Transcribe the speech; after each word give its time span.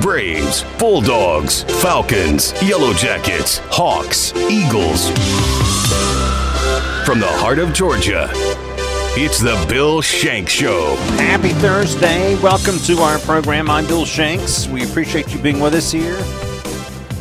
Braves, 0.00 0.64
Bulldogs, 0.78 1.64
Falcons, 1.82 2.54
Yellow 2.62 2.94
Jackets, 2.94 3.58
Hawks, 3.64 4.32
Eagles. 4.34 5.08
From 7.04 7.20
the 7.20 7.28
heart 7.28 7.58
of 7.58 7.74
Georgia, 7.74 8.30
it's 9.14 9.38
the 9.38 9.62
Bill 9.68 10.00
Shanks 10.00 10.50
Show. 10.50 10.96
Happy 11.18 11.50
Thursday. 11.50 12.40
Welcome 12.40 12.78
to 12.86 12.98
our 13.00 13.18
program. 13.18 13.68
I'm 13.68 13.86
Bill 13.86 14.06
Shanks. 14.06 14.66
We 14.66 14.82
appreciate 14.82 15.32
you 15.34 15.38
being 15.38 15.60
with 15.60 15.74
us 15.74 15.92
here 15.92 16.18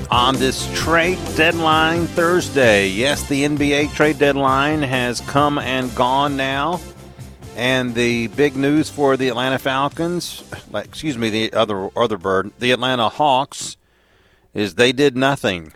on 0.10 0.36
this 0.38 0.72
trade 0.74 1.20
deadline 1.36 2.08
Thursday. 2.08 2.88
Yes, 2.88 3.28
the 3.28 3.44
NBA 3.44 3.94
trade 3.94 4.18
deadline 4.18 4.82
has 4.82 5.20
come 5.22 5.58
and 5.60 5.94
gone 5.94 6.38
now. 6.38 6.80
And 7.56 7.96
the 7.96 8.28
big 8.28 8.56
news 8.56 8.90
for 8.90 9.18
the 9.18 9.28
Atlanta 9.28 9.60
Falcons, 9.60 10.44
excuse 10.74 11.18
me, 11.18 11.30
the 11.30 11.54
other 11.54 11.90
other 11.98 12.18
bird, 12.18 12.52
the 12.60 12.72
Atlanta 12.72 13.10
Hawks, 13.10 13.78
is 14.54 14.76
they 14.76 14.92
did 14.92 15.18
nothing. 15.18 15.74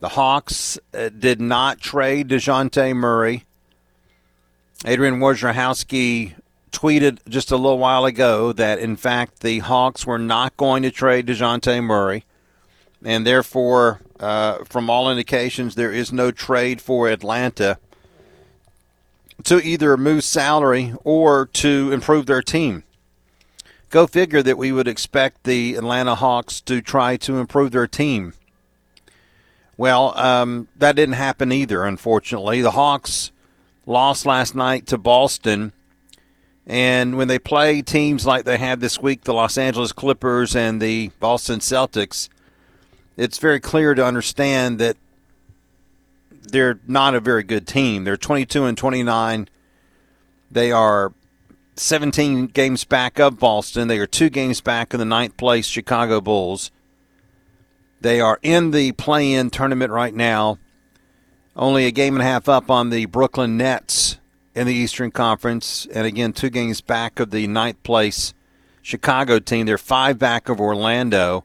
The 0.00 0.10
Hawks 0.10 0.78
uh, 0.92 1.10
did 1.10 1.40
not 1.40 1.80
trade 1.80 2.28
DeJounte 2.28 2.96
Murray. 2.96 3.44
Adrian 4.84 5.20
Wojnarowski 5.20 6.34
tweeted 6.72 7.18
just 7.28 7.52
a 7.52 7.56
little 7.56 7.78
while 7.78 8.04
ago 8.04 8.52
that, 8.52 8.80
in 8.80 8.96
fact, 8.96 9.40
the 9.40 9.60
Hawks 9.60 10.04
were 10.04 10.18
not 10.18 10.56
going 10.56 10.82
to 10.82 10.90
trade 10.90 11.28
DeJounte 11.28 11.84
Murray. 11.84 12.24
And 13.04 13.24
therefore, 13.24 14.00
uh, 14.18 14.64
from 14.64 14.90
all 14.90 15.08
indications, 15.08 15.76
there 15.76 15.92
is 15.92 16.12
no 16.12 16.32
trade 16.32 16.80
for 16.80 17.08
Atlanta 17.08 17.78
to 19.44 19.60
either 19.60 19.96
move 19.96 20.24
salary 20.24 20.94
or 21.04 21.46
to 21.46 21.90
improve 21.92 22.26
their 22.26 22.42
team. 22.42 22.84
Go 23.90 24.06
figure 24.06 24.42
that 24.42 24.56
we 24.56 24.72
would 24.72 24.88
expect 24.88 25.44
the 25.44 25.74
Atlanta 25.74 26.14
Hawks 26.14 26.60
to 26.62 26.80
try 26.80 27.16
to 27.18 27.38
improve 27.38 27.72
their 27.72 27.86
team. 27.86 28.32
Well, 29.76 30.16
um, 30.18 30.68
that 30.76 30.96
didn't 30.96 31.14
happen 31.14 31.52
either, 31.52 31.84
unfortunately. 31.84 32.62
The 32.62 32.70
Hawks 32.72 33.32
lost 33.86 34.26
last 34.26 34.54
night 34.54 34.86
to 34.86 34.98
Boston. 34.98 35.72
And 36.66 37.16
when 37.16 37.28
they 37.28 37.38
play 37.38 37.82
teams 37.82 38.24
like 38.24 38.44
they 38.44 38.58
had 38.58 38.80
this 38.80 39.00
week, 39.00 39.24
the 39.24 39.34
Los 39.34 39.58
Angeles 39.58 39.92
Clippers 39.92 40.54
and 40.54 40.80
the 40.80 41.10
Boston 41.18 41.58
Celtics, 41.58 42.28
it's 43.16 43.38
very 43.38 43.60
clear 43.60 43.94
to 43.94 44.06
understand 44.06 44.78
that 44.78 44.96
they're 46.42 46.80
not 46.86 47.14
a 47.14 47.20
very 47.20 47.42
good 47.42 47.66
team. 47.66 48.04
They're 48.04 48.16
22 48.16 48.64
and 48.64 48.76
29. 48.76 49.48
They 50.50 50.72
are 50.72 51.12
17 51.76 52.46
games 52.48 52.84
back 52.84 53.18
of 53.18 53.38
Boston. 53.38 53.88
They 53.88 53.98
are 53.98 54.06
two 54.06 54.28
games 54.28 54.60
back 54.60 54.92
of 54.92 54.98
the 54.98 55.04
ninth 55.04 55.36
place 55.36 55.66
Chicago 55.66 56.20
Bulls. 56.20 56.70
They 58.00 58.20
are 58.20 58.38
in 58.42 58.72
the 58.72 58.92
play 58.92 59.32
in 59.32 59.50
tournament 59.50 59.92
right 59.92 60.14
now, 60.14 60.58
only 61.54 61.86
a 61.86 61.92
game 61.92 62.14
and 62.14 62.22
a 62.22 62.26
half 62.26 62.48
up 62.48 62.70
on 62.70 62.90
the 62.90 63.06
Brooklyn 63.06 63.56
Nets 63.56 64.18
in 64.54 64.66
the 64.66 64.74
Eastern 64.74 65.10
Conference. 65.10 65.86
And 65.94 66.06
again, 66.06 66.32
two 66.32 66.50
games 66.50 66.80
back 66.80 67.20
of 67.20 67.30
the 67.30 67.46
ninth 67.46 67.82
place 67.84 68.34
Chicago 68.82 69.38
team. 69.38 69.66
They're 69.66 69.78
five 69.78 70.18
back 70.18 70.48
of 70.48 70.60
Orlando. 70.60 71.44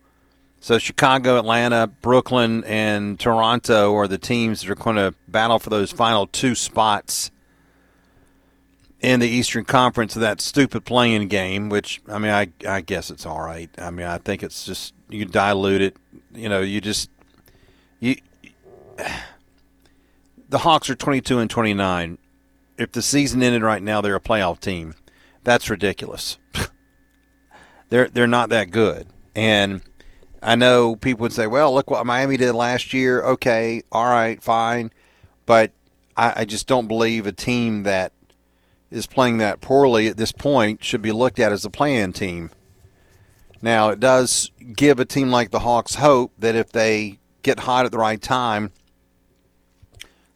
So 0.67 0.79
Chicago, 0.79 1.39
Atlanta, 1.39 1.87
Brooklyn, 1.87 2.65
and 2.65 3.17
Toronto 3.17 3.95
are 3.95 4.05
the 4.05 4.17
teams 4.17 4.59
that 4.59 4.69
are 4.69 4.75
going 4.75 4.97
to 4.97 5.15
battle 5.25 5.59
for 5.59 5.69
those 5.69 5.93
final 5.93 6.27
two 6.27 6.55
spots 6.55 7.31
in 8.99 9.21
the 9.21 9.29
Eastern 9.29 9.63
Conference 9.63 10.17
of 10.17 10.21
that 10.23 10.41
stupid 10.41 10.83
playing 10.83 11.29
game. 11.29 11.69
Which 11.69 12.01
I 12.09 12.19
mean, 12.19 12.31
I 12.31 12.49
I 12.67 12.81
guess 12.81 13.09
it's 13.09 13.25
all 13.25 13.39
right. 13.39 13.69
I 13.77 13.91
mean, 13.91 14.07
I 14.07 14.17
think 14.17 14.43
it's 14.43 14.65
just 14.65 14.93
you 15.07 15.23
dilute 15.23 15.81
it. 15.81 15.95
You 16.35 16.49
know, 16.49 16.59
you 16.59 16.81
just 16.81 17.09
you. 18.01 18.17
The 20.49 20.57
Hawks 20.57 20.89
are 20.89 20.95
twenty 20.95 21.21
two 21.21 21.39
and 21.39 21.49
twenty 21.49 21.73
nine. 21.73 22.17
If 22.77 22.91
the 22.91 23.01
season 23.01 23.41
ended 23.41 23.63
right 23.63 23.81
now, 23.81 24.01
they're 24.01 24.15
a 24.15 24.19
playoff 24.19 24.59
team. 24.59 24.95
That's 25.45 25.69
ridiculous. 25.69 26.37
they're 27.89 28.09
they're 28.09 28.27
not 28.27 28.49
that 28.49 28.69
good, 28.71 29.07
and 29.33 29.81
I 30.41 30.55
know 30.55 30.95
people 30.95 31.23
would 31.23 31.33
say, 31.33 31.47
well, 31.47 31.73
look 31.73 31.89
what 31.89 32.05
Miami 32.05 32.37
did 32.37 32.53
last 32.53 32.93
year. 32.93 33.21
Okay, 33.23 33.81
all 33.91 34.05
right, 34.05 34.41
fine. 34.41 34.91
But 35.45 35.71
I, 36.15 36.41
I, 36.41 36.45
just 36.45 36.67
don't 36.67 36.87
believe 36.87 37.25
a 37.25 37.31
team 37.31 37.83
that 37.83 38.11
is 38.91 39.07
playing 39.07 39.37
that 39.37 39.61
poorly 39.61 40.07
at 40.07 40.17
this 40.17 40.31
point 40.31 40.83
should 40.83 41.01
be 41.01 41.11
looked 41.11 41.39
at 41.39 41.51
as 41.51 41.65
a 41.65 41.69
playing 41.69 42.13
team. 42.13 42.51
Now, 43.61 43.89
it 43.89 43.99
does 43.99 44.51
give 44.75 44.99
a 44.99 45.05
team 45.05 45.31
like 45.31 45.51
the 45.51 45.59
Hawks 45.59 45.95
hope 45.95 46.31
that 46.37 46.55
if 46.55 46.71
they 46.71 47.19
get 47.41 47.61
hot 47.61 47.85
at 47.85 47.91
the 47.91 47.97
right 47.97 48.21
time, 48.21 48.71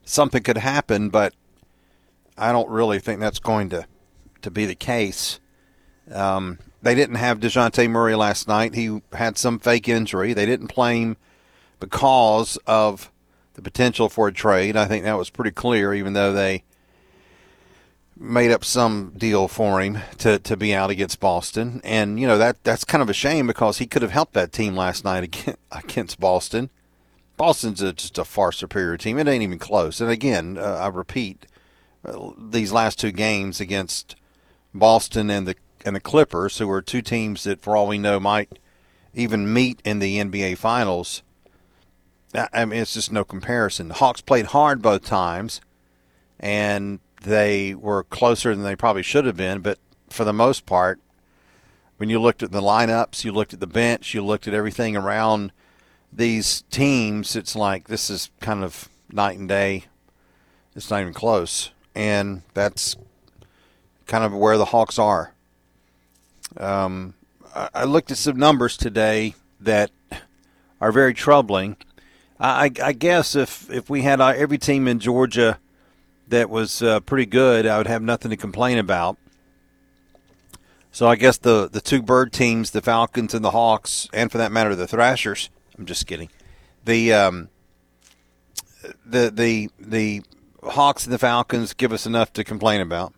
something 0.04 0.42
could 0.42 0.58
happen, 0.58 1.08
but 1.08 1.34
I 2.36 2.52
don't 2.52 2.68
really 2.68 2.98
think 2.98 3.20
that's 3.20 3.38
going 3.38 3.68
to, 3.70 3.86
to 4.42 4.50
be 4.50 4.66
the 4.66 4.74
case. 4.74 5.38
Um, 6.10 6.58
they 6.82 6.94
didn't 6.94 7.16
have 7.16 7.40
DeJounte 7.40 7.88
Murray 7.88 8.14
last 8.16 8.48
night. 8.48 8.74
He 8.74 9.00
had 9.12 9.38
some 9.38 9.58
fake 9.58 9.88
injury. 9.88 10.34
They 10.34 10.46
didn't 10.46 10.68
play 10.68 11.00
him 11.00 11.16
because 11.78 12.58
of 12.66 13.10
the 13.54 13.62
potential 13.62 14.08
for 14.08 14.28
a 14.28 14.32
trade. 14.32 14.76
I 14.76 14.86
think 14.86 15.04
that 15.04 15.18
was 15.18 15.30
pretty 15.30 15.52
clear, 15.52 15.94
even 15.94 16.12
though 16.12 16.32
they 16.32 16.64
made 18.16 18.50
up 18.50 18.64
some 18.64 19.12
deal 19.16 19.48
for 19.48 19.80
him 19.80 19.98
to, 20.18 20.38
to 20.40 20.56
be 20.56 20.74
out 20.74 20.90
against 20.90 21.20
Boston. 21.20 21.80
And, 21.84 22.20
you 22.20 22.26
know, 22.26 22.38
that 22.38 22.62
that's 22.64 22.84
kind 22.84 23.02
of 23.02 23.10
a 23.10 23.14
shame 23.14 23.46
because 23.46 23.78
he 23.78 23.86
could 23.86 24.02
have 24.02 24.10
helped 24.10 24.34
that 24.34 24.52
team 24.52 24.76
last 24.76 25.04
night 25.04 25.56
against 25.72 26.20
Boston. 26.20 26.70
Boston's 27.36 27.80
a, 27.80 27.92
just 27.92 28.18
a 28.18 28.24
far 28.24 28.52
superior 28.52 28.96
team. 28.96 29.18
It 29.18 29.28
ain't 29.28 29.42
even 29.42 29.58
close. 29.58 30.00
And 30.00 30.10
again, 30.10 30.58
uh, 30.58 30.78
I 30.80 30.88
repeat, 30.88 31.46
uh, 32.04 32.30
these 32.38 32.72
last 32.72 32.98
two 32.98 33.12
games 33.12 33.60
against 33.60 34.16
Boston 34.74 35.30
and 35.30 35.46
the 35.46 35.56
and 35.84 35.96
the 35.96 36.00
Clippers, 36.00 36.58
who 36.58 36.70
are 36.70 36.82
two 36.82 37.02
teams 37.02 37.44
that, 37.44 37.60
for 37.60 37.76
all 37.76 37.86
we 37.86 37.98
know, 37.98 38.20
might 38.20 38.58
even 39.14 39.52
meet 39.52 39.80
in 39.84 39.98
the 39.98 40.18
NBA 40.18 40.58
Finals. 40.58 41.22
I 42.52 42.64
mean, 42.64 42.80
it's 42.80 42.94
just 42.94 43.12
no 43.12 43.24
comparison. 43.24 43.88
The 43.88 43.94
Hawks 43.94 44.20
played 44.20 44.46
hard 44.46 44.80
both 44.80 45.04
times, 45.04 45.60
and 46.40 47.00
they 47.22 47.74
were 47.74 48.04
closer 48.04 48.54
than 48.54 48.64
they 48.64 48.76
probably 48.76 49.02
should 49.02 49.26
have 49.26 49.36
been. 49.36 49.60
But 49.60 49.78
for 50.08 50.24
the 50.24 50.32
most 50.32 50.64
part, 50.64 50.98
when 51.98 52.08
you 52.08 52.18
looked 52.18 52.42
at 52.42 52.52
the 52.52 52.62
lineups, 52.62 53.24
you 53.24 53.32
looked 53.32 53.52
at 53.52 53.60
the 53.60 53.66
bench, 53.66 54.14
you 54.14 54.24
looked 54.24 54.48
at 54.48 54.54
everything 54.54 54.96
around 54.96 55.52
these 56.12 56.62
teams, 56.70 57.34
it's 57.34 57.56
like 57.56 57.88
this 57.88 58.10
is 58.10 58.30
kind 58.40 58.62
of 58.62 58.88
night 59.10 59.38
and 59.38 59.48
day. 59.48 59.84
It's 60.74 60.90
not 60.90 61.00
even 61.00 61.14
close. 61.14 61.70
And 61.94 62.42
that's 62.54 62.96
kind 64.06 64.24
of 64.24 64.34
where 64.34 64.58
the 64.58 64.66
Hawks 64.66 64.98
are. 64.98 65.32
Um, 66.56 67.14
I 67.54 67.84
looked 67.84 68.10
at 68.10 68.16
some 68.18 68.36
numbers 68.36 68.76
today 68.76 69.34
that 69.60 69.90
are 70.80 70.92
very 70.92 71.14
troubling. 71.14 71.76
I, 72.40 72.70
I 72.82 72.92
guess 72.92 73.34
if, 73.36 73.70
if 73.70 73.88
we 73.88 74.02
had 74.02 74.20
uh, 74.20 74.28
every 74.28 74.58
team 74.58 74.88
in 74.88 74.98
Georgia 74.98 75.58
that 76.28 76.50
was 76.50 76.82
uh, 76.82 77.00
pretty 77.00 77.26
good, 77.26 77.66
I 77.66 77.78
would 77.78 77.86
have 77.86 78.02
nothing 78.02 78.30
to 78.30 78.36
complain 78.36 78.78
about. 78.78 79.16
So 80.90 81.06
I 81.06 81.16
guess 81.16 81.38
the, 81.38 81.68
the 81.70 81.80
two 81.80 82.02
bird 82.02 82.32
teams, 82.32 82.70
the 82.70 82.82
Falcons 82.82 83.32
and 83.32 83.44
the 83.44 83.52
Hawks, 83.52 84.08
and 84.12 84.30
for 84.30 84.38
that 84.38 84.52
matter, 84.52 84.74
the 84.74 84.86
Thrashers. 84.88 85.50
I'm 85.78 85.86
just 85.86 86.06
kidding. 86.06 86.28
The 86.84 87.12
um, 87.14 87.48
the 89.06 89.30
the 89.30 89.70
the 89.78 90.22
Hawks 90.62 91.04
and 91.04 91.12
the 91.12 91.18
Falcons 91.18 91.72
give 91.72 91.92
us 91.92 92.06
enough 92.06 92.32
to 92.34 92.44
complain 92.44 92.80
about. 92.80 93.14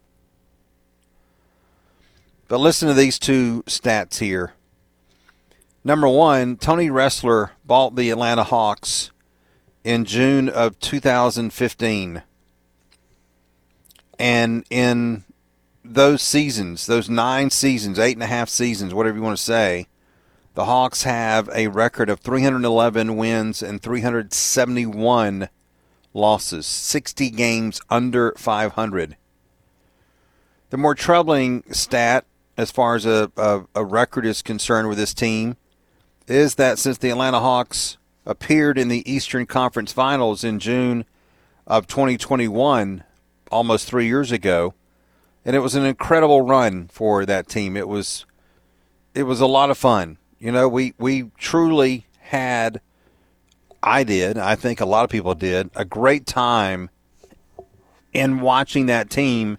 But 2.48 2.60
listen 2.60 2.88
to 2.88 2.94
these 2.94 3.18
two 3.18 3.62
stats 3.66 4.18
here. 4.18 4.52
Number 5.82 6.08
one, 6.08 6.56
Tony 6.56 6.88
Ressler 6.88 7.50
bought 7.64 7.96
the 7.96 8.10
Atlanta 8.10 8.44
Hawks 8.44 9.10
in 9.82 10.04
June 10.04 10.48
of 10.48 10.78
2015. 10.80 12.22
And 14.18 14.64
in 14.70 15.24
those 15.84 16.22
seasons, 16.22 16.86
those 16.86 17.10
nine 17.10 17.50
seasons, 17.50 17.98
eight 17.98 18.16
and 18.16 18.22
a 18.22 18.26
half 18.26 18.48
seasons, 18.48 18.94
whatever 18.94 19.16
you 19.16 19.22
want 19.22 19.36
to 19.36 19.42
say, 19.42 19.88
the 20.54 20.66
Hawks 20.66 21.02
have 21.02 21.50
a 21.52 21.68
record 21.68 22.08
of 22.08 22.20
311 22.20 23.16
wins 23.16 23.62
and 23.62 23.82
371 23.82 25.48
losses, 26.14 26.66
60 26.66 27.30
games 27.30 27.80
under 27.90 28.32
500. 28.38 29.16
The 30.70 30.76
more 30.76 30.94
troubling 30.94 31.64
stat 31.72 32.24
as 32.56 32.70
far 32.70 32.94
as 32.94 33.06
a, 33.06 33.30
a, 33.36 33.62
a 33.74 33.84
record 33.84 34.24
is 34.26 34.42
concerned 34.42 34.88
with 34.88 34.98
this 34.98 35.14
team 35.14 35.56
is 36.26 36.54
that 36.54 36.78
since 36.78 36.98
the 36.98 37.10
Atlanta 37.10 37.40
Hawks 37.40 37.98
appeared 38.24 38.78
in 38.78 38.88
the 38.88 39.10
Eastern 39.10 39.46
Conference 39.46 39.92
Finals 39.92 40.44
in 40.44 40.58
June 40.58 41.04
of 41.66 41.86
2021, 41.86 43.04
almost 43.50 43.86
three 43.86 44.06
years 44.06 44.32
ago, 44.32 44.74
and 45.44 45.54
it 45.54 45.60
was 45.60 45.74
an 45.74 45.84
incredible 45.84 46.42
run 46.42 46.88
for 46.88 47.26
that 47.26 47.48
team. 47.48 47.76
It 47.76 47.88
was, 47.88 48.24
it 49.14 49.24
was 49.24 49.40
a 49.40 49.46
lot 49.46 49.70
of 49.70 49.76
fun. 49.76 50.18
You 50.38 50.52
know, 50.52 50.68
we 50.68 50.94
we 50.98 51.30
truly 51.38 52.06
had. 52.18 52.80
I 53.82 54.02
did. 54.04 54.38
I 54.38 54.56
think 54.56 54.80
a 54.80 54.86
lot 54.86 55.04
of 55.04 55.10
people 55.10 55.34
did 55.34 55.70
a 55.74 55.84
great 55.84 56.26
time 56.26 56.88
in 58.14 58.40
watching 58.40 58.86
that 58.86 59.10
team 59.10 59.58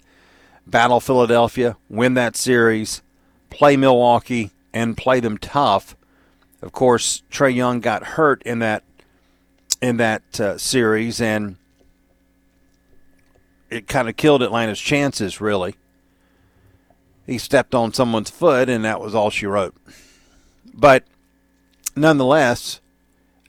battle 0.68 1.00
Philadelphia, 1.00 1.78
win 1.90 2.14
that 2.16 2.36
series, 2.36 3.02
play 3.50 3.78
Milwaukee, 3.78 4.52
and 4.74 4.98
play 4.98 5.20
them 5.20 5.38
tough. 5.38 5.96
Of 6.62 6.72
course, 6.72 7.24
Trae 7.32 7.54
Young 7.54 7.80
got 7.80 8.04
hurt 8.04 8.42
in 8.44 8.60
that 8.60 8.84
in 9.82 9.98
that 9.98 10.40
uh, 10.40 10.58
series, 10.58 11.22
and 11.22 11.58
it 13.70 13.88
kind 13.88 14.10
of 14.10 14.18
killed 14.18 14.42
Atlanta's 14.42 14.80
chances. 14.80 15.40
Really, 15.40 15.76
he 17.26 17.38
stepped 17.38 17.76
on 17.76 17.94
someone's 17.94 18.30
foot, 18.30 18.70
and 18.70 18.84
that 18.84 19.00
was 19.00 19.14
all 19.14 19.30
she 19.30 19.46
wrote. 19.46 19.76
But 20.74 21.04
nonetheless, 21.96 22.82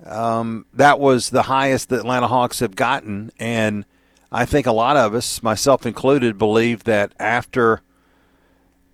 um, 0.05 0.67
that 0.75 1.01
was 1.01 1.31
the 1.31 1.43
highest 1.43 1.89
the 1.89 1.99
Atlanta 1.99 2.29
Hawks 2.29 2.61
have 2.61 2.77
gotten, 2.77 3.33
and 3.39 3.85
I 4.31 4.45
think 4.45 4.67
a 4.67 4.73
lot 4.73 4.97
of 4.97 5.15
us, 5.15 5.43
myself 5.43 5.87
included, 5.87 6.39
believe 6.39 6.85
that 6.85 7.13
after 7.19 7.83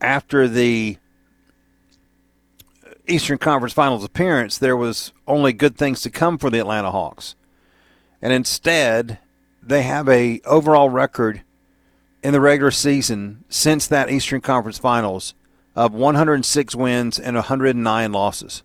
after 0.01 0.49
the 0.49 0.99
Eastern 3.07 3.39
Conference 3.39 3.73
Finals 3.73 4.05
appearance, 4.05 4.59
there 4.59 4.77
was 4.77 5.13
only 5.27 5.53
good 5.53 5.77
things 5.77 6.01
to 6.03 6.11
come 6.11 6.39
for 6.39 6.51
the 6.51 6.59
Atlanta 6.59 6.91
Hawks, 6.91 7.35
and 8.21 8.33
instead 8.33 9.19
they 9.63 9.83
have 9.83 10.09
a 10.09 10.41
overall 10.45 10.91
record 10.91 11.43
in 12.23 12.33
the 12.33 12.41
regular 12.41 12.71
season 12.71 13.45
since 13.49 13.87
that 13.87 14.11
Eastern 14.11 14.41
Conference 14.41 14.79
Finals 14.79 15.35
of 15.75 15.95
106 15.95 16.75
wins 16.75 17.19
and 17.19 17.37
109 17.37 18.13
losses. 18.13 18.63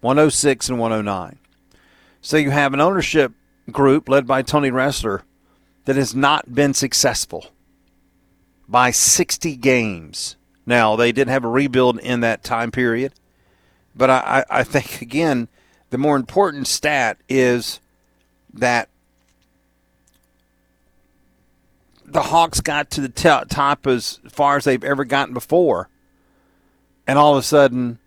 106 0.00 0.68
and 0.68 0.78
109. 0.78 1.38
So 2.20 2.36
you 2.36 2.50
have 2.50 2.74
an 2.74 2.80
ownership 2.80 3.32
group 3.70 4.08
led 4.08 4.26
by 4.26 4.42
Tony 4.42 4.70
Ressler 4.70 5.22
that 5.84 5.96
has 5.96 6.14
not 6.14 6.54
been 6.54 6.74
successful 6.74 7.46
by 8.68 8.90
60 8.90 9.56
games. 9.56 10.36
Now, 10.66 10.96
they 10.96 11.12
did 11.12 11.28
have 11.28 11.44
a 11.44 11.48
rebuild 11.48 11.98
in 11.98 12.20
that 12.20 12.42
time 12.42 12.70
period, 12.70 13.12
but 13.94 14.10
I, 14.10 14.44
I 14.48 14.64
think, 14.64 15.02
again, 15.02 15.48
the 15.90 15.98
more 15.98 16.16
important 16.16 16.66
stat 16.66 17.18
is 17.28 17.80
that 18.54 18.88
the 22.04 22.22
Hawks 22.22 22.60
got 22.60 22.90
to 22.92 23.00
the 23.00 23.44
top 23.48 23.86
as 23.86 24.20
far 24.28 24.56
as 24.56 24.64
they've 24.64 24.84
ever 24.84 25.04
gotten 25.04 25.34
before, 25.34 25.88
and 27.06 27.18
all 27.18 27.32
of 27.32 27.38
a 27.38 27.46
sudden, 27.46 27.98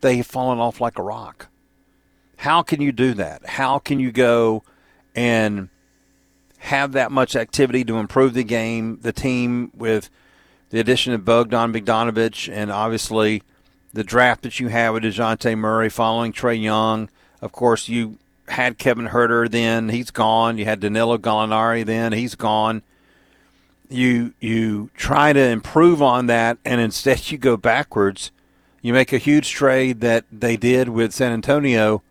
they've 0.00 0.26
fallen 0.26 0.58
off 0.58 0.80
like 0.80 0.98
a 0.98 1.02
rock. 1.02 1.48
How 2.36 2.62
can 2.62 2.80
you 2.80 2.92
do 2.92 3.14
that? 3.14 3.46
How 3.46 3.78
can 3.78 3.98
you 3.98 4.12
go 4.12 4.62
and 5.14 5.70
have 6.58 6.92
that 6.92 7.12
much 7.12 7.36
activity 7.36 7.84
to 7.84 7.98
improve 7.98 8.34
the 8.34 8.44
game, 8.44 8.98
the 9.02 9.12
team 9.12 9.70
with 9.74 10.10
the 10.70 10.80
addition 10.80 11.12
of 11.12 11.24
Bogdan 11.24 11.72
Bogdanovic 11.72 12.52
and 12.52 12.70
obviously 12.70 13.42
the 13.92 14.04
draft 14.04 14.42
that 14.42 14.60
you 14.60 14.68
have 14.68 14.94
with 14.94 15.04
DeJounte 15.04 15.56
Murray 15.56 15.88
following 15.88 16.32
Trae 16.32 16.60
Young. 16.60 17.08
Of 17.40 17.52
course, 17.52 17.88
you 17.88 18.18
had 18.48 18.78
Kevin 18.78 19.08
Huerter 19.08 19.50
then, 19.50 19.88
he's 19.88 20.10
gone. 20.10 20.58
You 20.58 20.64
had 20.64 20.80
Danilo 20.80 21.18
Gallinari 21.18 21.84
then, 21.84 22.12
he's 22.12 22.34
gone. 22.34 22.82
You 23.88 24.34
you 24.38 24.90
try 24.94 25.32
to 25.32 25.40
improve 25.40 26.02
on 26.02 26.26
that 26.26 26.58
and 26.64 26.80
instead 26.80 27.30
you 27.30 27.38
go 27.38 27.56
backwards. 27.56 28.30
You 28.82 28.92
make 28.92 29.12
a 29.12 29.18
huge 29.18 29.50
trade 29.50 30.00
that 30.00 30.24
they 30.30 30.56
did 30.56 30.88
with 30.90 31.12
San 31.12 31.32
Antonio 31.32 32.02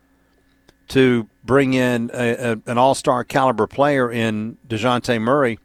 to 0.89 1.29
bring 1.47 1.73
in 1.73 2.11
a, 2.13 2.51
a, 2.51 2.61
an 2.67 2.77
all 2.77 2.93
star 2.93 3.23
caliber 3.23 3.65
player 3.65 4.11
in 4.11 4.57
DeJounte 4.67 5.19
Murray, 5.19 5.57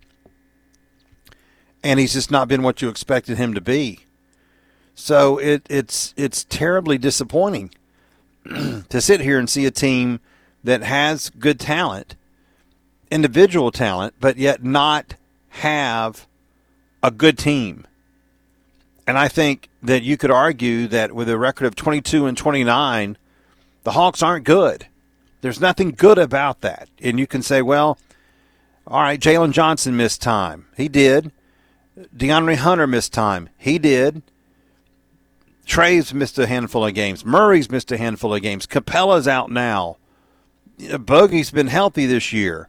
and 1.84 2.00
he's 2.00 2.14
just 2.14 2.30
not 2.30 2.48
been 2.48 2.62
what 2.62 2.80
you 2.80 2.88
expected 2.88 3.36
him 3.36 3.52
to 3.52 3.60
be. 3.60 4.00
So 4.94 5.36
it, 5.36 5.66
it's 5.68 6.14
it's 6.16 6.44
terribly 6.44 6.96
disappointing 6.96 7.70
to 8.44 9.00
sit 9.00 9.20
here 9.20 9.38
and 9.38 9.50
see 9.50 9.66
a 9.66 9.70
team 9.70 10.20
that 10.64 10.82
has 10.82 11.28
good 11.28 11.60
talent, 11.60 12.16
individual 13.10 13.70
talent, 13.70 14.14
but 14.20 14.38
yet 14.38 14.64
not 14.64 15.16
have 15.50 16.26
a 17.02 17.10
good 17.10 17.36
team. 17.36 17.86
And 19.06 19.18
I 19.18 19.26
think 19.28 19.68
that 19.82 20.04
you 20.04 20.16
could 20.16 20.30
argue 20.30 20.86
that 20.86 21.12
with 21.12 21.28
a 21.28 21.36
record 21.36 21.66
of 21.66 21.74
22 21.74 22.26
and 22.26 22.38
29, 22.38 23.18
the 23.82 23.90
Hawks 23.92 24.22
aren't 24.22 24.44
good. 24.44 24.86
There's 25.42 25.60
nothing 25.60 25.90
good 25.90 26.18
about 26.18 26.62
that. 26.62 26.88
And 27.02 27.18
you 27.18 27.26
can 27.26 27.42
say, 27.42 27.60
well, 27.60 27.98
all 28.86 29.02
right, 29.02 29.20
Jalen 29.20 29.52
Johnson 29.52 29.96
missed 29.96 30.22
time. 30.22 30.66
He 30.76 30.88
did. 30.88 31.32
DeAndre 32.16 32.56
Hunter 32.56 32.86
missed 32.86 33.12
time. 33.12 33.50
He 33.58 33.78
did. 33.78 34.22
Trae's 35.66 36.14
missed 36.14 36.38
a 36.38 36.46
handful 36.46 36.86
of 36.86 36.94
games. 36.94 37.24
Murray's 37.24 37.70
missed 37.70 37.92
a 37.92 37.98
handful 37.98 38.34
of 38.34 38.40
games. 38.40 38.66
Capela's 38.66 39.28
out 39.28 39.50
now. 39.50 39.96
Bogey's 40.78 41.50
been 41.50 41.66
healthy 41.68 42.06
this 42.06 42.32
year. 42.32 42.68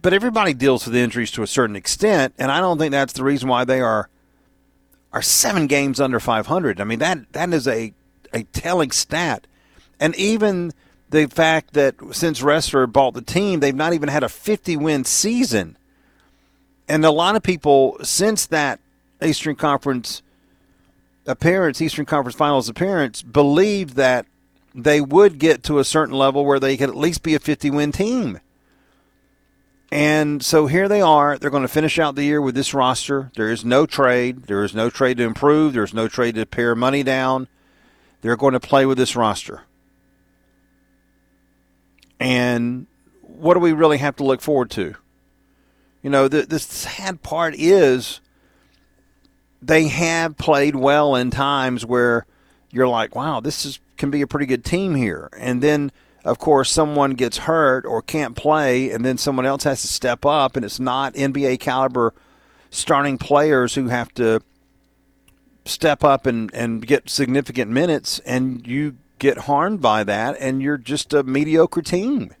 But 0.00 0.12
everybody 0.12 0.54
deals 0.54 0.86
with 0.86 0.96
injuries 0.96 1.30
to 1.32 1.42
a 1.42 1.46
certain 1.46 1.76
extent, 1.76 2.34
and 2.38 2.50
I 2.50 2.60
don't 2.60 2.78
think 2.78 2.92
that's 2.92 3.12
the 3.12 3.24
reason 3.24 3.48
why 3.48 3.64
they 3.64 3.80
are 3.80 4.08
are 5.12 5.22
seven 5.22 5.66
games 5.66 6.00
under 6.00 6.20
500. 6.20 6.80
I 6.80 6.84
mean 6.84 6.98
that 6.98 7.32
that 7.32 7.52
is 7.52 7.66
a 7.66 7.92
a 8.32 8.44
telling 8.44 8.90
stat. 8.90 9.46
And 9.98 10.14
even 10.14 10.72
the 11.10 11.26
fact 11.26 11.74
that 11.74 11.94
since 12.12 12.40
Ressler 12.40 12.90
bought 12.90 13.14
the 13.14 13.22
team, 13.22 13.60
they've 13.60 13.74
not 13.74 13.94
even 13.94 14.08
had 14.08 14.22
a 14.22 14.28
50 14.28 14.76
win 14.76 15.04
season. 15.04 15.76
And 16.88 17.04
a 17.04 17.10
lot 17.10 17.36
of 17.36 17.42
people, 17.42 17.98
since 18.02 18.46
that 18.46 18.80
Eastern 19.22 19.56
Conference 19.56 20.22
appearance, 21.26 21.80
Eastern 21.80 22.06
Conference 22.06 22.36
Finals 22.36 22.68
appearance, 22.68 23.22
believed 23.22 23.96
that 23.96 24.26
they 24.74 25.00
would 25.00 25.38
get 25.38 25.62
to 25.64 25.78
a 25.78 25.84
certain 25.84 26.14
level 26.14 26.44
where 26.44 26.60
they 26.60 26.76
could 26.76 26.88
at 26.88 26.96
least 26.96 27.22
be 27.22 27.34
a 27.34 27.38
50 27.38 27.70
win 27.70 27.92
team. 27.92 28.40
And 29.90 30.42
so 30.42 30.66
here 30.66 30.88
they 30.88 31.00
are. 31.00 31.38
They're 31.38 31.50
going 31.50 31.62
to 31.62 31.68
finish 31.68 31.98
out 31.98 32.14
the 32.14 32.24
year 32.24 32.42
with 32.42 32.54
this 32.54 32.74
roster. 32.74 33.30
There 33.36 33.50
is 33.50 33.64
no 33.64 33.86
trade. 33.86 34.44
There 34.44 34.62
is 34.62 34.74
no 34.74 34.90
trade 34.90 35.16
to 35.16 35.24
improve. 35.24 35.72
There's 35.72 35.94
no 35.94 36.08
trade 36.08 36.34
to 36.34 36.44
pare 36.44 36.74
money 36.74 37.02
down. 37.02 37.48
They're 38.20 38.36
going 38.36 38.52
to 38.52 38.60
play 38.60 38.84
with 38.84 38.98
this 38.98 39.16
roster. 39.16 39.62
And 42.20 42.86
what 43.22 43.54
do 43.54 43.60
we 43.60 43.72
really 43.72 43.98
have 43.98 44.16
to 44.16 44.24
look 44.24 44.40
forward 44.40 44.70
to? 44.72 44.94
You 46.02 46.10
know, 46.10 46.28
the, 46.28 46.42
the 46.42 46.58
sad 46.58 47.22
part 47.22 47.54
is 47.56 48.20
they 49.60 49.88
have 49.88 50.36
played 50.36 50.76
well 50.76 51.14
in 51.14 51.30
times 51.30 51.84
where 51.84 52.26
you're 52.70 52.88
like, 52.88 53.14
wow, 53.14 53.40
this 53.40 53.64
is 53.64 53.80
can 53.96 54.10
be 54.10 54.22
a 54.22 54.26
pretty 54.26 54.46
good 54.46 54.64
team 54.64 54.94
here. 54.94 55.28
And 55.36 55.62
then, 55.62 55.90
of 56.24 56.38
course, 56.38 56.70
someone 56.70 57.12
gets 57.12 57.38
hurt 57.38 57.84
or 57.84 58.00
can't 58.00 58.36
play, 58.36 58.90
and 58.90 59.04
then 59.04 59.18
someone 59.18 59.44
else 59.44 59.64
has 59.64 59.82
to 59.82 59.88
step 59.88 60.24
up, 60.24 60.56
and 60.56 60.64
it's 60.64 60.80
not 60.80 61.14
NBA 61.14 61.60
caliber 61.60 62.14
starting 62.70 63.18
players 63.18 63.74
who 63.74 63.88
have 63.88 64.14
to 64.14 64.40
step 65.64 66.04
up 66.04 66.26
and, 66.26 66.52
and 66.54 66.86
get 66.86 67.10
significant 67.10 67.70
minutes, 67.70 68.20
and 68.20 68.66
you 68.66 68.96
get 69.18 69.38
harmed 69.38 69.80
by 69.80 70.04
that, 70.04 70.36
and 70.40 70.62
you're 70.62 70.78
just 70.78 71.12
a 71.12 71.22
mediocre 71.22 71.82
team. 71.82 72.34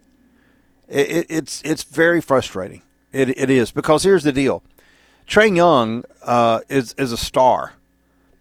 It, 0.88 1.10
it, 1.10 1.26
it's 1.28 1.62
it's 1.62 1.82
very 1.82 2.20
frustrating. 2.20 2.82
It, 3.12 3.30
it 3.38 3.50
is 3.50 3.70
because 3.70 4.02
here's 4.02 4.24
the 4.24 4.32
deal: 4.32 4.62
Trae 5.26 5.54
Young 5.54 6.04
uh, 6.22 6.60
is 6.68 6.94
is 6.98 7.12
a 7.12 7.16
star. 7.16 7.74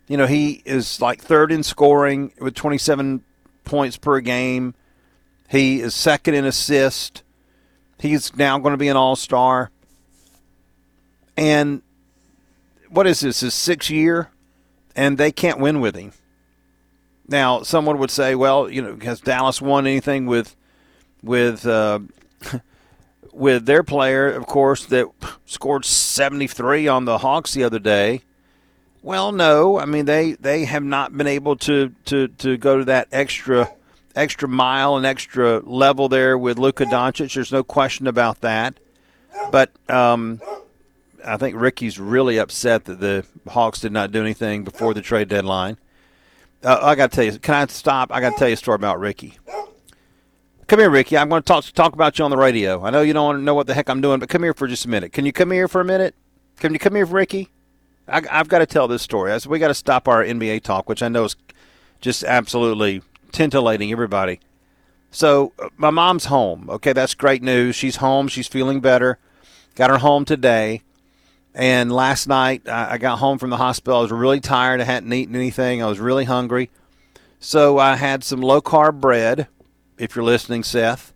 You 0.08 0.16
know, 0.16 0.26
he 0.26 0.62
is 0.66 1.02
like 1.02 1.22
third 1.22 1.52
in 1.52 1.64
scoring 1.64 2.32
with 2.40 2.56
27 2.56 3.24
points 3.66 3.98
per 3.98 4.22
game. 4.22 4.74
He 5.50 5.82
is 5.82 5.94
second 5.94 6.34
in 6.34 6.46
assist. 6.46 7.24
He's 8.00 8.36
now 8.38 8.58
going 8.58 8.72
to 8.72 8.78
be 8.78 8.88
an 8.88 8.96
all 8.96 9.18
star. 9.18 9.70
And 11.36 11.82
what 12.90 13.06
is 13.06 13.20
this? 13.20 13.42
His 13.42 13.54
sixth 13.54 13.90
year, 13.90 14.30
and 14.96 15.18
they 15.18 15.32
can't 15.32 15.60
win 15.60 15.82
with 15.82 15.96
him. 15.96 16.14
Now, 17.28 17.62
someone 17.64 17.98
would 18.00 18.12
say, 18.12 18.36
well, 18.36 18.70
you 18.70 18.82
know, 18.82 18.98
has 19.02 19.20
Dallas 19.20 19.62
won 19.62 19.86
anything 19.86 20.26
with 20.26 20.56
with 21.22 21.66
uh, 21.66 22.00
with 23.34 23.66
their 23.66 23.84
player, 23.84 24.28
of 24.32 24.46
course, 24.48 24.86
that 24.86 25.08
scored 25.46 25.86
73 25.86 26.88
on 26.88 27.06
the 27.06 27.20
Hawks 27.20 27.54
the 27.54 27.64
other 27.64 27.80
day? 27.80 28.22
Well, 29.02 29.32
no. 29.32 29.80
I 29.80 29.86
mean, 29.86 30.06
they, 30.06 30.34
they 30.34 30.66
have 30.66 30.84
not 30.84 31.16
been 31.16 31.28
able 31.28 31.56
to, 31.58 31.94
to, 32.06 32.28
to 32.28 32.58
go 32.58 32.80
to 32.80 32.86
that 32.86 33.08
extra 33.12 33.72
extra 34.16 34.50
mile 34.50 34.98
and 34.98 35.06
extra 35.06 35.60
level 35.60 36.10
there 36.10 36.38
with 36.38 36.58
Luka 36.58 36.86
Doncic. 36.86 37.36
There's 37.36 37.52
no 37.52 37.64
question 37.64 38.08
about 38.08 38.42
that. 38.42 38.80
But 39.52 39.70
um, 39.88 40.42
I 41.24 41.38
think 41.38 41.56
Ricky's 41.56 42.00
really 42.00 42.40
upset 42.40 42.86
that 42.86 43.00
the 43.00 43.26
Hawks 43.48 43.80
did 43.80 43.92
not 43.92 44.12
do 44.12 44.20
anything 44.20 44.64
before 44.64 44.96
the 44.96 45.04
trade 45.04 45.28
deadline. 45.28 45.78
Uh, 46.64 46.80
I 46.82 46.96
got 46.96 47.12
to 47.12 47.16
tell 47.16 47.26
you. 47.26 47.40
Can 47.40 47.56
I 47.56 47.66
stop? 47.68 48.12
I 48.12 48.20
got 48.20 48.32
to 48.32 48.40
tell 48.40 48.48
you 48.48 48.56
a 48.56 48.58
story 48.58 48.76
about 48.76 49.00
Ricky. 49.00 49.38
Come 50.68 50.80
here, 50.80 50.90
Ricky. 50.90 51.18
I'm 51.18 51.30
going 51.30 51.42
to 51.42 51.46
talk 51.46 51.64
talk 51.66 51.94
about 51.94 52.20
you 52.20 52.26
on 52.26 52.32
the 52.32 52.38
radio. 52.38 52.84
I 52.84 52.90
know 52.90 53.02
you 53.02 53.14
don't 53.14 53.26
want 53.26 53.40
to 53.40 53.44
know 53.44 53.54
what 53.54 53.68
the 53.68 53.74
heck 53.74 53.90
I'm 53.90 54.02
doing, 54.02 54.20
but 54.20 54.28
come 54.28 54.44
here 54.44 54.54
for 54.54 54.68
just 54.68 54.86
a 54.86 54.90
minute. 54.90 55.14
Can 55.14 55.26
you 55.26 55.32
come 55.32 55.52
here 55.52 55.68
for 55.68 55.80
a 55.80 55.86
minute? 55.86 56.14
Can 56.58 56.74
you 56.74 56.80
come 56.80 56.96
here, 56.96 57.06
Ricky? 57.06 57.50
I, 58.08 58.22
have 58.30 58.48
got 58.48 58.60
to 58.60 58.66
tell 58.66 58.88
this 58.88 59.02
story. 59.02 59.32
I 59.32 59.38
said 59.38 59.50
we 59.50 59.60
got 59.60 59.68
to 59.68 59.74
stop 59.74 60.08
our 60.08 60.24
NBA 60.24 60.64
talk, 60.64 60.90
which 60.90 61.04
I 61.04 61.08
know 61.08 61.26
is 61.26 61.36
just 62.02 62.24
absolutely 62.24 63.02
tintillating 63.32 63.92
everybody. 63.92 64.40
So 65.12 65.54
uh, 65.60 65.70
my 65.78 65.90
mom's 65.90 66.26
home. 66.26 66.70
Okay, 66.70 66.94
that's 66.94 67.14
great 67.14 67.44
news. 67.44 67.76
She's 67.76 67.98
home. 67.98 68.28
She's 68.28 68.48
feeling 68.48 68.82
better. 68.82 69.20
Got 69.76 69.90
her 69.90 70.00
home 70.00 70.26
today. 70.26 70.84
And 71.58 71.92
last 71.92 72.28
night 72.28 72.70
I 72.70 73.00
got 73.00 73.18
home 73.18 73.40
from 73.40 73.50
the 73.50 73.58
hospital. 73.58 73.98
I 73.98 74.04
was 74.04 74.12
really 74.12 74.40
tired. 74.40 74.80
I 74.80 74.84
hadn't 74.84 75.12
eaten 75.12 75.36
anything. 75.36 75.82
I 75.82 75.88
was 75.88 76.00
really 76.00 76.26
hungry. 76.26 76.70
So 77.40 77.80
I 77.80 77.96
had 77.96 78.24
some 78.24 78.42
low 78.42 78.62
carb 78.62 79.02
bread. 79.02 79.48
If 79.98 80.16
you're 80.16 80.24
listening, 80.24 80.64
Seth, 80.64 81.14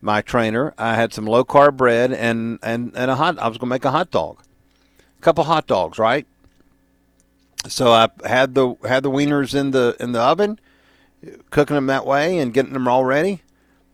my 0.00 0.22
trainer, 0.22 0.72
I 0.78 0.94
had 0.94 1.12
some 1.12 1.26
low 1.26 1.44
carb 1.44 1.76
bread 1.76 2.14
and 2.14 2.58
and 2.62 2.92
and 2.96 3.10
a 3.10 3.16
hot. 3.16 3.38
I 3.38 3.46
was 3.46 3.58
going 3.58 3.68
to 3.68 3.74
make 3.74 3.84
a 3.84 3.90
hot 3.90 4.10
dog, 4.10 4.42
a 5.18 5.20
couple 5.20 5.44
hot 5.44 5.66
dogs, 5.66 5.98
right? 5.98 6.26
So 7.68 7.92
I 7.92 8.08
had 8.24 8.54
the 8.54 8.76
had 8.88 9.02
the 9.02 9.10
wieners 9.10 9.54
in 9.54 9.72
the 9.72 9.96
in 10.00 10.12
the 10.12 10.20
oven, 10.20 10.58
cooking 11.50 11.74
them 11.74 11.88
that 11.88 12.06
way 12.06 12.38
and 12.38 12.54
getting 12.54 12.72
them 12.72 12.88
all 12.88 13.04
ready. 13.04 13.42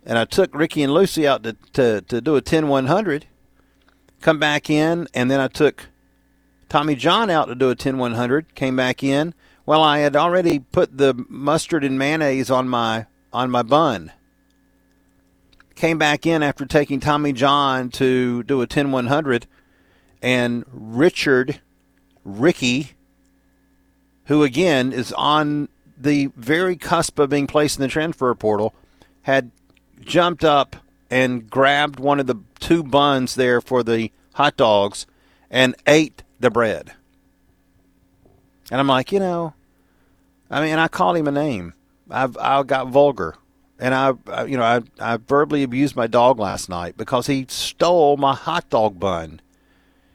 And 0.07 0.19
I 0.19 0.25
took 0.25 0.55
Ricky 0.55 0.85
and 0.85 0.95
Lucy 0.95 1.27
out 1.27 1.43
to 1.43 1.57
to, 1.73 2.01
to 2.03 2.21
do 2.21 2.37
a 2.37 2.41
10 2.41 2.69
100 2.69 3.27
come 4.21 4.39
back 4.39 4.71
in, 4.71 5.09
and 5.15 5.31
then 5.31 5.41
I 5.41 5.49
took 5.49 5.87
Tommy 6.69 6.95
John 6.95 7.31
out 7.31 7.47
to 7.47 7.55
do 7.55 7.71
a 7.71 7.75
10 7.75 7.99
100, 7.99 8.55
came 8.55 8.77
back 8.77 9.03
in. 9.03 9.35
Well, 9.67 9.83
I 9.83 9.99
had 9.99 10.17
already 10.17 10.59
put 10.59 10.97
the 10.97 11.15
mustard 11.29 11.85
and 11.85 11.99
mayonnaise 11.99 12.51
on 12.51 12.69
my 12.69 13.07
on 13.33 13.51
my 13.51 13.63
bun. 13.63 14.13
Came 15.75 15.99
back 15.99 16.27
in 16.27 16.43
after 16.43 16.67
taking 16.67 17.01
Tommy 17.01 17.33
John 17.33 17.91
to 17.91 18.43
do 18.43 18.61
a 18.61 18.67
10 18.67 18.93
100, 18.93 19.47
and 20.23 20.65
Richard, 20.73 21.61
Ricky, 22.25 22.93
who 24.27 24.43
again 24.43 24.93
is 24.93 25.13
on 25.13 25.69
the 25.97 26.31
very 26.37 26.77
cusp 26.77 27.19
of 27.19 27.31
being 27.31 27.47
placed 27.47 27.79
in 27.79 27.83
the 27.83 27.89
transfer 27.89 28.35
portal, 28.35 28.75
had 29.23 29.51
jumped 30.01 30.45
up 30.45 30.77
and 31.11 31.49
grabbed 31.51 31.99
one 31.99 32.21
of 32.21 32.27
the 32.27 32.37
two 32.61 32.83
buns 32.83 33.35
there 33.35 33.61
for 33.61 33.83
the 33.83 34.13
hot 34.35 34.57
dogs 34.57 35.07
and 35.51 35.75
ate 35.87 36.23
the 36.39 36.51
bread. 36.51 36.93
And 38.71 38.79
I'm 38.79 38.87
like, 38.87 39.11
you 39.11 39.19
know, 39.19 39.55
I 40.51 40.61
mean, 40.61 40.79
I 40.79 40.89
called 40.89 41.17
him 41.17 41.27
a 41.27 41.33
name. 41.33 41.75
I've 42.09 42.37
I 42.37 42.63
got 42.63 42.89
vulgar, 42.89 43.37
and 43.79 43.95
I, 43.95 44.45
you 44.45 44.57
know 44.57 44.65
I 44.65 44.81
I 44.99 45.17
verbally 45.17 45.63
abused 45.63 45.95
my 45.95 46.09
dog 46.09 46.41
last 46.41 46.69
night 46.69 46.97
because 46.97 47.29
he 47.29 47.47
stole 47.49 48.17
my 48.17 48.35
hot 48.35 48.69
dog 48.69 48.99
bun. 48.99 49.41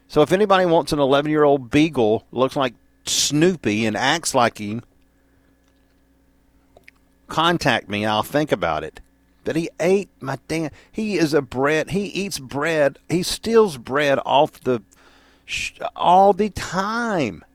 So 0.07 0.21
if 0.21 0.31
anybody 0.31 0.65
wants 0.65 0.91
an 0.91 0.99
11 0.99 1.31
year 1.31 1.43
old 1.43 1.71
beagle 1.71 2.25
looks 2.31 2.55
like 2.55 2.73
Snoopy 3.05 3.85
and 3.85 3.95
acts 3.95 4.35
like 4.35 4.57
him, 4.57 4.83
contact 7.27 7.89
me. 7.89 8.05
I'll 8.05 8.23
think 8.23 8.51
about 8.51 8.83
it 8.83 8.99
that 9.45 9.55
he 9.55 9.69
ate 9.79 10.09
my 10.19 10.37
damn. 10.47 10.71
He 10.91 11.17
is 11.17 11.33
a 11.33 11.41
bread. 11.41 11.91
He 11.91 12.05
eats 12.05 12.37
bread. 12.37 12.99
He 13.07 13.23
steals 13.23 13.77
bread 13.77 14.19
off 14.25 14.59
the 14.59 14.81
all 15.95 16.33
the 16.33 16.49
time. 16.49 17.45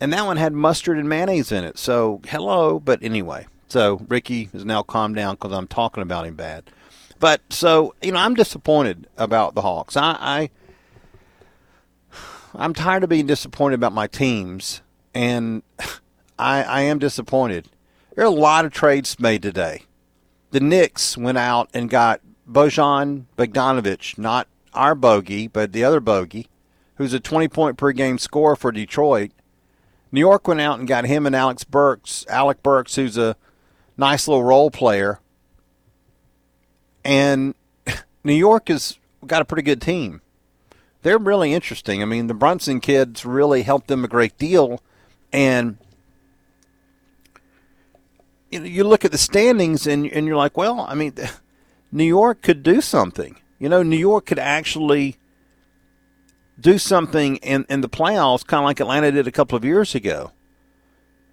And 0.00 0.12
that 0.12 0.24
one 0.24 0.36
had 0.36 0.52
mustard 0.52 0.98
and 0.98 1.08
mayonnaise 1.08 1.52
in 1.52 1.64
it. 1.64 1.78
So 1.78 2.20
hello, 2.26 2.80
but 2.80 3.02
anyway. 3.02 3.46
So 3.68 4.04
Ricky 4.08 4.48
is 4.52 4.64
now 4.64 4.82
calmed 4.82 5.16
down 5.16 5.34
because 5.34 5.52
I'm 5.52 5.66
talking 5.66 6.02
about 6.02 6.26
him 6.26 6.34
bad. 6.34 6.64
But 7.20 7.40
so 7.50 7.94
you 8.00 8.12
know, 8.12 8.18
I'm 8.18 8.34
disappointed 8.34 9.06
about 9.16 9.54
the 9.54 9.62
Hawks. 9.62 9.96
I, 9.96 10.16
I 10.20 10.50
I'm 12.54 12.72
tired 12.72 13.02
of 13.02 13.10
being 13.10 13.26
disappointed 13.26 13.74
about 13.74 13.92
my 13.92 14.06
teams, 14.06 14.80
and 15.12 15.62
I, 16.38 16.62
I 16.62 16.80
am 16.82 16.98
disappointed. 16.98 17.68
There 18.14 18.24
are 18.24 18.28
a 18.28 18.30
lot 18.30 18.64
of 18.64 18.72
trades 18.72 19.18
made 19.18 19.42
today 19.42 19.82
the 20.54 20.60
Knicks 20.60 21.18
went 21.18 21.36
out 21.36 21.68
and 21.74 21.90
got 21.90 22.20
Bojan 22.48 23.24
Bogdanovic, 23.36 24.16
not 24.16 24.46
our 24.72 24.94
bogey, 24.94 25.48
but 25.48 25.72
the 25.72 25.82
other 25.82 25.98
bogey, 25.98 26.46
who's 26.94 27.12
a 27.12 27.18
20 27.18 27.48
point 27.48 27.76
per 27.76 27.90
game 27.90 28.18
scorer 28.18 28.54
for 28.54 28.70
Detroit. 28.70 29.32
New 30.12 30.20
York 30.20 30.46
went 30.46 30.60
out 30.60 30.78
and 30.78 30.86
got 30.86 31.06
him 31.06 31.26
and 31.26 31.34
Alex 31.34 31.64
Burks, 31.64 32.24
Alec 32.28 32.62
Burks, 32.62 32.94
who's 32.94 33.18
a 33.18 33.34
nice 33.96 34.28
little 34.28 34.44
role 34.44 34.70
player. 34.70 35.18
And 37.04 37.56
New 38.22 38.32
York 38.32 38.68
has 38.68 39.00
got 39.26 39.42
a 39.42 39.44
pretty 39.44 39.64
good 39.64 39.82
team. 39.82 40.20
They're 41.02 41.18
really 41.18 41.52
interesting. 41.52 42.00
I 42.00 42.04
mean, 42.04 42.28
the 42.28 42.32
Brunson 42.32 42.78
kids 42.78 43.26
really 43.26 43.62
helped 43.62 43.88
them 43.88 44.04
a 44.04 44.08
great 44.08 44.38
deal. 44.38 44.80
And 45.32 45.78
you 48.50 48.60
know, 48.60 48.66
you 48.66 48.84
look 48.84 49.04
at 49.04 49.12
the 49.12 49.18
standings 49.18 49.86
and 49.86 50.06
and 50.06 50.26
you're 50.26 50.36
like, 50.36 50.56
well, 50.56 50.80
I 50.80 50.94
mean, 50.94 51.14
New 51.92 52.04
York 52.04 52.42
could 52.42 52.62
do 52.62 52.80
something. 52.80 53.36
You 53.58 53.68
know, 53.68 53.82
New 53.82 53.96
York 53.98 54.26
could 54.26 54.38
actually 54.38 55.16
do 56.58 56.78
something 56.78 57.36
in 57.36 57.66
in 57.68 57.80
the 57.80 57.88
playoffs, 57.88 58.46
kind 58.46 58.60
of 58.60 58.64
like 58.64 58.80
Atlanta 58.80 59.10
did 59.10 59.26
a 59.26 59.32
couple 59.32 59.56
of 59.56 59.64
years 59.64 59.94
ago. 59.94 60.32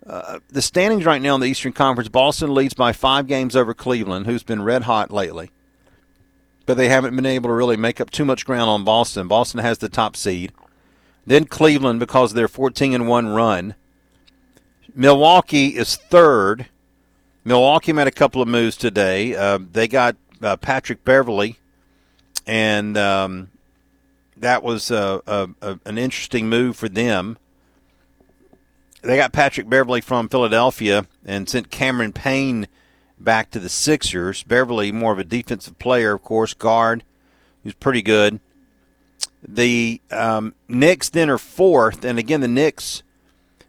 Uh, 0.05 0.39
the 0.49 0.61
standings 0.61 1.05
right 1.05 1.21
now 1.21 1.35
in 1.35 1.41
the 1.41 1.47
Eastern 1.47 1.73
Conference, 1.73 2.09
Boston 2.09 2.53
leads 2.53 2.73
by 2.73 2.91
five 2.91 3.27
games 3.27 3.55
over 3.55 3.73
Cleveland, 3.73 4.25
who's 4.25 4.43
been 4.43 4.63
red 4.63 4.83
hot 4.83 5.11
lately. 5.11 5.51
But 6.65 6.75
they 6.77 6.89
haven't 6.89 7.15
been 7.15 7.25
able 7.25 7.49
to 7.49 7.53
really 7.53 7.77
make 7.77 8.01
up 8.01 8.09
too 8.09 8.25
much 8.25 8.45
ground 8.45 8.69
on 8.69 8.83
Boston. 8.83 9.27
Boston 9.27 9.59
has 9.59 9.77
the 9.77 9.89
top 9.89 10.15
seed. 10.15 10.53
Then 11.25 11.45
Cleveland 11.45 11.99
because 11.99 12.31
of 12.31 12.35
their 12.35 12.47
14 12.47 12.93
and 12.93 13.07
1 13.07 13.27
run. 13.27 13.75
Milwaukee 14.95 15.77
is 15.77 15.95
third 15.95 16.67
Milwaukee 17.43 17.93
made 17.93 18.07
a 18.07 18.11
couple 18.11 18.41
of 18.41 18.47
moves 18.47 18.77
today. 18.77 19.35
Uh, 19.35 19.59
they 19.71 19.87
got 19.87 20.15
uh, 20.41 20.57
Patrick 20.57 21.03
Beverley, 21.03 21.57
and 22.45 22.97
um, 22.97 23.49
that 24.37 24.61
was 24.61 24.91
uh, 24.91 25.19
a, 25.25 25.49
a, 25.61 25.79
an 25.85 25.97
interesting 25.97 26.49
move 26.49 26.75
for 26.75 26.87
them. 26.87 27.37
They 29.01 29.17
got 29.17 29.33
Patrick 29.33 29.67
Beverley 29.67 30.01
from 30.01 30.29
Philadelphia 30.29 31.07
and 31.25 31.49
sent 31.49 31.71
Cameron 31.71 32.13
Payne 32.13 32.67
back 33.19 33.49
to 33.51 33.59
the 33.59 33.69
Sixers. 33.69 34.43
Beverley, 34.43 34.91
more 34.91 35.11
of 35.11 35.17
a 35.17 35.23
defensive 35.23 35.79
player, 35.79 36.13
of 36.13 36.23
course, 36.23 36.53
guard, 36.53 37.03
who's 37.63 37.73
pretty 37.73 38.03
good. 38.03 38.39
The 39.47 39.99
um, 40.11 40.53
Knicks 40.67 41.09
then 41.09 41.31
are 41.31 41.39
fourth, 41.39 42.05
and 42.05 42.19
again, 42.19 42.41
the 42.41 42.47
Knicks. 42.47 43.01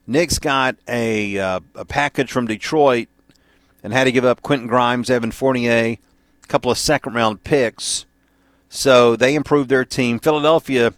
Knicks 0.07 0.39
got 0.39 0.77
a, 0.87 1.39
uh, 1.39 1.61
a 1.75 1.87
package 1.87 2.31
from 2.31 2.47
Detroit 2.47 3.09
and 3.83 3.93
had 3.93 4.05
to 4.05 4.13
give 4.13 4.25
up 4.25 4.43
Quentin 4.43 4.69
Grimes, 4.69 5.11
Evan 5.11 5.33
Fournier, 5.33 5.73
a 5.73 5.99
couple 6.49 6.71
of 6.71 6.79
second 6.79 7.15
round 7.15 7.45
picks. 7.45 8.07
So 8.69 9.17
they 9.17 9.35
improved 9.35 9.69
their 9.69 9.85
team. 9.85 10.19
Philadelphia, 10.19 10.95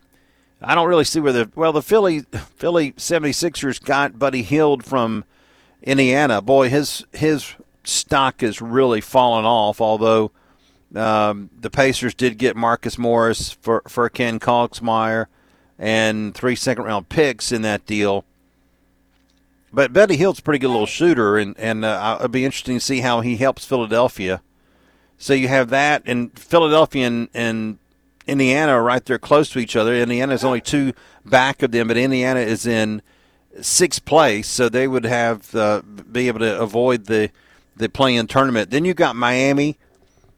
I 0.62 0.74
don't 0.74 0.88
really 0.88 1.04
see 1.04 1.20
where 1.20 1.32
the 1.32 1.50
well 1.54 1.72
the 1.72 1.82
Philly 1.82 2.20
Philly 2.56 2.92
76ers 2.92 3.82
got 3.82 4.18
Buddy 4.18 4.42
Hield 4.42 4.84
from 4.84 5.24
Indiana. 5.82 6.40
Boy, 6.40 6.68
his 6.68 7.04
his 7.12 7.54
stock 7.82 8.40
has 8.40 8.60
really 8.60 9.00
fallen 9.00 9.44
off. 9.44 9.80
Although 9.80 10.30
um, 10.94 11.50
the 11.58 11.70
Pacers 11.70 12.14
did 12.14 12.38
get 12.38 12.56
Marcus 12.56 12.98
Morris 12.98 13.50
for 13.60 13.82
Furkan 13.82 14.38
Korkmaz 14.38 15.26
and 15.78 16.34
three 16.34 16.54
second 16.54 16.84
round 16.84 17.08
picks 17.08 17.50
in 17.52 17.62
that 17.62 17.86
deal. 17.86 18.24
But 19.74 19.92
Buddy 19.92 20.16
Hield's 20.16 20.38
a 20.38 20.42
pretty 20.42 20.60
good 20.60 20.68
little 20.68 20.86
shooter, 20.86 21.36
and 21.36 21.58
and 21.58 21.84
uh, 21.84 22.16
it'll 22.18 22.28
be 22.28 22.44
interesting 22.44 22.76
to 22.76 22.84
see 22.84 23.00
how 23.00 23.20
he 23.20 23.36
helps 23.36 23.64
Philadelphia. 23.64 24.40
So 25.18 25.34
you 25.34 25.48
have 25.48 25.70
that, 25.70 26.02
and 26.06 26.36
Philadelphia 26.38 27.06
and, 27.06 27.28
and 27.34 27.78
Indiana 28.26 28.72
are 28.72 28.82
right 28.82 29.04
there 29.04 29.18
close 29.18 29.50
to 29.50 29.58
each 29.58 29.74
other. 29.76 29.94
Indiana 29.94 30.34
is 30.34 30.44
only 30.44 30.60
two 30.60 30.92
back 31.24 31.62
of 31.62 31.72
them, 31.72 31.88
but 31.88 31.96
Indiana 31.96 32.40
is 32.40 32.66
in 32.66 33.02
sixth 33.60 34.04
place, 34.04 34.48
so 34.48 34.68
they 34.68 34.86
would 34.86 35.04
have 35.04 35.54
uh, 35.54 35.82
be 35.82 36.28
able 36.28 36.40
to 36.40 36.60
avoid 36.60 37.06
the 37.06 37.30
the 37.76 37.88
play-in 37.88 38.26
tournament. 38.28 38.70
Then 38.70 38.84
you've 38.84 38.96
got 38.96 39.16
Miami. 39.16 39.76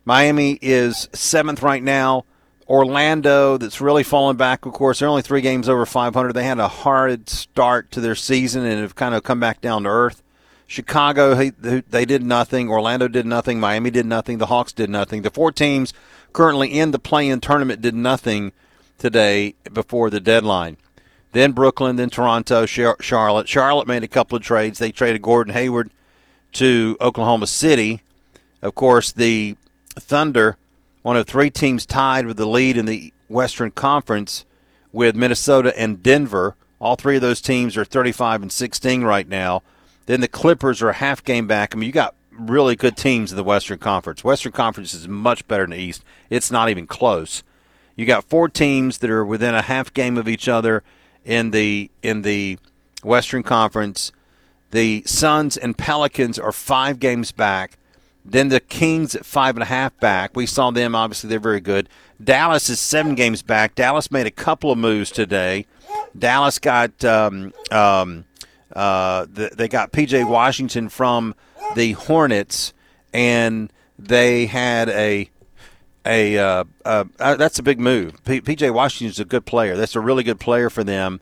Miami 0.06 0.58
is 0.62 1.08
seventh 1.12 1.62
right 1.62 1.82
now. 1.82 2.24
Orlando, 2.68 3.56
that's 3.58 3.80
really 3.80 4.02
fallen 4.02 4.36
back, 4.36 4.66
of 4.66 4.72
course. 4.72 4.98
They're 4.98 5.08
only 5.08 5.22
three 5.22 5.40
games 5.40 5.68
over 5.68 5.86
500. 5.86 6.32
They 6.32 6.44
had 6.44 6.58
a 6.58 6.68
hard 6.68 7.28
start 7.28 7.90
to 7.92 8.00
their 8.00 8.16
season 8.16 8.64
and 8.64 8.80
have 8.80 8.96
kind 8.96 9.14
of 9.14 9.22
come 9.22 9.38
back 9.38 9.60
down 9.60 9.84
to 9.84 9.88
earth. 9.88 10.22
Chicago, 10.66 11.34
they 11.36 12.04
did 12.04 12.24
nothing. 12.24 12.68
Orlando 12.68 13.06
did 13.06 13.24
nothing. 13.24 13.60
Miami 13.60 13.90
did 13.90 14.04
nothing. 14.04 14.38
The 14.38 14.46
Hawks 14.46 14.72
did 14.72 14.90
nothing. 14.90 15.22
The 15.22 15.30
four 15.30 15.52
teams 15.52 15.94
currently 16.32 16.76
in 16.76 16.90
the 16.90 16.98
play 16.98 17.28
in 17.28 17.40
tournament 17.40 17.80
did 17.80 17.94
nothing 17.94 18.50
today 18.98 19.54
before 19.72 20.10
the 20.10 20.18
deadline. 20.18 20.76
then 21.30 21.52
Brooklyn, 21.52 21.94
then 21.96 22.10
Toronto, 22.10 22.66
Charlotte. 22.66 23.48
Charlotte 23.48 23.86
made 23.86 24.02
a 24.02 24.08
couple 24.08 24.36
of 24.36 24.42
trades. 24.42 24.80
They 24.80 24.90
traded 24.90 25.22
Gordon 25.22 25.54
Hayward 25.54 25.90
to 26.54 26.96
Oklahoma 27.00 27.46
City. 27.46 28.00
Of 28.60 28.74
course, 28.74 29.12
the 29.12 29.56
Thunder, 29.94 30.56
one 31.06 31.16
of 31.16 31.24
three 31.24 31.50
teams 31.50 31.86
tied 31.86 32.26
with 32.26 32.36
the 32.36 32.48
lead 32.48 32.76
in 32.76 32.84
the 32.84 33.12
Western 33.28 33.70
Conference 33.70 34.44
with 34.90 35.14
Minnesota 35.14 35.72
and 35.78 36.02
Denver. 36.02 36.56
All 36.80 36.96
three 36.96 37.14
of 37.14 37.22
those 37.22 37.40
teams 37.40 37.76
are 37.76 37.84
35 37.84 38.42
and 38.42 38.50
16 38.50 39.04
right 39.04 39.28
now. 39.28 39.62
Then 40.06 40.20
the 40.20 40.26
Clippers 40.26 40.82
are 40.82 40.88
a 40.88 40.94
half 40.94 41.22
game 41.22 41.46
back. 41.46 41.72
I 41.72 41.78
mean, 41.78 41.86
you 41.86 41.92
got 41.92 42.16
really 42.32 42.74
good 42.74 42.96
teams 42.96 43.30
in 43.30 43.36
the 43.36 43.44
Western 43.44 43.78
Conference. 43.78 44.24
Western 44.24 44.50
Conference 44.50 44.94
is 44.94 45.06
much 45.06 45.46
better 45.46 45.62
than 45.62 45.70
the 45.70 45.76
East. 45.76 46.02
It's 46.28 46.50
not 46.50 46.70
even 46.70 46.88
close. 46.88 47.44
You 47.94 48.04
got 48.04 48.24
four 48.24 48.48
teams 48.48 48.98
that 48.98 49.08
are 49.08 49.24
within 49.24 49.54
a 49.54 49.62
half 49.62 49.94
game 49.94 50.18
of 50.18 50.26
each 50.26 50.48
other 50.48 50.82
in 51.24 51.52
the 51.52 51.88
in 52.02 52.22
the 52.22 52.58
Western 53.04 53.44
Conference. 53.44 54.10
The 54.72 55.04
Suns 55.06 55.56
and 55.56 55.78
Pelicans 55.78 56.36
are 56.36 56.50
five 56.50 56.98
games 56.98 57.30
back. 57.30 57.78
Then 58.28 58.48
the 58.48 58.60
Kings 58.60 59.14
at 59.14 59.24
five 59.24 59.54
and 59.56 59.62
a 59.62 59.66
half 59.66 59.98
back. 60.00 60.34
We 60.34 60.46
saw 60.46 60.70
them. 60.72 60.94
Obviously, 60.94 61.30
they're 61.30 61.38
very 61.38 61.60
good. 61.60 61.88
Dallas 62.22 62.68
is 62.68 62.80
seven 62.80 63.14
games 63.14 63.42
back. 63.42 63.74
Dallas 63.74 64.10
made 64.10 64.26
a 64.26 64.30
couple 64.30 64.72
of 64.72 64.78
moves 64.78 65.10
today. 65.10 65.66
Dallas 66.18 66.58
got 66.58 67.04
um, 67.04 67.52
um, 67.70 68.24
uh, 68.74 69.26
the, 69.32 69.50
they 69.54 69.68
got 69.68 69.92
P.J. 69.92 70.24
Washington 70.24 70.88
from 70.88 71.34
the 71.74 71.92
Hornets, 71.92 72.72
and 73.12 73.72
they 73.98 74.46
had 74.46 74.88
a 74.88 75.30
a 76.04 76.38
uh, 76.38 76.64
uh, 76.84 77.04
uh 77.18 77.36
that's 77.36 77.58
a 77.58 77.62
big 77.62 77.78
move. 77.78 78.24
P.J. 78.24 78.70
Washington's 78.70 79.20
a 79.20 79.24
good 79.24 79.46
player. 79.46 79.76
That's 79.76 79.94
a 79.94 80.00
really 80.00 80.22
good 80.22 80.40
player 80.40 80.68
for 80.70 80.82
them, 80.82 81.20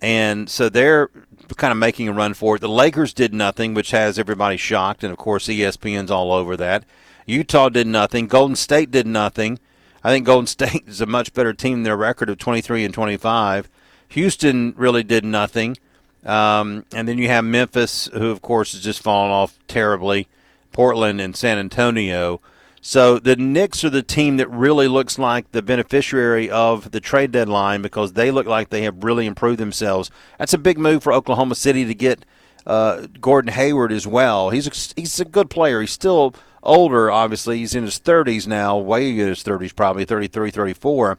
and 0.00 0.48
so 0.48 0.68
they're 0.68 1.10
kind 1.56 1.72
of 1.72 1.78
making 1.78 2.08
a 2.08 2.12
run 2.12 2.34
for 2.34 2.56
it. 2.56 2.60
The 2.60 2.68
Lakers 2.68 3.12
did 3.12 3.32
nothing, 3.32 3.74
which 3.74 3.90
has 3.92 4.18
everybody 4.18 4.56
shocked, 4.56 5.04
and 5.04 5.12
of 5.12 5.18
course 5.18 5.46
ESPN's 5.46 6.10
all 6.10 6.32
over 6.32 6.56
that. 6.56 6.84
Utah 7.26 7.68
did 7.68 7.86
nothing. 7.86 8.26
Golden 8.26 8.56
State 8.56 8.90
did 8.90 9.06
nothing. 9.06 9.58
I 10.02 10.10
think 10.10 10.26
Golden 10.26 10.46
State 10.48 10.84
is 10.86 11.00
a 11.00 11.06
much 11.06 11.34
better 11.34 11.52
team 11.52 11.74
than 11.74 11.82
their 11.84 11.96
record 11.96 12.30
of 12.30 12.38
23 12.38 12.84
and 12.84 12.94
25. 12.94 13.68
Houston 14.08 14.74
really 14.76 15.02
did 15.02 15.24
nothing. 15.24 15.76
Um, 16.24 16.84
and 16.92 17.06
then 17.06 17.18
you 17.18 17.28
have 17.28 17.44
Memphis, 17.44 18.08
who, 18.12 18.30
of 18.30 18.42
course, 18.42 18.72
has 18.72 18.82
just 18.82 19.02
fallen 19.02 19.30
off 19.30 19.58
terribly. 19.68 20.28
Portland 20.72 21.20
and 21.20 21.36
San 21.36 21.58
Antonio. 21.58 22.40
So 22.86 23.18
the 23.18 23.34
Knicks 23.34 23.82
are 23.82 23.90
the 23.90 24.00
team 24.00 24.36
that 24.36 24.48
really 24.48 24.86
looks 24.86 25.18
like 25.18 25.50
the 25.50 25.60
beneficiary 25.60 26.48
of 26.48 26.92
the 26.92 27.00
trade 27.00 27.32
deadline 27.32 27.82
because 27.82 28.12
they 28.12 28.30
look 28.30 28.46
like 28.46 28.70
they 28.70 28.82
have 28.82 29.02
really 29.02 29.26
improved 29.26 29.58
themselves. 29.58 30.08
That's 30.38 30.54
a 30.54 30.58
big 30.58 30.78
move 30.78 31.02
for 31.02 31.12
Oklahoma 31.12 31.56
City 31.56 31.84
to 31.84 31.94
get 31.96 32.24
uh, 32.64 33.08
Gordon 33.20 33.52
Hayward 33.54 33.90
as 33.90 34.06
well. 34.06 34.50
He's 34.50 34.68
a, 34.68 35.00
he's 35.00 35.18
a 35.18 35.24
good 35.24 35.50
player. 35.50 35.80
He's 35.80 35.90
still 35.90 36.36
older, 36.62 37.10
obviously. 37.10 37.58
He's 37.58 37.74
in 37.74 37.82
his 37.82 37.98
30s 37.98 38.46
now, 38.46 38.78
way 38.78 39.10
in 39.10 39.16
his 39.16 39.42
30s, 39.42 39.74
probably 39.74 40.04
33, 40.04 40.52
34. 40.52 41.18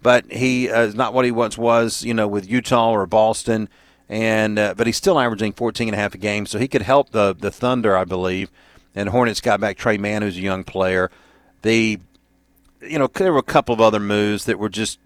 But 0.00 0.30
he 0.30 0.70
uh, 0.70 0.82
is 0.82 0.94
not 0.94 1.14
what 1.14 1.24
he 1.24 1.32
once 1.32 1.58
was, 1.58 2.04
you 2.04 2.14
know, 2.14 2.28
with 2.28 2.48
Utah 2.48 2.92
or 2.92 3.08
Boston 3.08 3.68
and 4.08 4.58
uh, 4.58 4.74
but 4.74 4.86
he's 4.86 4.96
still 4.96 5.18
averaging 5.18 5.52
14 5.52 5.88
and 5.88 5.94
a 5.94 5.98
half 5.98 6.14
a 6.14 6.18
game, 6.18 6.46
so 6.46 6.58
he 6.58 6.68
could 6.68 6.82
help 6.82 7.10
the 7.10 7.34
the 7.34 7.50
Thunder, 7.50 7.96
I 7.96 8.04
believe. 8.04 8.50
And 8.94 9.08
Hornets 9.10 9.40
got 9.40 9.60
back 9.60 9.76
Tre 9.76 9.98
Mann, 9.98 10.22
who's 10.22 10.36
a 10.36 10.40
young 10.40 10.64
player. 10.64 11.10
The 11.62 12.00
you 12.80 12.98
know 12.98 13.08
there 13.08 13.32
were 13.32 13.38
a 13.38 13.42
couple 13.42 13.72
of 13.72 13.80
other 13.80 14.00
moves 14.00 14.44
that 14.44 14.58
were 14.58 14.68
just 14.68 14.98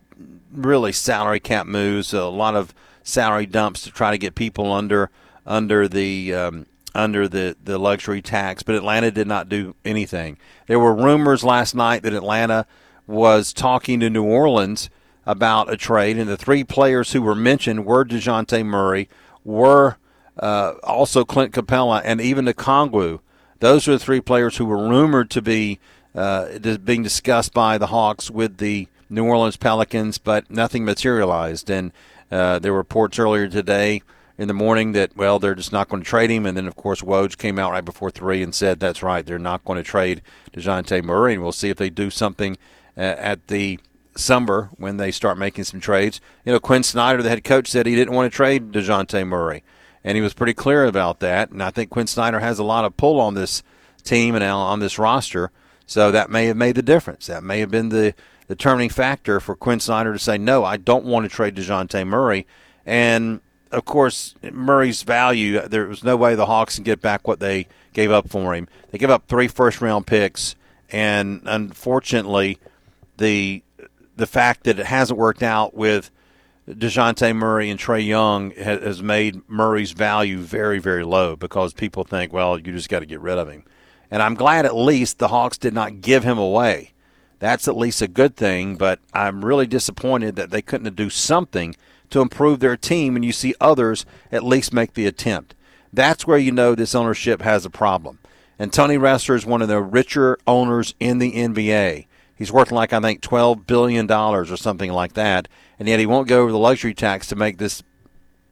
really 0.53 0.93
salary 0.93 1.41
cap 1.41 1.67
moves, 1.67 2.13
a 2.13 2.25
lot 2.25 2.55
of 2.55 2.75
salary 3.03 3.47
dumps 3.47 3.83
to 3.83 3.91
try 3.91 4.11
to 4.11 4.19
get 4.19 4.35
people 4.35 4.73
under 4.73 5.11
under 5.47 5.89
the 5.89 6.35
um, 6.35 6.67
under 6.95 7.29
the, 7.29 7.57
the 7.63 7.79
luxury 7.79 8.21
tax, 8.21 8.63
but 8.63 8.75
Atlanta 8.75 9.11
did 9.11 9.27
not 9.27 9.49
do 9.49 9.75
anything. 9.85 10.37
There 10.67 10.79
were 10.79 10.95
rumors 10.95 11.43
last 11.43 11.75
night 11.75 12.03
that 12.03 12.13
Atlanta 12.13 12.67
was 13.07 13.53
talking 13.53 14.01
to 14.01 14.11
New 14.11 14.25
Orleans 14.25 14.91
about 15.25 15.73
a 15.73 15.77
trade, 15.77 16.19
and 16.19 16.29
the 16.29 16.37
three 16.37 16.65
players 16.65 17.13
who 17.13 17.23
were 17.23 17.35
mentioned 17.35 17.87
were 17.87 18.05
Dejounte 18.05 18.65
Murray, 18.65 19.09
were 19.45 19.97
uh, 20.39 20.75
also 20.83 21.25
Clint 21.25 21.53
Capela, 21.53 22.03
and 22.05 22.21
even 22.21 22.45
the 22.45 22.55
Okongwu. 22.55 23.21
Those 23.63 23.87
are 23.87 23.93
the 23.93 24.01
three 24.01 24.21
players 24.21 24.57
who 24.57 24.65
were 24.65 24.89
rumored 24.89 25.31
to 25.31 25.41
be 25.41 25.79
uh, 26.17 26.59
being 26.79 27.05
discussed 27.05 27.55
by 27.55 27.79
the 27.79 27.87
Hawks 27.87 28.29
with 28.29 28.57
the 28.57 28.89
New 29.09 29.25
Orleans 29.25 29.57
Pelicans, 29.57 30.19
but 30.19 30.51
nothing 30.51 30.85
materialized. 30.85 31.71
And 31.71 31.93
uh, 32.29 32.59
there 32.59 32.73
were 32.73 32.79
reports 32.79 33.21
earlier 33.21 33.47
today 33.47 34.03
in 34.37 34.49
the 34.49 34.53
morning 34.53 34.91
that, 34.93 35.17
well, 35.17 35.39
they're 35.39 35.55
just 35.55 35.73
not 35.73 35.89
going 35.89 36.03
to 36.03 36.09
trade 36.09 36.29
him. 36.29 36.45
And 36.45 36.57
then, 36.57 36.67
of 36.67 36.75
course, 36.75 37.03
Woj 37.03 37.39
came 37.39 37.57
out 37.57 37.71
right 37.71 37.85
before 37.85 38.11
three 38.11 38.43
and 38.43 38.53
said, 38.53 38.81
that's 38.81 39.01
right, 39.01 39.25
they're 39.25 39.39
not 39.39 39.65
going 39.65 39.77
to 39.77 39.85
trade 39.85 40.23
Dejounte 40.53 41.05
Murray. 41.05 41.35
And 41.35 41.43
we'll 41.45 41.53
see 41.53 41.71
if 41.71 41.77
they 41.77 41.89
do 41.89 42.11
something 42.11 42.59
uh, 42.97 43.01
at 43.01 43.47
the 43.47 43.79
summer 44.17 44.71
when 44.77 44.97
they 44.97 45.13
start 45.13 45.39
making 45.39 45.63
some 45.63 45.79
trades. 45.79 46.21
You 46.45 46.53
know, 46.53 46.59
Quin 46.59 46.83
Snyder, 46.83 47.23
the 47.23 47.29
head 47.29 47.45
coach, 47.45 47.69
said 47.69 47.87
he 47.87 47.95
didn't 47.95 48.15
want 48.15 48.33
to 48.33 48.37
trade 48.37 48.73
Dejounte 48.73 49.25
Murray, 49.25 49.63
and 50.05 50.17
he 50.17 50.23
was 50.23 50.35
pretty 50.35 50.55
clear 50.55 50.85
about 50.85 51.21
that. 51.21 51.51
And 51.51 51.63
I 51.63 51.71
think 51.71 51.91
Quin 51.91 52.07
Snyder 52.07 52.41
has 52.41 52.59
a 52.59 52.65
lot 52.65 52.85
of 52.85 52.97
pull 52.97 53.21
on 53.21 53.35
this 53.35 53.63
team 54.05 54.35
and 54.35 54.45
on 54.45 54.81
this 54.81 54.99
roster, 54.99 55.51
so 55.87 56.11
that 56.11 56.31
may 56.31 56.47
have 56.47 56.57
made 56.57 56.75
the 56.75 56.83
difference. 56.83 57.27
That 57.27 57.45
may 57.45 57.61
have 57.61 57.71
been 57.71 57.91
the 57.91 58.15
determining 58.49 58.91
factor 58.91 59.41
for 59.41 59.55
Quin 59.55 59.81
Snyder 59.81 60.13
to 60.13 60.19
say, 60.19 60.39
no, 60.39 60.65
I 60.65 60.77
don't 60.77 61.05
want 61.05 61.25
to 61.25 61.29
trade 61.29 61.57
Dejounte 61.57 62.07
Murray. 62.07 62.47
And 62.85 63.41
of 63.71 63.85
course, 63.85 64.35
Murray's 64.43 65.03
value, 65.03 65.61
there 65.61 65.87
was 65.87 66.05
no 66.05 66.17
way 66.17 66.35
the 66.35 66.47
Hawks 66.47 66.75
can 66.77 66.85
get 66.85 67.01
back 67.01 67.27
what 67.27 67.41
they 67.41 67.67
gave 67.93 68.11
up 68.11 68.29
for 68.29 68.55
him. 68.55 68.69
They 68.91 68.99
gave 68.99 69.11
up 69.11 69.27
three 69.27 69.49
first 69.49 69.81
round 69.81 70.07
picks, 70.07 70.57
and 70.91 71.43
unfortunately, 71.47 72.59
the 73.17 73.63
the 74.17 74.27
fact 74.27 74.65
that 74.65 74.79
it 74.79 74.87
hasn't 74.87 75.19
worked 75.19 75.43
out 75.43 75.75
with 75.75 76.11
Dejounte 76.69 77.35
Murray 77.35 77.71
and 77.71 77.81
Trae 77.81 78.07
Young 78.07 78.53
has 78.53 79.03
made 79.03 79.49
Murray's 79.49 79.93
value 79.93 80.39
very, 80.39 80.79
very 80.79 81.05
low 81.05 81.35
because 81.35 81.73
people 81.73 82.05
think, 82.05 82.33
well, 82.33 82.57
you 82.57 82.73
just 82.73 82.89
got 82.89 83.01
to 83.01 83.07
get 83.07 83.21
rid 83.21 83.39
of 83.39 83.49
him. 83.49 83.65
And 84.11 84.23
I'm 84.23 84.35
glad 84.35 84.65
at 84.65 84.77
least 84.77 85.19
the 85.19 85.29
Hawks 85.29 85.59
did 85.59 85.75
not 85.75 86.01
give 86.01 86.23
him 86.23 86.39
away. 86.39 86.93
That's 87.41 87.67
at 87.67 87.77
least 87.77 88.01
a 88.01 88.07
good 88.07 88.37
thing, 88.37 88.77
but 88.77 89.01
I'm 89.13 89.45
really 89.45 89.67
disappointed 89.67 90.37
that 90.37 90.51
they 90.51 90.63
couldn't 90.63 90.95
do 90.95 91.11
something 91.11 91.75
to 92.11 92.21
improve 92.21 92.61
their 92.61 92.77
team 92.77 93.17
and 93.17 93.25
you 93.25 93.33
see 93.33 93.55
others 93.61 94.07
at 94.31 94.45
least 94.45 94.73
make 94.73 94.95
the 94.95 95.07
attempt. 95.07 95.57
That's 95.93 96.27
where 96.27 96.39
you 96.39 96.53
know 96.53 96.77
this 96.77 96.95
ownership 96.95 97.43
has 97.43 97.65
a 97.65 97.71
problem. 97.71 98.21
And 98.59 98.73
Tony 98.73 98.97
Ressler 98.97 99.35
is 99.35 99.45
one 99.45 99.63
of 99.63 99.69
the 99.69 99.83
richer 99.83 100.39
owners 100.47 100.95
in 101.01 101.19
the 101.19 101.33
NBA. 101.33 102.07
He's 102.43 102.51
worth 102.51 102.73
like 102.73 102.93
I 102.93 102.99
think 102.99 103.21
twelve 103.21 103.69
billion 103.69 104.09
dollars 104.09 104.51
or 104.51 104.57
something 104.57 104.91
like 104.91 105.13
that, 105.13 105.47
and 105.79 105.87
yet 105.87 106.01
he 106.01 106.07
won't 106.07 106.27
go 106.27 106.43
over 106.43 106.51
the 106.51 106.59
luxury 106.59 106.93
tax 106.93 107.29
to 107.29 107.37
make 107.37 107.59
this 107.59 107.85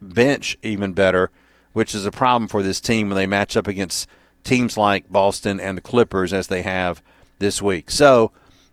bench 0.00 0.57
even 0.62 0.92
better, 0.92 1.33
which 1.72 1.92
is 1.92 2.07
a 2.07 2.12
problem 2.12 2.46
for 2.46 2.62
this 2.62 2.81
team 2.81 3.09
when 3.09 3.16
they 3.16 3.26
match 3.26 3.57
up 3.57 3.66
against 3.66 4.09
teams 4.44 4.76
like 4.76 5.11
Boston 5.11 5.59
and 5.59 5.76
the 5.76 5.83
Clippers 5.83 6.33
as 6.33 6.46
they 6.46 6.62
have 6.62 7.03
this 7.40 7.61
week. 7.61 7.90
So 7.90 8.31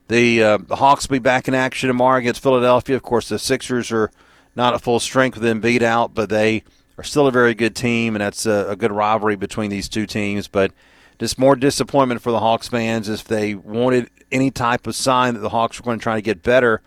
the 0.07 0.43
uh, 0.43 0.57
the 0.59 0.75
Hawks 0.75 1.09
will 1.09 1.15
be 1.15 1.19
back 1.19 1.47
in 1.47 1.55
action 1.55 1.87
tomorrow 1.87 2.19
against 2.19 2.43
Philadelphia. 2.43 2.95
Of 2.95 3.01
course, 3.01 3.27
the 3.27 3.39
Sixers 3.39 3.91
are 3.91 4.11
not 4.55 4.75
at 4.75 4.81
full 4.81 4.99
strength 4.99 5.33
with 5.33 5.43
them 5.45 5.61
beat 5.61 5.81
out, 5.81 6.13
but 6.13 6.29
they 6.29 6.61
are 6.99 7.03
still 7.03 7.25
a 7.25 7.31
very 7.31 7.55
good 7.55 7.75
team, 7.75 8.15
and 8.15 8.21
that's 8.21 8.45
a, 8.45 8.67
a 8.69 8.75
good 8.75 8.91
rivalry 8.91 9.35
between 9.35 9.71
these 9.71 9.89
two 9.89 10.05
teams. 10.05 10.47
But 10.47 10.73
just 11.19 11.39
more 11.39 11.55
disappointment 11.55 12.21
for 12.21 12.31
the 12.31 12.39
Hawks 12.39 12.67
fans 12.67 13.09
if 13.09 13.23
they 13.23 13.55
wanted 13.55 14.09
any 14.31 14.51
type 14.51 14.87
of 14.87 14.95
sign 14.95 15.33
that 15.33 15.39
the 15.39 15.49
Hawks 15.49 15.79
were 15.79 15.85
going 15.85 15.99
to 15.99 16.03
try 16.03 16.15
to 16.15 16.21
get 16.21 16.43
better 16.43 16.81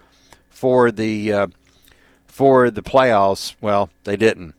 for 0.48 0.90
the 0.90 1.32
uh, 1.32 1.46
for 2.26 2.70
the 2.70 2.82
playoffs. 2.82 3.54
Well, 3.60 3.90
they 4.04 4.16
didn't. 4.16 4.54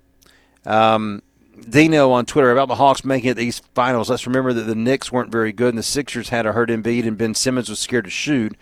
Um, 0.65 1.21
Dino 1.69 2.11
on 2.11 2.25
Twitter 2.25 2.51
about 2.51 2.67
the 2.67 2.75
Hawks 2.75 3.05
making 3.05 3.31
it 3.31 3.37
these 3.37 3.59
finals. 3.73 4.09
Let's 4.09 4.27
remember 4.27 4.53
that 4.53 4.63
the 4.63 4.75
Knicks 4.75 5.11
weren't 5.11 5.31
very 5.31 5.51
good, 5.51 5.69
and 5.69 5.77
the 5.77 5.83
Sixers 5.83 6.29
had 6.29 6.45
a 6.45 6.53
hurt 6.53 6.69
Embiid, 6.69 7.07
and 7.07 7.17
Ben 7.17 7.35
Simmons 7.35 7.69
was 7.69 7.79
scared 7.79 8.05
to 8.05 8.11
shoot. 8.11 8.53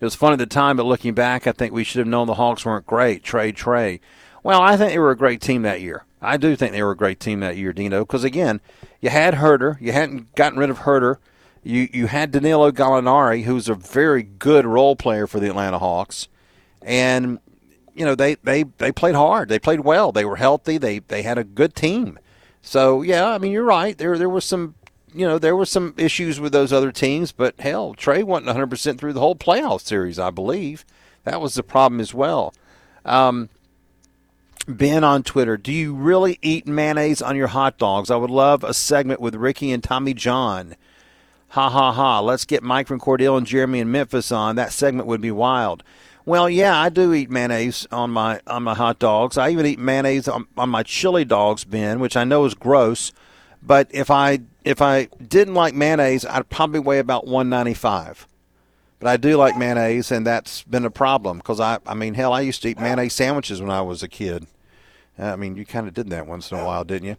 It 0.00 0.04
was 0.04 0.14
fun 0.14 0.32
at 0.32 0.38
the 0.38 0.46
time, 0.46 0.76
but 0.76 0.86
looking 0.86 1.14
back, 1.14 1.46
I 1.46 1.52
think 1.52 1.72
we 1.72 1.84
should 1.84 1.98
have 1.98 2.06
known 2.06 2.26
the 2.26 2.34
Hawks 2.34 2.64
weren't 2.64 2.86
great. 2.86 3.24
Trae, 3.24 3.54
Trae. 3.54 4.00
Well, 4.42 4.60
I 4.60 4.76
think 4.76 4.92
they 4.92 4.98
were 4.98 5.10
a 5.10 5.16
great 5.16 5.40
team 5.40 5.62
that 5.62 5.80
year. 5.80 6.04
I 6.20 6.36
do 6.36 6.56
think 6.56 6.72
they 6.72 6.82
were 6.82 6.92
a 6.92 6.96
great 6.96 7.20
team 7.20 7.40
that 7.40 7.56
year, 7.56 7.72
Dino, 7.72 8.00
because 8.00 8.24
again, 8.24 8.60
you 9.00 9.10
had 9.10 9.34
Huerter, 9.34 9.80
you 9.80 9.92
hadn't 9.92 10.34
gotten 10.34 10.58
rid 10.58 10.70
of 10.70 10.80
Huerter, 10.80 11.16
You 11.62 11.88
you 11.92 12.06
had 12.06 12.30
Danilo 12.30 12.70
Gallinari, 12.72 13.44
who's 13.44 13.68
a 13.68 13.74
very 13.74 14.22
good 14.22 14.66
role 14.66 14.96
player 14.96 15.26
for 15.26 15.38
the 15.40 15.48
Atlanta 15.48 15.78
Hawks, 15.78 16.28
and 16.82 17.38
you 17.94 18.04
know 18.04 18.14
they, 18.14 18.36
they, 18.36 18.64
they 18.78 18.92
played 18.92 19.14
hard. 19.14 19.48
They 19.48 19.58
played 19.58 19.80
well. 19.80 20.12
They 20.12 20.24
were 20.24 20.36
healthy. 20.36 20.78
They 20.78 21.00
they 21.00 21.22
had 21.22 21.38
a 21.38 21.44
good 21.44 21.74
team. 21.74 22.18
So 22.62 23.02
yeah, 23.02 23.28
I 23.28 23.38
mean 23.38 23.52
you're 23.52 23.64
right. 23.64 23.96
There 23.96 24.18
there 24.18 24.28
was 24.28 24.44
some 24.44 24.74
you 25.14 25.26
know 25.26 25.38
there 25.38 25.56
were 25.56 25.66
some 25.66 25.94
issues 25.96 26.40
with 26.40 26.52
those 26.52 26.72
other 26.72 26.92
teams, 26.92 27.32
but 27.32 27.58
hell, 27.60 27.94
Trae 27.94 28.24
wasn't 28.24 28.46
100 28.46 28.66
percent 28.70 28.98
through 29.00 29.12
the 29.12 29.20
whole 29.20 29.36
playoff 29.36 29.82
series. 29.82 30.18
I 30.18 30.30
believe 30.30 30.84
that 31.24 31.40
was 31.40 31.54
the 31.54 31.62
problem 31.62 32.00
as 32.00 32.12
well. 32.14 32.54
Um, 33.04 33.48
Ben 34.68 35.02
on 35.02 35.22
Twitter, 35.22 35.56
do 35.56 35.72
you 35.72 35.94
really 35.94 36.38
eat 36.42 36.66
mayonnaise 36.66 37.22
on 37.22 37.36
your 37.36 37.46
hot 37.46 37.78
dogs? 37.78 38.10
I 38.10 38.16
would 38.16 38.28
love 38.28 38.62
a 38.62 38.74
segment 38.74 39.18
with 39.18 39.34
Ricky 39.34 39.72
and 39.72 39.82
Tommy 39.82 40.12
John. 40.12 40.76
Ha 41.48 41.70
ha 41.70 41.90
ha. 41.90 42.20
Let's 42.20 42.44
get 42.44 42.62
Mike 42.62 42.86
from 42.86 43.00
Cordele 43.00 43.38
and 43.38 43.46
Jeremy 43.46 43.78
in 43.78 43.90
Memphis 43.90 44.30
on. 44.30 44.56
That 44.56 44.74
segment 44.74 45.08
would 45.08 45.22
be 45.22 45.30
wild. 45.30 45.82
Well, 46.26 46.50
yeah, 46.50 46.78
I 46.78 46.90
do 46.90 47.14
eat 47.14 47.30
mayonnaise 47.30 47.86
on 47.90 48.10
my 48.10 48.42
on 48.46 48.62
my 48.62 48.74
hot 48.74 48.98
dogs. 48.98 49.38
I 49.38 49.48
even 49.48 49.64
eat 49.64 49.78
mayonnaise 49.78 50.28
on, 50.28 50.46
on 50.58 50.68
my 50.68 50.82
chili 50.82 51.24
dogs, 51.24 51.64
Ben, 51.64 51.98
which 51.98 52.14
I 52.14 52.24
know 52.24 52.44
is 52.44 52.52
gross. 52.52 53.10
But 53.62 53.88
if 53.90 54.10
I 54.10 54.40
if 54.64 54.82
I 54.82 55.08
didn't 55.26 55.54
like 55.54 55.72
mayonnaise, 55.72 56.26
I'd 56.26 56.50
probably 56.50 56.80
weigh 56.80 56.98
about 56.98 57.26
195. 57.26 58.28
But 58.98 59.08
I 59.08 59.16
do 59.16 59.38
like 59.38 59.56
mayonnaise, 59.56 60.12
and 60.12 60.26
that's 60.26 60.62
been 60.64 60.84
a 60.84 60.90
problem 60.90 61.38
because 61.38 61.58
I 61.58 61.78
I 61.86 61.94
mean 61.94 62.12
hell, 62.12 62.34
I 62.34 62.42
used 62.42 62.60
to 62.62 62.68
eat 62.68 62.78
mayonnaise 62.78 63.14
sandwiches 63.14 63.62
when 63.62 63.70
I 63.70 63.80
was 63.80 64.02
a 64.02 64.08
kid. 64.08 64.46
I 65.18 65.36
mean, 65.36 65.56
you 65.56 65.64
kind 65.66 65.88
of 65.88 65.94
did 65.94 66.10
that 66.10 66.26
once 66.26 66.50
in 66.52 66.58
a 66.58 66.64
while, 66.64 66.84
didn't 66.84 67.08
you? 67.08 67.16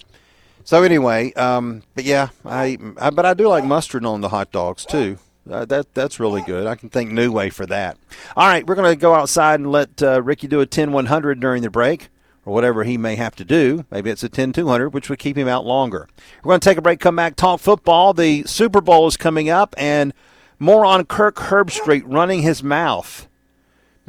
So 0.63 0.83
anyway, 0.83 1.33
um, 1.33 1.83
but 1.95 2.03
yeah, 2.03 2.29
I, 2.45 2.77
I, 2.97 3.09
but 3.09 3.25
I 3.25 3.33
do 3.33 3.47
like 3.47 3.63
mustard 3.63 4.05
on 4.05 4.21
the 4.21 4.29
hot 4.29 4.51
dogs 4.51 4.85
too. 4.85 5.17
Uh, 5.49 5.65
that 5.65 5.93
that's 5.93 6.19
really 6.19 6.41
good. 6.43 6.67
I 6.67 6.75
can 6.75 6.89
thank 6.89 7.11
Nu-Way 7.11 7.49
for 7.49 7.65
that. 7.65 7.97
All 8.35 8.47
right, 8.47 8.65
we're 8.65 8.75
going 8.75 8.91
to 8.91 8.99
go 8.99 9.15
outside 9.15 9.59
and 9.59 9.71
let 9.71 10.01
uh, 10.03 10.21
Ricky 10.21 10.47
do 10.47 10.61
a 10.61 10.67
10-100 10.67 11.39
during 11.39 11.63
the 11.63 11.71
break 11.71 12.09
or 12.45 12.53
whatever 12.53 12.83
he 12.83 12.97
may 12.97 13.15
have 13.15 13.35
to 13.37 13.45
do. 13.45 13.85
Maybe 13.89 14.09
it's 14.09 14.23
a 14.23 14.29
10-200, 14.29 14.91
which 14.91 15.09
would 15.09 15.19
keep 15.19 15.37
him 15.37 15.47
out 15.47 15.65
longer. 15.65 16.07
We're 16.43 16.49
going 16.49 16.59
to 16.59 16.69
take 16.69 16.77
a 16.77 16.81
break, 16.81 16.99
come 16.99 17.15
back, 17.15 17.35
talk 17.35 17.59
football. 17.59 18.13
The 18.13 18.43
Super 18.45 18.81
Bowl 18.81 19.07
is 19.07 19.17
coming 19.17 19.49
up, 19.49 19.73
and 19.77 20.13
more 20.59 20.85
on 20.85 21.05
Kirk 21.05 21.35
Herbstreit 21.35 22.03
running 22.05 22.41
his 22.41 22.61
mouth. 22.61 23.27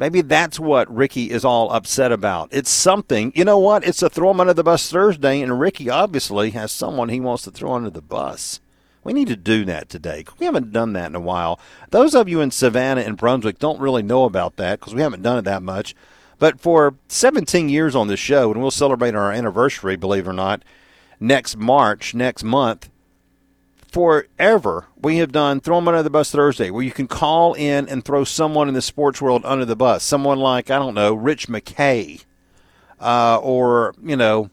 Maybe 0.01 0.21
that's 0.21 0.59
what 0.59 0.91
Ricky 0.91 1.29
is 1.29 1.45
all 1.45 1.71
upset 1.71 2.11
about. 2.11 2.49
It's 2.51 2.71
something. 2.71 3.31
You 3.35 3.45
know 3.45 3.59
what? 3.59 3.85
It's 3.85 4.01
a 4.01 4.09
throw 4.09 4.31
him 4.31 4.39
under 4.39 4.55
the 4.55 4.63
bus 4.63 4.91
Thursday, 4.91 5.41
and 5.41 5.59
Ricky 5.59 5.91
obviously 5.91 6.49
has 6.49 6.71
someone 6.71 7.09
he 7.09 7.19
wants 7.19 7.43
to 7.43 7.51
throw 7.51 7.73
under 7.73 7.91
the 7.91 8.01
bus. 8.01 8.59
We 9.03 9.13
need 9.13 9.27
to 9.27 9.35
do 9.35 9.63
that 9.65 9.89
today. 9.89 10.25
We 10.39 10.47
haven't 10.47 10.71
done 10.71 10.93
that 10.93 11.11
in 11.11 11.15
a 11.15 11.19
while. 11.19 11.59
Those 11.91 12.15
of 12.15 12.27
you 12.27 12.41
in 12.41 12.49
Savannah 12.49 13.01
and 13.01 13.15
Brunswick 13.15 13.59
don't 13.59 13.79
really 13.79 14.01
know 14.01 14.23
about 14.23 14.55
that 14.55 14.79
because 14.79 14.95
we 14.95 15.01
haven't 15.01 15.21
done 15.21 15.37
it 15.37 15.43
that 15.43 15.61
much. 15.61 15.93
But 16.39 16.59
for 16.59 16.95
17 17.07 17.69
years 17.69 17.95
on 17.95 18.07
this 18.07 18.19
show, 18.19 18.51
and 18.51 18.59
we'll 18.59 18.71
celebrate 18.71 19.13
our 19.13 19.31
anniversary, 19.31 19.97
believe 19.97 20.25
it 20.25 20.31
or 20.31 20.33
not, 20.33 20.63
next 21.19 21.57
March, 21.57 22.15
next 22.15 22.43
month, 22.43 22.89
forever 23.91 24.87
we 24.99 25.17
have 25.17 25.31
done 25.31 25.59
throw 25.59 25.75
them 25.75 25.87
under 25.87 26.01
the 26.01 26.09
bus 26.09 26.31
Thursday, 26.31 26.69
where 26.69 26.83
you 26.83 26.91
can 26.91 27.07
call 27.07 27.53
in 27.53 27.87
and 27.89 28.03
throw 28.03 28.23
someone 28.23 28.67
in 28.67 28.73
the 28.73 28.81
sports 28.81 29.21
world 29.21 29.43
under 29.45 29.65
the 29.65 29.75
bus. 29.75 30.03
Someone 30.03 30.39
like 30.39 30.71
I 30.71 30.79
don't 30.79 30.93
know 30.93 31.13
Rich 31.13 31.47
McKay, 31.47 32.23
uh, 32.99 33.37
or 33.41 33.93
you 34.01 34.15
know 34.15 34.49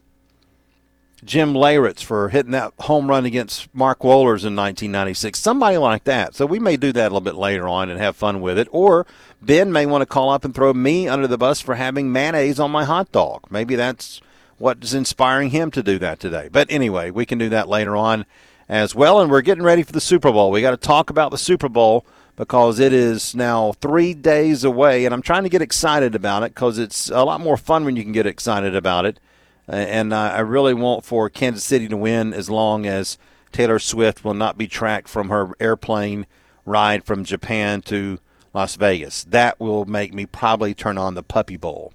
Jim 1.23 1.53
Leyritz 1.53 2.03
for 2.03 2.29
hitting 2.29 2.51
that 2.51 2.73
home 2.79 3.09
run 3.09 3.25
against 3.25 3.73
Mark 3.73 3.99
Wohlers 3.99 4.45
in 4.45 4.55
1996. 4.55 5.39
Somebody 5.39 5.77
like 5.77 6.03
that. 6.05 6.35
So 6.35 6.45
we 6.45 6.59
may 6.59 6.77
do 6.77 6.91
that 6.93 7.03
a 7.03 7.11
little 7.13 7.21
bit 7.21 7.35
later 7.35 7.67
on 7.67 7.89
and 7.89 7.99
have 7.99 8.15
fun 8.15 8.41
with 8.41 8.57
it. 8.57 8.67
Or 8.71 9.05
Ben 9.41 9.71
may 9.71 9.85
want 9.85 10.01
to 10.01 10.05
call 10.05 10.29
up 10.29 10.45
and 10.45 10.53
throw 10.53 10.73
me 10.73 11.07
under 11.07 11.27
the 11.27 11.37
bus 11.37 11.61
for 11.61 11.75
having 11.75 12.11
mayonnaise 12.11 12.59
on 12.59 12.71
my 12.71 12.85
hot 12.85 13.11
dog. 13.11 13.43
Maybe 13.49 13.75
that's 13.75 14.21
what's 14.57 14.93
inspiring 14.93 15.49
him 15.49 15.71
to 15.71 15.83
do 15.83 15.97
that 15.99 16.19
today. 16.19 16.49
But 16.51 16.67
anyway, 16.69 17.11
we 17.11 17.25
can 17.25 17.37
do 17.37 17.49
that 17.49 17.69
later 17.69 17.95
on 17.95 18.25
as 18.69 18.95
well. 18.95 19.19
And 19.19 19.29
we're 19.29 19.41
getting 19.41 19.63
ready 19.63 19.83
for 19.83 19.91
the 19.91 19.99
Super 19.99 20.31
Bowl. 20.31 20.51
We 20.51 20.61
got 20.61 20.71
to 20.71 20.77
talk 20.77 21.09
about 21.09 21.31
the 21.31 21.37
Super 21.37 21.67
Bowl 21.67 22.05
because 22.35 22.79
it 22.79 22.93
is 22.93 23.35
now 23.35 23.73
three 23.73 24.13
days 24.13 24.63
away, 24.63 25.03
and 25.03 25.13
I'm 25.13 25.21
trying 25.21 25.43
to 25.43 25.49
get 25.49 25.61
excited 25.61 26.15
about 26.15 26.43
it 26.43 26.53
because 26.53 26.77
it's 26.77 27.09
a 27.09 27.25
lot 27.25 27.41
more 27.41 27.57
fun 27.57 27.83
when 27.83 27.97
you 27.97 28.03
can 28.03 28.13
get 28.13 28.25
excited 28.25 28.75
about 28.75 29.05
it. 29.05 29.19
And 29.67 30.13
I 30.13 30.39
really 30.39 30.73
want 30.73 31.03
for 31.03 31.29
Kansas 31.29 31.65
City 31.65 31.89
to 31.89 31.97
win 31.97 32.33
as 32.33 32.49
long 32.49 32.85
as 32.85 33.17
Taylor 33.51 33.77
Swift 33.77 34.23
will 34.23 34.33
not 34.33 34.57
be 34.57 34.67
tracked 34.67 35.09
from 35.09 35.29
her 35.29 35.51
airplane 35.59 36.27
ride 36.65 37.03
from 37.03 37.25
Japan 37.25 37.81
to 37.81 38.19
Las 38.53 38.75
Vegas. 38.77 39.25
That 39.25 39.59
will 39.59 39.85
make 39.85 40.13
me 40.13 40.25
probably 40.25 40.73
turn 40.73 40.97
on 40.97 41.15
the 41.15 41.23
Puppy 41.23 41.57
Bowl. 41.57 41.93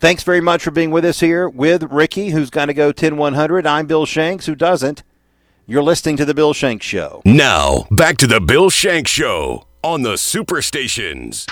Thanks 0.00 0.22
very 0.22 0.40
much 0.40 0.64
for 0.64 0.70
being 0.70 0.90
with 0.90 1.04
us 1.04 1.20
here 1.20 1.48
with 1.48 1.84
Ricky, 1.84 2.30
who's 2.30 2.50
got 2.50 2.66
to 2.66 2.74
go 2.74 2.90
10 2.90 3.16
100. 3.16 3.66
I'm 3.66 3.86
Bill 3.86 4.06
Shanks, 4.06 4.46
who 4.46 4.54
doesn't. 4.54 5.02
You're 5.66 5.82
listening 5.82 6.18
to 6.18 6.26
The 6.26 6.34
Bill 6.34 6.52
Shank 6.52 6.82
Show. 6.82 7.22
Now, 7.24 7.86
back 7.90 8.18
to 8.18 8.26
The 8.26 8.38
Bill 8.38 8.68
Shank 8.68 9.08
Show 9.08 9.66
on 9.82 10.02
the 10.02 10.12
Superstations. 10.12 11.50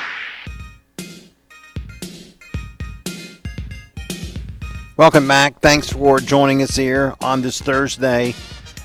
Welcome 4.98 5.26
back. 5.26 5.60
Thanks 5.60 5.88
for 5.88 6.18
joining 6.18 6.60
us 6.60 6.76
here 6.76 7.14
on 7.22 7.40
this 7.40 7.58
Thursday. 7.62 8.34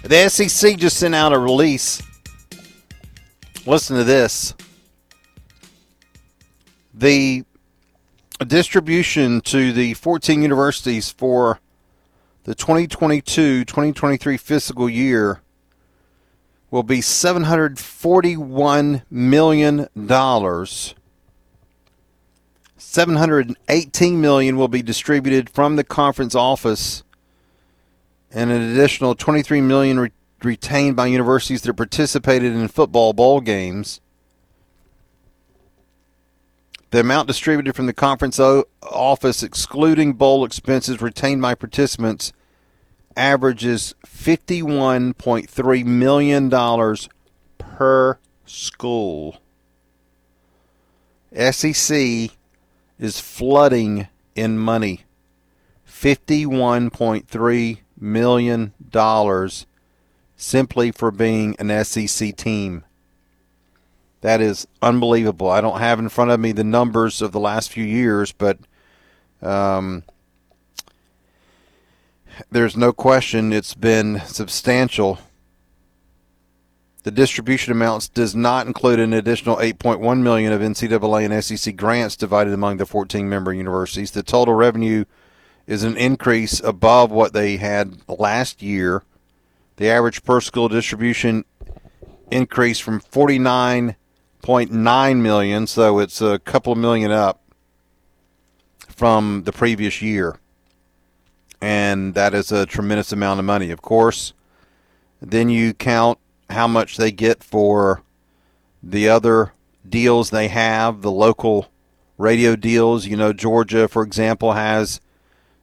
The 0.03 0.29
SEC 0.29 0.77
just 0.77 0.95
sent 0.95 1.13
out 1.13 1.33
a 1.33 1.37
release. 1.37 2.01
Listen 3.65 3.97
to 3.97 4.05
this. 4.05 4.55
The 6.93 7.43
distribution 8.47 9.41
to 9.41 9.73
the 9.73 9.93
14 9.95 10.41
universities 10.41 11.11
for 11.11 11.59
the 12.47 12.55
2022 12.55 13.63
2023 13.65 14.37
fiscal 14.37 14.89
year 14.89 15.41
will 16.71 16.81
be 16.81 16.99
$741 16.99 19.03
million. 19.11 19.87
718 22.77 24.21
million 24.21 24.55
will 24.55 24.69
be 24.69 24.81
distributed 24.81 25.49
from 25.49 25.75
the 25.75 25.83
conference 25.83 26.35
office 26.35 27.03
and 28.31 28.49
an 28.49 28.61
additional 28.61 29.13
23 29.13 29.59
million 29.59 29.99
re- 29.99 30.11
retained 30.41 30.95
by 30.95 31.07
universities 31.07 31.63
that 31.63 31.73
participated 31.73 32.53
in 32.53 32.69
football 32.69 33.11
bowl 33.11 33.41
games. 33.41 33.99
The 36.91 37.01
amount 37.01 37.27
distributed 37.27 37.75
from 37.75 37.87
the 37.87 37.93
conference 37.93 38.39
o- 38.39 38.63
office, 38.81 39.43
excluding 39.43 40.13
bowl 40.13 40.45
expenses 40.45 41.01
retained 41.01 41.41
by 41.41 41.53
participants, 41.53 42.31
averages 43.17 43.95
$51.3 44.05 45.85
million 45.85 46.49
per 47.57 48.19
school. 48.45 49.41
SEC 51.51 52.29
is 52.99 53.19
flooding 53.19 54.07
in 54.35 54.57
money. 54.57 55.03
$51.3 55.89 57.77
million 57.99 58.73
simply 60.35 60.91
for 60.91 61.11
being 61.11 61.55
an 61.59 61.83
SEC 61.83 62.35
team. 62.35 62.83
That 64.21 64.41
is 64.41 64.67
unbelievable. 64.81 65.49
I 65.49 65.61
don't 65.61 65.79
have 65.79 65.99
in 65.99 66.09
front 66.09 66.31
of 66.31 66.39
me 66.39 66.51
the 66.51 66.63
numbers 66.63 67.21
of 67.21 67.31
the 67.31 67.39
last 67.39 67.71
few 67.71 67.83
years, 67.83 68.31
but 68.31 68.57
um, 69.41 70.03
there's 72.51 72.77
no 72.77 72.93
question 72.93 73.51
it's 73.53 73.73
been 73.73 74.21
substantial. 74.25 75.17
The 77.03 77.09
distribution 77.11 77.71
amounts 77.71 78.09
does 78.09 78.35
not 78.35 78.67
include 78.67 78.99
an 78.99 79.13
additional 79.13 79.55
8.1 79.57 80.21
million 80.21 80.51
of 80.51 80.61
NCAA 80.61 81.31
and 81.31 81.43
SEC 81.43 81.75
grants 81.75 82.15
divided 82.15 82.53
among 82.53 82.77
the 82.77 82.85
14 82.85 83.27
member 83.29 83.53
universities. 83.53 84.11
The 84.11 84.21
total 84.23 84.53
revenue 84.53 85.05
is 85.65 85.83
an 85.83 85.97
increase 85.97 86.59
above 86.59 87.11
what 87.11 87.33
they 87.33 87.57
had 87.57 87.97
last 88.07 88.61
year. 88.61 89.03
The 89.77 89.89
average 89.89 90.23
per 90.23 90.39
school 90.41 90.69
distribution 90.69 91.45
increased 92.31 92.83
from 92.83 92.99
49.9 92.99 95.21
million, 95.21 95.67
so 95.67 95.99
it's 95.99 96.21
a 96.21 96.39
couple 96.39 96.73
of 96.73 96.79
million 96.79 97.11
up 97.11 97.41
from 98.89 99.43
the 99.43 99.51
previous 99.51 100.01
year 100.01 100.39
and 101.61 102.13
that 102.13 102.33
is 102.33 102.51
a 102.51 102.65
tremendous 102.65 103.11
amount 103.11 103.39
of 103.39 103.45
money. 103.45 103.71
Of 103.71 103.81
course, 103.81 104.33
then 105.21 105.49
you 105.49 105.73
count 105.73 106.19
how 106.49 106.67
much 106.67 106.97
they 106.97 107.11
get 107.11 107.43
for 107.43 108.03
the 108.81 109.09
other 109.09 109.53
deals 109.87 110.29
they 110.29 110.47
have, 110.47 111.01
the 111.01 111.11
local 111.11 111.67
radio 112.17 112.55
deals. 112.55 113.05
You 113.05 113.17
know, 113.17 113.33
Georgia, 113.33 113.87
for 113.87 114.03
example, 114.03 114.53
has 114.53 115.01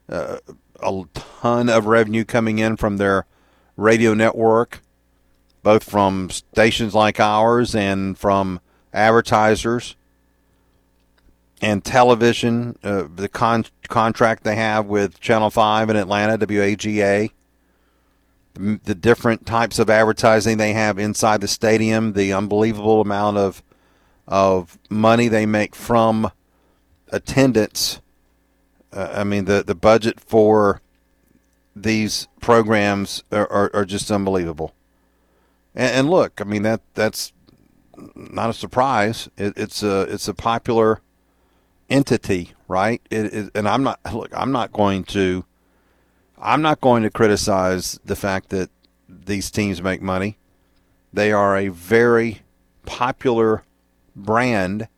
uh, 0.09 0.39
a 0.83 1.03
ton 1.15 1.69
of 1.69 1.87
revenue 1.87 2.25
coming 2.25 2.59
in 2.59 2.77
from 2.77 2.97
their 2.97 3.27
radio 3.77 4.15
network, 4.15 4.81
both 5.63 5.85
from 5.85 6.31
stations 6.31 6.95
like 6.95 7.21
ours 7.21 7.75
and 7.75 8.19
from 8.19 8.61
advertisers 8.93 9.97
and 11.65 11.85
television, 11.85 12.79
uh, 12.85 13.05
the 13.15 13.29
con- 13.29 13.65
contract 13.89 14.45
they 14.45 14.57
have 14.57 14.87
with 14.87 15.19
Channel 15.21 15.51
5 15.51 15.91
in 15.91 15.97
Atlanta, 15.97 16.37
WAGA, 16.37 17.31
the, 18.55 18.81
the 18.85 18.95
different 18.95 19.47
types 19.47 19.79
of 19.79 19.89
advertising 19.91 20.59
they 20.59 20.75
have 20.75 20.99
inside 20.99 21.41
the 21.41 21.49
stadium, 21.49 22.13
the 22.13 22.33
unbelievable 22.33 23.01
amount 23.01 23.39
of 23.39 23.63
of 24.29 24.79
money 24.91 25.29
they 25.29 25.47
make 25.47 25.75
from 25.75 26.31
attendance 27.13 28.01
Uh, 28.93 29.13
I 29.17 29.25
mean, 29.25 29.47
the 29.47 29.63
the 29.65 29.75
budget 29.75 30.21
for 30.21 30.81
these 31.77 32.29
programs 32.41 33.25
are, 33.33 33.51
are, 33.51 33.71
are 33.75 33.85
just 33.85 34.11
unbelievable. 34.11 34.73
And, 35.75 35.93
and, 35.97 36.11
look, 36.11 36.41
I 36.41 36.45
mean 36.45 36.63
that 36.63 36.81
that's 36.95 37.33
not 38.15 38.51
a 38.51 38.55
surprise. 38.55 39.29
It, 39.37 39.55
it's 39.57 39.83
a 39.83 40.03
it's 40.03 40.29
a 40.29 40.35
popular 40.35 41.01
entity, 41.91 42.53
right? 42.69 43.01
It, 43.11 43.35
it, 43.35 43.51
and 43.55 43.69
I'm 43.69 43.83
not 43.83 44.01
look. 44.13 44.31
I'm 44.37 44.53
not 44.53 44.73
going 44.73 45.05
to. 45.05 45.45
I'm 46.39 46.63
not 46.63 46.81
going 46.81 47.03
to 47.05 47.11
criticize 47.11 47.99
the 48.05 48.17
fact 48.17 48.51
that 48.51 48.71
these 49.09 49.51
teams 49.51 49.83
make 49.83 50.03
money. 50.03 50.37
They 51.13 51.33
are 51.33 51.57
a 51.57 51.69
very 51.69 52.43
popular 52.85 53.65
brand, 54.17 54.89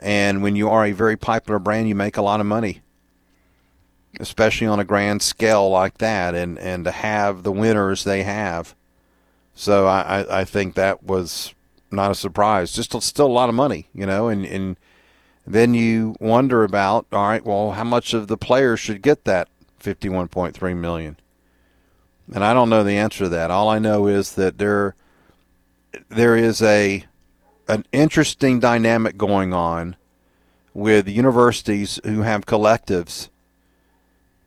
and 0.00 0.42
when 0.42 0.56
you 0.56 0.68
are 0.68 0.86
a 0.86 0.92
very 0.92 1.16
popular 1.16 1.58
brand, 1.58 1.88
you 1.88 1.94
make 1.94 2.16
a 2.16 2.22
lot 2.22 2.40
of 2.40 2.46
money, 2.46 2.80
especially 4.20 4.66
on 4.66 4.80
a 4.80 4.84
grand 4.84 5.22
scale 5.22 5.68
like 5.68 5.98
that. 5.98 6.34
And 6.34 6.58
and 6.58 6.84
to 6.84 6.90
have 6.90 7.42
the 7.42 7.52
winners 7.52 8.04
they 8.04 8.22
have, 8.22 8.74
so 9.54 9.86
I 9.86 10.40
I 10.40 10.44
think 10.44 10.74
that 10.74 11.02
was 11.02 11.54
not 11.90 12.10
a 12.10 12.14
surprise. 12.14 12.72
Just 12.72 13.00
still 13.02 13.26
a 13.26 13.28
lot 13.28 13.48
of 13.48 13.54
money, 13.54 13.88
you 13.92 14.06
know, 14.06 14.28
and 14.28 14.46
and 14.46 14.76
then 15.46 15.74
you 15.74 16.16
wonder 16.20 16.64
about 16.64 17.06
all 17.12 17.28
right, 17.28 17.44
well, 17.44 17.72
how 17.72 17.84
much 17.84 18.14
of 18.14 18.28
the 18.28 18.36
players 18.36 18.80
should 18.80 19.02
get 19.02 19.24
that 19.24 19.48
51.3 19.80 20.76
million? 20.76 21.16
And 22.32 22.44
I 22.44 22.54
don't 22.54 22.70
know 22.70 22.84
the 22.84 22.96
answer 22.96 23.24
to 23.24 23.28
that. 23.30 23.50
All 23.50 23.68
I 23.68 23.78
know 23.78 24.06
is 24.06 24.34
that 24.34 24.58
there 24.58 24.94
there 26.08 26.36
is 26.36 26.62
a 26.62 27.04
an 27.68 27.84
interesting 27.92 28.60
dynamic 28.60 29.16
going 29.16 29.52
on 29.52 29.96
with 30.74 31.08
universities 31.08 32.00
who 32.04 32.22
have 32.22 32.46
collectives 32.46 33.28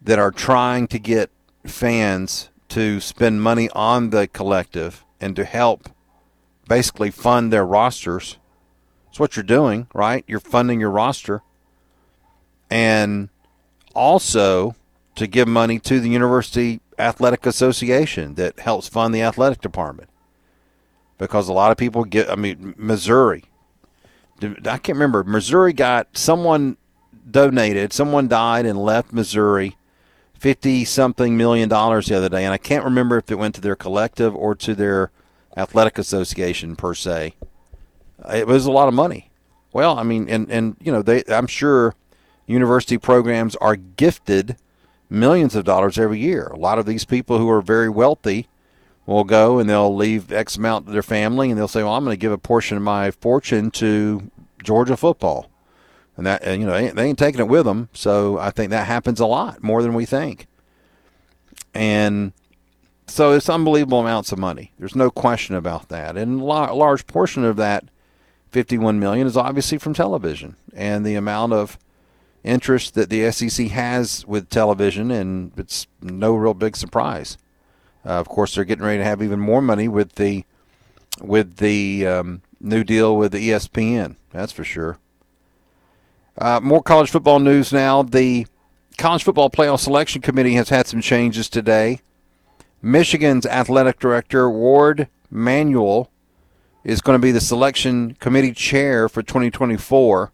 that 0.01 0.19
are 0.19 0.31
trying 0.31 0.87
to 0.87 0.99
get 0.99 1.29
fans 1.65 2.49
to 2.69 2.99
spend 2.99 3.41
money 3.41 3.69
on 3.71 4.09
the 4.09 4.27
collective 4.27 5.03
and 5.19 5.35
to 5.35 5.45
help 5.45 5.89
basically 6.67 7.11
fund 7.11 7.51
their 7.51 7.65
rosters. 7.65 8.37
That's 9.15 9.19
what 9.21 9.37
you're 9.37 9.43
doing, 9.43 9.87
right? 9.93 10.25
You're 10.27 10.41
funding 10.41 10.81
your 10.81 10.89
roster. 10.89 11.41
And 12.69 13.29
also 13.93 14.75
to 15.15 15.25
give 15.25 15.47
money 15.47 15.79
to 15.79 16.01
the 16.01 16.09
University 16.09 16.81
Athletic 16.99 17.45
Association 17.45 18.35
that 18.35 18.59
helps 18.59 18.89
fund 18.89 19.15
the 19.15 19.21
athletic 19.21 19.61
department. 19.61 20.09
Because 21.17 21.47
a 21.47 21.53
lot 21.53 21.71
of 21.71 21.77
people 21.77 22.03
get, 22.03 22.29
I 22.29 22.35
mean, 22.35 22.75
Missouri. 22.77 23.45
I 24.41 24.77
can't 24.79 24.97
remember. 24.97 25.23
Missouri 25.23 25.71
got 25.71 26.17
someone 26.17 26.75
donated, 27.31 27.93
someone 27.93 28.27
died 28.27 28.65
and 28.65 28.77
left 28.77 29.13
Missouri 29.13 29.77
50 30.37 30.83
something 30.83 31.37
million 31.37 31.69
dollars 31.69 32.07
the 32.07 32.17
other 32.17 32.27
day. 32.27 32.43
And 32.43 32.53
I 32.53 32.57
can't 32.57 32.83
remember 32.83 33.17
if 33.17 33.31
it 33.31 33.35
went 33.35 33.55
to 33.55 33.61
their 33.61 33.77
collective 33.77 34.35
or 34.35 34.55
to 34.55 34.75
their 34.75 35.11
athletic 35.55 35.97
association 35.97 36.75
per 36.75 36.93
se. 36.93 37.35
It 38.33 38.47
was 38.47 38.65
a 38.65 38.71
lot 38.71 38.87
of 38.87 38.93
money. 38.93 39.29
Well, 39.73 39.97
I 39.97 40.03
mean, 40.03 40.29
and 40.29 40.49
and 40.49 40.77
you 40.79 40.91
know, 40.91 41.01
they 41.01 41.23
I'm 41.27 41.47
sure 41.47 41.95
university 42.47 42.97
programs 42.97 43.55
are 43.57 43.75
gifted 43.75 44.55
millions 45.09 45.55
of 45.55 45.65
dollars 45.65 45.97
every 45.97 46.19
year. 46.19 46.47
A 46.47 46.57
lot 46.57 46.79
of 46.79 46.85
these 46.85 47.05
people 47.05 47.37
who 47.37 47.49
are 47.49 47.61
very 47.61 47.89
wealthy 47.89 48.47
will 49.05 49.23
go 49.23 49.59
and 49.59 49.69
they'll 49.69 49.95
leave 49.95 50.31
X 50.31 50.55
amount 50.55 50.87
to 50.87 50.91
their 50.91 51.03
family, 51.03 51.49
and 51.49 51.59
they'll 51.59 51.67
say, 51.67 51.83
"Well, 51.83 51.93
I'm 51.93 52.03
going 52.03 52.15
to 52.15 52.19
give 52.19 52.31
a 52.31 52.37
portion 52.37 52.77
of 52.77 52.83
my 52.83 53.11
fortune 53.11 53.71
to 53.71 54.31
Georgia 54.63 54.97
football," 54.97 55.49
and 56.17 56.25
that 56.25 56.41
and, 56.43 56.61
you 56.61 56.67
know 56.67 56.73
they 56.73 56.87
ain't, 56.87 56.95
they 56.95 57.05
ain't 57.05 57.19
taking 57.19 57.41
it 57.41 57.47
with 57.47 57.65
them. 57.65 57.89
So 57.93 58.37
I 58.37 58.51
think 58.51 58.69
that 58.71 58.87
happens 58.87 59.19
a 59.19 59.25
lot 59.25 59.61
more 59.61 59.83
than 59.83 59.93
we 59.93 60.05
think, 60.05 60.47
and 61.73 62.33
so 63.07 63.31
it's 63.33 63.49
unbelievable 63.49 63.99
amounts 63.99 64.31
of 64.31 64.39
money. 64.39 64.71
There's 64.79 64.95
no 64.95 65.11
question 65.11 65.55
about 65.55 65.89
that. 65.89 66.17
And 66.17 66.41
a 66.41 66.43
large 66.43 67.05
portion 67.07 67.43
of 67.43 67.55
that 67.57 67.85
51 68.55 69.01
million 69.01 69.27
is 69.27 69.35
obviously 69.35 69.77
from 69.77 69.93
television 69.93 70.55
and 70.73 71.05
the 71.05 71.15
amount 71.15 71.51
of 71.51 71.77
interest 72.41 72.93
that 72.93 73.09
the 73.09 73.29
SEC 73.29 73.67
has 73.67 74.25
with 74.27 74.49
television, 74.49 75.11
and 75.11 75.51
it's 75.57 75.87
no 76.01 76.33
real 76.33 76.53
big 76.53 76.77
surprise. 76.77 77.37
Uh, 78.05 78.11
of 78.11 78.29
course, 78.29 78.55
they're 78.55 78.63
getting 78.63 78.85
ready 78.85 78.99
to 78.99 79.03
have 79.03 79.21
even 79.21 79.41
more 79.41 79.61
money 79.61 79.89
with 79.89 80.13
the 80.13 80.45
with 81.21 81.57
the 81.57 82.07
um, 82.07 82.43
new 82.61 82.85
deal 82.85 83.17
with 83.17 83.33
the 83.33 83.49
ESPN. 83.49 84.15
That's 84.31 84.53
for 84.53 84.63
sure. 84.63 84.99
Uh, 86.37 86.61
more 86.63 86.81
college 86.81 87.09
football 87.09 87.41
news 87.41 87.73
now. 87.73 88.03
The 88.03 88.47
College 88.97 89.25
Football 89.25 89.49
Playoff 89.49 89.81
Selection 89.81 90.21
Committee 90.21 90.53
has 90.53 90.69
had 90.69 90.87
some 90.87 91.01
changes 91.01 91.49
today. 91.49 91.99
Michigan's 92.81 93.45
athletic 93.45 93.99
director, 93.99 94.49
Warde 94.49 95.09
Manuel, 95.29 96.09
is 96.85 97.01
going 97.01 97.19
to 97.19 97.21
be 97.21 97.31
the 97.31 97.41
selection 97.41 98.13
committee 98.19 98.53
chair 98.53 99.09
for 99.09 99.23
2024, 99.23 100.31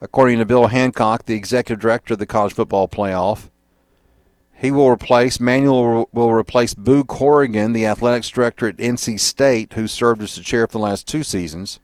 according 0.00 0.38
to 0.38 0.44
Bill 0.44 0.66
Hancock, 0.66 1.24
the 1.26 1.36
executive 1.36 1.80
director 1.80 2.14
of 2.14 2.18
the 2.18 2.26
college 2.26 2.52
football 2.52 2.88
playoff. 2.88 3.48
He 4.52 4.72
will 4.72 4.90
replace, 4.90 5.38
Manuel 5.38 6.08
will 6.12 6.32
replace 6.32 6.74
Boo 6.74 7.04
Corrigan, 7.04 7.72
the 7.72 7.86
athletics 7.86 8.28
director 8.28 8.66
at 8.66 8.76
NC 8.78 9.20
State, 9.20 9.74
who 9.74 9.86
served 9.86 10.20
as 10.22 10.34
the 10.34 10.42
chair 10.42 10.66
for 10.66 10.72
the 10.72 10.78
last 10.80 11.06
two 11.06 11.22
seasons. 11.22 11.78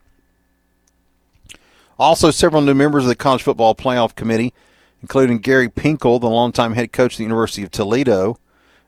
Also, 1.97 2.33
several 2.33 2.61
new 2.61 2.75
members 2.75 3.05
of 3.05 3.09
the 3.09 3.15
College 3.15 3.45
Football 3.45 3.77
Playoff 3.77 4.17
Committee, 4.17 4.53
including 5.01 5.39
Gary 5.39 5.69
Pinkel, 5.69 6.21
the 6.21 6.29
longtime 6.29 6.73
head 6.73 6.93
coach 6.93 7.15
of 7.15 7.19
the 7.19 7.23
University 7.23 7.63
of 7.63 7.71
Toledo, 7.71 8.37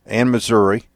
and 0.04 0.32
Missouri. 0.32 0.88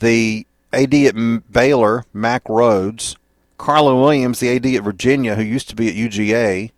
The 0.00 0.46
AD 0.72 0.94
at 0.94 1.52
Baylor, 1.52 2.04
Mac 2.12 2.44
Rhoades. 2.44 3.16
Carla 3.58 3.94
Williams, 3.94 4.40
the 4.40 4.56
AD 4.56 4.66
at 4.66 4.82
Virginia, 4.82 5.34
who 5.34 5.42
used 5.42 5.68
to 5.68 5.76
be 5.76 5.88
at 5.88 5.94
UGA. 5.94 6.70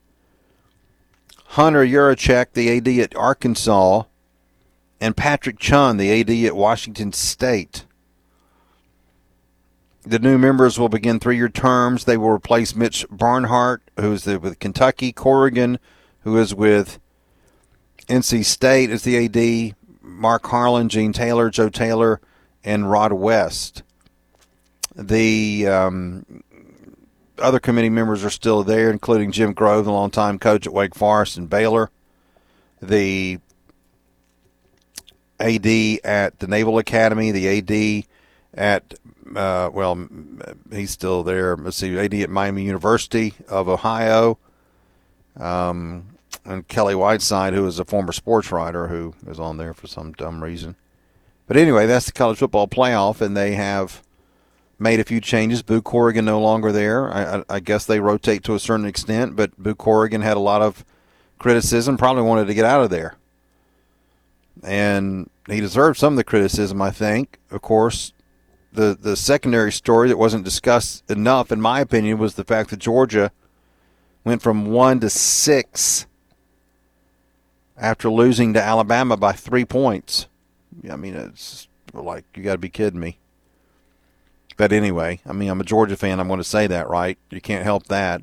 Hunter 1.46 1.86
Yurachek, 1.86 2.52
the 2.54 2.76
AD 2.76 2.88
at 2.88 3.14
Arkansas. 3.14 4.04
And 5.00 5.16
Patrick 5.16 5.58
Chun, 5.58 5.96
the 5.96 6.20
AD 6.20 6.30
at 6.46 6.56
Washington 6.56 7.12
State. 7.12 7.84
The 10.04 10.18
new 10.18 10.38
members 10.38 10.78
will 10.78 10.88
begin 10.88 11.20
three 11.20 11.36
year 11.36 11.48
terms. 11.48 12.04
They 12.04 12.16
will 12.16 12.30
replace 12.30 12.74
Mitch 12.74 13.06
Barnhart, 13.10 13.82
who 13.98 14.12
is 14.12 14.26
with 14.26 14.58
Kentucky, 14.58 15.12
Corrigan, 15.12 15.78
who 16.20 16.36
is 16.38 16.54
with 16.54 16.98
NC 18.08 18.44
State 18.44 18.90
as 18.90 19.02
the 19.02 19.24
AD, 19.24 19.76
Mark 20.00 20.44
Harlan, 20.46 20.88
Gene 20.88 21.12
Taylor, 21.12 21.50
Joe 21.50 21.68
Taylor, 21.68 22.20
and 22.64 22.90
Rod 22.90 23.12
West. 23.12 23.82
The 24.94 25.66
um, 25.66 26.42
other 27.38 27.58
committee 27.58 27.90
members 27.90 28.24
are 28.24 28.30
still 28.30 28.62
there, 28.62 28.90
including 28.90 29.32
Jim 29.32 29.54
Grobe, 29.54 29.84
the 29.84 29.92
longtime 29.92 30.38
coach 30.38 30.66
at 30.66 30.72
Wake 30.72 30.94
Forest 30.94 31.38
and 31.38 31.48
Baylor. 31.48 31.90
The 32.80 33.38
AD 35.40 35.66
at 36.04 36.38
the 36.38 36.46
Naval 36.46 36.78
Academy, 36.78 37.30
the 37.30 37.58
AD 37.58 38.04
at 38.54 38.94
uh, 39.34 39.70
well, 39.72 40.08
he's 40.70 40.90
still 40.90 41.22
there. 41.22 41.56
Let's 41.56 41.76
see, 41.76 41.98
AD 41.98 42.14
at 42.14 42.30
Miami 42.30 42.64
University 42.64 43.34
of 43.48 43.68
Ohio. 43.68 44.38
Um, 45.36 46.08
and 46.44 46.66
Kelly 46.66 46.94
Whiteside, 46.94 47.54
who 47.54 47.66
is 47.66 47.78
a 47.78 47.84
former 47.84 48.12
sports 48.12 48.50
writer 48.50 48.88
who 48.88 49.14
is 49.26 49.38
on 49.38 49.56
there 49.56 49.72
for 49.72 49.86
some 49.86 50.12
dumb 50.12 50.42
reason. 50.42 50.76
But 51.52 51.60
anyway, 51.60 51.84
that's 51.84 52.06
the 52.06 52.12
college 52.12 52.38
football 52.38 52.66
playoff, 52.66 53.20
and 53.20 53.36
they 53.36 53.52
have 53.52 54.02
made 54.78 55.00
a 55.00 55.04
few 55.04 55.20
changes. 55.20 55.60
Boo 55.60 55.82
Corrigan 55.82 56.24
no 56.24 56.40
longer 56.40 56.72
there. 56.72 57.12
I, 57.12 57.40
I, 57.40 57.44
I 57.50 57.60
guess 57.60 57.84
they 57.84 58.00
rotate 58.00 58.42
to 58.44 58.54
a 58.54 58.58
certain 58.58 58.86
extent, 58.86 59.36
but 59.36 59.54
Boo 59.58 59.74
Corrigan 59.74 60.22
had 60.22 60.38
a 60.38 60.40
lot 60.40 60.62
of 60.62 60.82
criticism. 61.38 61.98
Probably 61.98 62.22
wanted 62.22 62.46
to 62.46 62.54
get 62.54 62.64
out 62.64 62.82
of 62.82 62.88
there, 62.88 63.16
and 64.64 65.28
he 65.46 65.60
deserved 65.60 65.98
some 65.98 66.14
of 66.14 66.16
the 66.16 66.24
criticism. 66.24 66.80
I 66.80 66.90
think, 66.90 67.38
of 67.50 67.60
course, 67.60 68.14
the 68.72 68.96
the 68.98 69.14
secondary 69.14 69.72
story 69.72 70.08
that 70.08 70.16
wasn't 70.16 70.46
discussed 70.46 71.10
enough, 71.10 71.52
in 71.52 71.60
my 71.60 71.80
opinion, 71.80 72.16
was 72.16 72.36
the 72.36 72.44
fact 72.44 72.70
that 72.70 72.78
Georgia 72.78 73.30
went 74.24 74.40
from 74.40 74.70
one 74.70 75.00
to 75.00 75.10
six 75.10 76.06
after 77.76 78.08
losing 78.08 78.54
to 78.54 78.62
Alabama 78.62 79.18
by 79.18 79.32
three 79.32 79.66
points. 79.66 80.28
I 80.90 80.96
mean, 80.96 81.14
it's 81.14 81.68
like 81.92 82.24
you 82.34 82.42
got 82.42 82.52
to 82.52 82.58
be 82.58 82.68
kidding 82.68 83.00
me. 83.00 83.18
But 84.56 84.72
anyway, 84.72 85.20
I 85.26 85.32
mean, 85.32 85.48
I'm 85.48 85.60
a 85.60 85.64
Georgia 85.64 85.96
fan. 85.96 86.20
I'm 86.20 86.28
going 86.28 86.38
to 86.38 86.44
say 86.44 86.66
that, 86.66 86.88
right? 86.88 87.18
You 87.30 87.40
can't 87.40 87.64
help 87.64 87.86
that. 87.86 88.22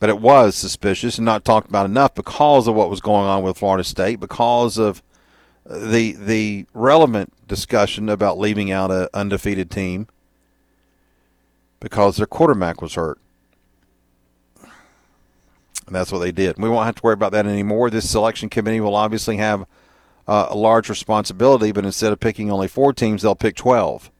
But 0.00 0.10
it 0.10 0.20
was 0.20 0.56
suspicious 0.56 1.18
and 1.18 1.24
not 1.24 1.44
talked 1.44 1.68
about 1.68 1.86
enough 1.86 2.14
because 2.14 2.66
of 2.66 2.74
what 2.74 2.90
was 2.90 3.00
going 3.00 3.26
on 3.26 3.42
with 3.42 3.58
Florida 3.58 3.84
State, 3.84 4.18
because 4.18 4.76
of 4.78 5.02
the 5.64 6.12
the 6.12 6.66
relevant 6.74 7.32
discussion 7.46 8.08
about 8.08 8.38
leaving 8.38 8.72
out 8.72 8.90
an 8.90 9.08
undefeated 9.14 9.70
team 9.70 10.08
because 11.78 12.16
their 12.16 12.26
quarterback 12.26 12.82
was 12.82 12.94
hurt. 12.94 13.18
And 15.86 15.94
that's 15.94 16.10
what 16.10 16.20
they 16.20 16.32
did. 16.32 16.58
We 16.58 16.68
won't 16.68 16.86
have 16.86 16.94
to 16.96 17.02
worry 17.02 17.14
about 17.14 17.32
that 17.32 17.46
anymore. 17.46 17.90
This 17.90 18.10
selection 18.10 18.48
committee 18.48 18.80
will 18.80 18.96
obviously 18.96 19.36
have 19.36 19.66
uh, 20.26 20.46
a 20.50 20.56
large 20.56 20.88
responsibility, 20.88 21.72
but 21.72 21.84
instead 21.84 22.12
of 22.12 22.20
picking 22.20 22.50
only 22.50 22.68
four 22.68 22.92
teams, 22.92 23.22
they'll 23.22 23.34
pick 23.34 23.56
12. 23.56 24.10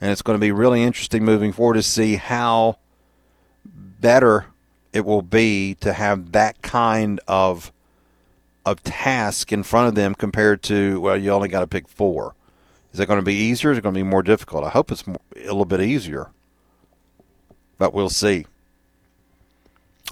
And 0.00 0.10
it's 0.10 0.22
going 0.22 0.36
to 0.36 0.40
be 0.40 0.52
really 0.52 0.82
interesting 0.82 1.24
moving 1.24 1.52
forward 1.52 1.74
to 1.74 1.82
see 1.82 2.16
how 2.16 2.78
better 3.64 4.46
it 4.92 5.04
will 5.04 5.22
be 5.22 5.74
to 5.80 5.92
have 5.92 6.32
that 6.32 6.62
kind 6.62 7.20
of 7.26 7.72
of 8.64 8.82
task 8.82 9.52
in 9.52 9.62
front 9.62 9.88
of 9.88 9.94
them 9.94 10.14
compared 10.14 10.60
to 10.60 11.00
well 11.00 11.16
you 11.16 11.30
only 11.30 11.48
got 11.48 11.60
to 11.60 11.66
pick 11.66 11.88
four. 11.88 12.34
Is 12.92 13.00
it 13.00 13.06
going 13.06 13.18
to 13.18 13.24
be 13.24 13.34
easier? 13.34 13.70
Or 13.70 13.72
is 13.72 13.78
it 13.78 13.82
going 13.82 13.94
to 13.94 13.98
be 13.98 14.02
more 14.02 14.22
difficult? 14.22 14.64
I 14.64 14.70
hope 14.70 14.90
it's 14.90 15.06
more, 15.06 15.20
a 15.36 15.44
little 15.44 15.66
bit 15.66 15.80
easier. 15.80 16.30
But 17.78 17.92
we'll 17.92 18.10
see. 18.10 18.46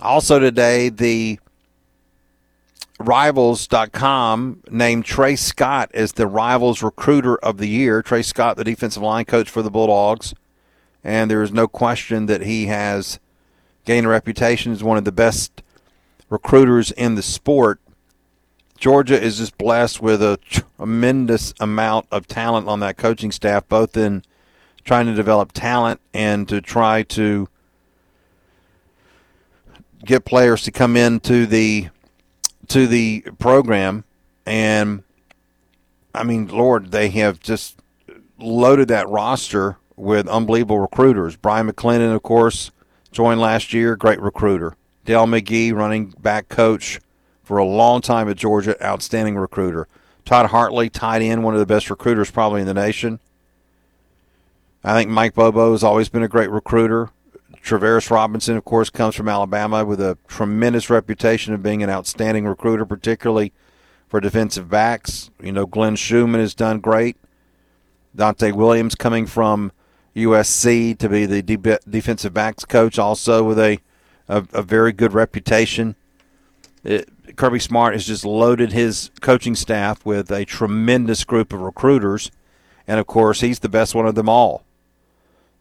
Also 0.00 0.38
today 0.38 0.88
the 0.88 1.40
rivals.com 2.98 4.62
named 4.70 5.04
Tray 5.04 5.36
Scott 5.36 5.90
as 5.94 6.12
the 6.12 6.26
rivals 6.26 6.82
recruiter 6.82 7.36
of 7.36 7.58
the 7.58 7.68
year. 7.68 8.02
Tray 8.02 8.22
Scott 8.22 8.56
the 8.56 8.64
defensive 8.64 9.02
line 9.02 9.24
coach 9.24 9.50
for 9.50 9.62
the 9.62 9.70
bulldogs. 9.70 10.34
And 11.02 11.30
there 11.30 11.42
is 11.42 11.52
no 11.52 11.68
question 11.68 12.26
that 12.26 12.42
he 12.42 12.66
has 12.66 13.18
gained 13.84 14.06
a 14.06 14.08
reputation 14.08 14.72
as 14.72 14.82
one 14.82 14.96
of 14.96 15.04
the 15.04 15.12
best 15.12 15.62
recruiters 16.30 16.90
in 16.92 17.14
the 17.14 17.22
sport. 17.22 17.80
Georgia 18.78 19.20
is 19.20 19.38
just 19.38 19.58
blessed 19.58 20.00
with 20.00 20.22
a 20.22 20.38
tremendous 20.48 21.54
amount 21.60 22.06
of 22.10 22.26
talent 22.26 22.68
on 22.68 22.80
that 22.80 22.96
coaching 22.96 23.30
staff, 23.30 23.68
both 23.68 23.96
in 23.96 24.22
trying 24.84 25.06
to 25.06 25.14
develop 25.14 25.52
talent 25.52 26.00
and 26.12 26.48
to 26.48 26.60
try 26.60 27.02
to 27.02 27.48
get 30.04 30.24
players 30.24 30.62
to 30.62 30.70
come 30.70 30.96
into 30.96 31.46
the 31.46 31.88
to 32.68 32.86
the 32.86 33.22
program. 33.38 34.04
And 34.46 35.02
I 36.14 36.24
mean, 36.24 36.48
Lord, 36.48 36.90
they 36.90 37.10
have 37.10 37.40
just 37.40 37.80
loaded 38.38 38.88
that 38.88 39.08
roster 39.08 39.76
with 39.96 40.28
unbelievable 40.28 40.78
recruiters. 40.78 41.36
Brian 41.36 41.70
McClendon, 41.70 42.14
of 42.14 42.22
course, 42.22 42.70
joined 43.12 43.40
last 43.40 43.72
year, 43.72 43.96
great 43.96 44.20
recruiter. 44.20 44.76
Dell 45.04 45.26
McGee, 45.26 45.74
running 45.74 46.14
back 46.20 46.48
coach 46.48 47.00
for 47.42 47.58
a 47.58 47.64
long 47.64 48.00
time 48.00 48.28
at 48.28 48.36
Georgia, 48.36 48.82
outstanding 48.84 49.36
recruiter. 49.36 49.86
Todd 50.24 50.46
Hartley, 50.46 50.88
tight 50.88 51.20
end, 51.20 51.44
one 51.44 51.54
of 51.54 51.60
the 51.60 51.66
best 51.66 51.90
recruiters 51.90 52.30
probably 52.30 52.62
in 52.62 52.66
the 52.66 52.74
nation. 52.74 53.20
I 54.82 54.94
think 54.94 55.10
Mike 55.10 55.34
Bobo 55.34 55.72
has 55.72 55.84
always 55.84 56.08
been 56.08 56.22
a 56.22 56.28
great 56.28 56.50
recruiter. 56.50 57.10
Travaris 57.64 58.10
Robinson, 58.10 58.58
of 58.58 58.64
course, 58.66 58.90
comes 58.90 59.14
from 59.14 59.26
Alabama 59.26 59.86
with 59.86 59.98
a 59.98 60.18
tremendous 60.28 60.90
reputation 60.90 61.54
of 61.54 61.62
being 61.62 61.82
an 61.82 61.88
outstanding 61.88 62.44
recruiter, 62.44 62.84
particularly 62.84 63.54
for 64.06 64.20
defensive 64.20 64.68
backs. 64.68 65.30
You 65.42 65.52
know, 65.52 65.64
Glenn 65.64 65.96
Schumann 65.96 66.42
has 66.42 66.54
done 66.54 66.80
great. 66.80 67.16
Donte 68.14 68.52
Williams 68.52 68.94
coming 68.94 69.24
from 69.24 69.72
USC 70.14 70.96
to 70.98 71.08
be 71.08 71.24
the 71.24 71.40
de- 71.40 71.78
defensive 71.88 72.34
backs 72.34 72.66
coach, 72.66 72.98
also 72.98 73.42
with 73.42 73.58
a, 73.58 73.78
a, 74.28 74.44
a 74.52 74.62
very 74.62 74.92
good 74.92 75.14
reputation. 75.14 75.96
It, 76.84 77.08
Kirby 77.36 77.60
Smart 77.60 77.94
has 77.94 78.06
just 78.06 78.26
loaded 78.26 78.72
his 78.72 79.10
coaching 79.22 79.54
staff 79.54 80.04
with 80.04 80.30
a 80.30 80.44
tremendous 80.44 81.24
group 81.24 81.50
of 81.54 81.62
recruiters, 81.62 82.30
and 82.86 83.00
of 83.00 83.06
course, 83.06 83.40
he's 83.40 83.60
the 83.60 83.70
best 83.70 83.94
one 83.94 84.06
of 84.06 84.16
them 84.16 84.28
all. 84.28 84.64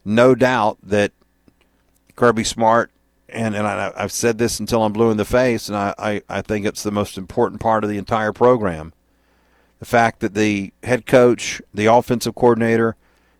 No 0.03 0.35
doubt 0.35 0.77
that 0.83 1.13
Kirby 2.15 2.43
Smart, 2.43 2.91
and, 3.29 3.55
and 3.55 3.65
I, 3.65 3.91
have 3.99 4.11
said 4.11 4.37
this 4.37 4.59
until 4.59 4.83
I'm 4.83 4.93
blue 4.93 5.11
in 5.11 5.17
the 5.17 5.25
face, 5.25 5.67
and 5.67 5.77
I, 5.77 5.93
I, 5.97 6.21
I 6.29 6.41
think 6.41 6.65
it's 6.65 6.83
the 6.83 6.91
most 6.91 7.17
important 7.17 7.61
part 7.61 7.83
of 7.83 7.89
the 7.89 7.97
entire 7.97 8.31
program. 8.31 8.93
The 9.79 9.85
fact 9.85 10.19
that 10.19 10.33
the 10.33 10.71
head 10.83 11.05
coach, 11.05 11.61
the 11.73 11.87
offensive 11.87 12.35
coordinator, 12.35 12.95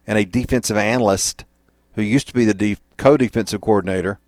and 0.06 0.18
a 0.18 0.26
defensive 0.26 0.76
analyst 0.76 1.46
who 1.96 2.02
used 2.02 2.28
to 2.28 2.34
be 2.34 2.46
the 2.46 2.78
co 2.98 3.18
defensive 3.18 3.62
coordinator 3.62 4.20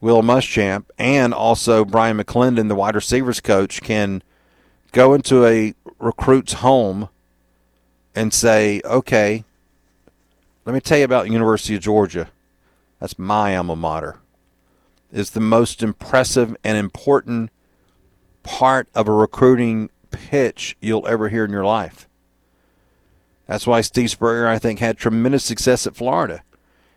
Will 0.00 0.22
Muschamp 0.22 0.86
and 0.98 1.34
also 1.34 1.84
Brian 1.84 2.18
McClendon, 2.18 2.68
the 2.68 2.74
wide 2.74 2.94
receivers 2.94 3.40
coach, 3.40 3.82
can 3.82 4.22
go 4.92 5.12
into 5.12 5.44
a 5.44 5.74
recruit's 5.98 6.54
home 6.54 7.08
and 8.14 8.32
say, 8.32 8.80
okay, 8.84 9.44
let 10.64 10.72
me 10.72 10.80
tell 10.80 10.98
you 10.98 11.04
about 11.04 11.30
University 11.30 11.74
of 11.74 11.82
Georgia. 11.82 12.30
That's 13.00 13.18
my 13.18 13.56
alma 13.56 13.74
mater. 13.74 14.18
Is 15.10 15.30
the 15.30 15.40
most 15.40 15.82
impressive 15.82 16.56
and 16.62 16.78
important 16.78 17.50
part 18.42 18.88
of 18.94 19.08
a 19.08 19.12
recruiting 19.12 19.90
pitch 20.10 20.76
you'll 20.80 21.06
ever 21.06 21.28
hear 21.28 21.44
in 21.44 21.50
your 21.50 21.64
life. 21.64 22.08
That's 23.46 23.66
why 23.66 23.80
Steve 23.80 24.10
Spurrier, 24.10 24.46
I 24.46 24.58
think, 24.58 24.78
had 24.78 24.96
tremendous 24.96 25.44
success 25.44 25.86
at 25.86 25.96
Florida. 25.96 26.42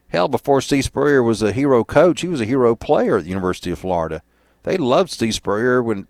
Hell, 0.10 0.28
before 0.28 0.62
Steve 0.62 0.86
Spurrier 0.86 1.24
was 1.24 1.42
a 1.42 1.52
hero 1.52 1.84
coach, 1.84 2.22
he 2.22 2.28
was 2.28 2.42
a 2.42 2.46
hero 2.46 2.76
player 2.76 3.18
at 3.18 3.24
the 3.24 3.30
University 3.30 3.72
of 3.72 3.80
Florida. 3.80 4.22
They 4.62 4.78
loved 4.78 5.10
Steve 5.10 5.34
Spurrier 5.34 5.82
when 5.82 6.08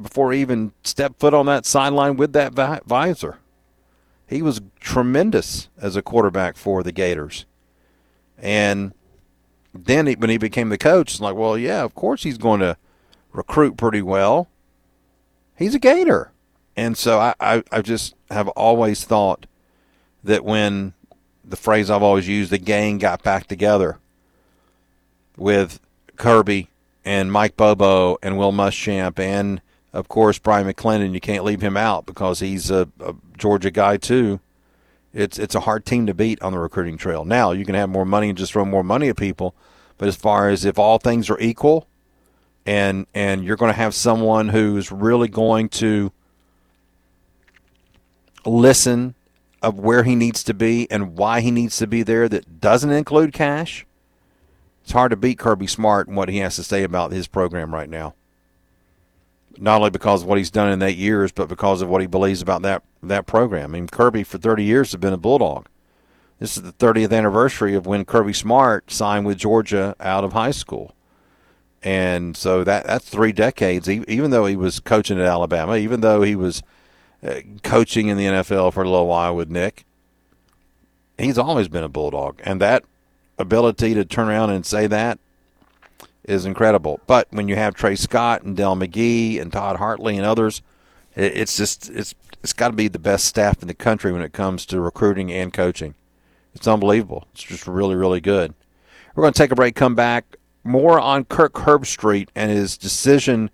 before 0.00 0.32
he 0.32 0.40
even 0.40 0.72
stepped 0.84 1.18
foot 1.18 1.34
on 1.34 1.46
that 1.46 1.66
sideline 1.66 2.16
with 2.16 2.32
that 2.34 2.54
visor. 2.86 3.38
He 4.26 4.42
was 4.42 4.60
tremendous 4.78 5.68
as 5.76 5.96
a 5.96 6.02
quarterback 6.02 6.56
for 6.56 6.82
the 6.84 6.92
Gators. 6.92 7.44
And 8.38 8.94
then 9.74 10.06
he, 10.06 10.14
when 10.14 10.30
he 10.30 10.38
became 10.38 10.68
the 10.68 10.78
coach, 10.78 11.12
it's 11.12 11.20
like, 11.20 11.34
well, 11.34 11.56
yeah, 11.56 11.82
of 11.82 11.94
course 11.94 12.22
he's 12.22 12.38
going 12.38 12.60
to 12.60 12.76
recruit 13.32 13.76
pretty 13.76 14.02
well. 14.02 14.48
He's 15.56 15.74
a 15.74 15.78
Gator. 15.78 16.32
And 16.76 16.96
so 16.96 17.18
I, 17.18 17.34
I, 17.40 17.62
I 17.70 17.82
just 17.82 18.14
have 18.30 18.48
always 18.48 19.04
thought 19.04 19.46
that 20.24 20.44
when 20.44 20.94
the 21.44 21.56
phrase 21.56 21.90
I've 21.90 22.02
always 22.02 22.28
used, 22.28 22.50
the 22.50 22.58
gang 22.58 22.98
got 22.98 23.22
back 23.22 23.46
together 23.46 23.98
with 25.36 25.80
Kirby 26.16 26.68
and 27.04 27.32
Mike 27.32 27.56
Bobo 27.56 28.18
and 28.22 28.38
Will 28.38 28.52
Muschamp 28.52 29.18
and 29.18 29.60
of 29.92 30.08
course 30.08 30.38
Brian 30.38 30.70
McClendon. 30.70 31.12
You 31.12 31.20
can't 31.20 31.44
leave 31.44 31.60
him 31.60 31.76
out 31.76 32.06
because 32.06 32.40
he's 32.40 32.70
a, 32.70 32.88
a, 33.00 33.14
Georgia 33.36 33.70
guy 33.70 33.96
too. 33.96 34.40
It's 35.12 35.38
it's 35.38 35.54
a 35.54 35.60
hard 35.60 35.84
team 35.84 36.06
to 36.06 36.14
beat 36.14 36.40
on 36.42 36.52
the 36.52 36.58
recruiting 36.58 36.96
trail. 36.96 37.24
Now 37.24 37.52
you 37.52 37.64
can 37.64 37.74
have 37.74 37.88
more 37.88 38.04
money 38.04 38.28
and 38.28 38.38
just 38.38 38.52
throw 38.52 38.64
more 38.64 38.84
money 38.84 39.08
at 39.08 39.16
people, 39.16 39.54
but 39.98 40.08
as 40.08 40.16
far 40.16 40.48
as 40.48 40.64
if 40.64 40.78
all 40.78 40.98
things 40.98 41.28
are 41.28 41.40
equal, 41.40 41.88
and 42.64 43.06
and 43.14 43.44
you're 43.44 43.56
going 43.56 43.72
to 43.72 43.76
have 43.78 43.94
someone 43.94 44.50
who's 44.50 44.92
really 44.92 45.28
going 45.28 45.68
to 45.70 46.12
listen 48.46 49.14
of 49.62 49.78
where 49.78 50.04
he 50.04 50.14
needs 50.14 50.42
to 50.44 50.54
be 50.54 50.90
and 50.90 51.16
why 51.16 51.40
he 51.40 51.50
needs 51.50 51.76
to 51.76 51.86
be 51.86 52.02
there 52.02 52.28
that 52.28 52.60
doesn't 52.60 52.90
include 52.90 53.32
cash, 53.32 53.86
it's 54.82 54.92
hard 54.92 55.10
to 55.10 55.16
beat 55.16 55.38
Kirby 55.38 55.66
Smart 55.66 56.08
and 56.08 56.16
what 56.16 56.28
he 56.28 56.38
has 56.38 56.56
to 56.56 56.62
say 56.62 56.82
about 56.82 57.12
his 57.12 57.26
program 57.26 57.74
right 57.74 57.90
now. 57.90 58.14
Not 59.60 59.76
only 59.76 59.90
because 59.90 60.22
of 60.22 60.28
what 60.28 60.38
he's 60.38 60.50
done 60.50 60.70
in 60.70 60.82
eight 60.82 60.96
years, 60.96 61.32
but 61.32 61.48
because 61.48 61.82
of 61.82 61.88
what 61.88 62.00
he 62.00 62.06
believes 62.06 62.42
about 62.42 62.62
that 62.62 62.82
that 63.02 63.26
program. 63.26 63.70
I 63.70 63.72
mean, 63.72 63.88
Kirby 63.88 64.24
for 64.24 64.38
30 64.38 64.64
years 64.64 64.92
has 64.92 65.00
been 65.00 65.12
a 65.12 65.18
Bulldog. 65.18 65.66
This 66.38 66.56
is 66.56 66.62
the 66.62 66.72
30th 66.72 67.12
anniversary 67.12 67.74
of 67.74 67.86
when 67.86 68.04
Kirby 68.04 68.32
Smart 68.32 68.90
signed 68.90 69.26
with 69.26 69.38
Georgia 69.38 69.94
out 70.00 70.24
of 70.24 70.32
high 70.32 70.50
school. 70.50 70.94
And 71.82 72.36
so 72.36 72.64
that 72.64 72.86
that's 72.86 73.08
three 73.08 73.32
decades. 73.32 73.88
Even 73.88 74.30
though 74.30 74.46
he 74.46 74.56
was 74.56 74.80
coaching 74.80 75.20
at 75.20 75.26
Alabama, 75.26 75.76
even 75.76 76.00
though 76.00 76.22
he 76.22 76.34
was– 76.34 76.62
uh, 77.22 77.40
coaching 77.62 78.08
in 78.08 78.16
the 78.16 78.24
NFL 78.24 78.72
for 78.72 78.82
a 78.82 78.88
little 78.88 79.06
while 79.06 79.36
with 79.36 79.50
Nick. 79.50 79.84
He's 81.18 81.36
always 81.36 81.68
been 81.68 81.84
a 81.84 81.88
bulldog, 81.88 82.40
and 82.44 82.62
that 82.62 82.82
ability 83.38 83.92
to 83.92 84.06
turn 84.06 84.28
around 84.28 84.50
and 84.50 84.64
say 84.64 84.86
that 84.86 85.18
is 86.24 86.44
incredible. 86.44 87.00
But 87.06 87.28
when 87.30 87.48
you 87.48 87.56
have 87.56 87.74
Tray 87.74 87.96
Scott 87.96 88.42
and 88.42 88.56
Dell 88.56 88.76
McGee 88.76 89.40
and 89.40 89.52
Todd 89.52 89.76
Hartley 89.76 90.16
and 90.16 90.26
others, 90.26 90.62
it's 91.16 91.56
just 91.56 91.90
it's 91.90 92.14
it's 92.42 92.52
got 92.52 92.68
to 92.68 92.74
be 92.74 92.88
the 92.88 92.98
best 92.98 93.24
staff 93.24 93.60
in 93.62 93.68
the 93.68 93.74
country 93.74 94.12
when 94.12 94.22
it 94.22 94.32
comes 94.32 94.64
to 94.66 94.80
recruiting 94.80 95.32
and 95.32 95.52
coaching. 95.52 95.94
It's 96.54 96.66
unbelievable. 96.66 97.26
It's 97.32 97.42
just 97.42 97.66
really 97.66 97.94
really 97.94 98.20
good. 98.20 98.54
We're 99.14 99.22
going 99.22 99.32
to 99.32 99.38
take 99.38 99.52
a 99.52 99.56
break. 99.56 99.74
Come 99.74 99.94
back. 99.94 100.36
More 100.62 101.00
on 101.00 101.24
Kirk 101.24 101.54
Herbstreit 101.54 102.28
and 102.34 102.50
his 102.50 102.76
decision 102.76 103.50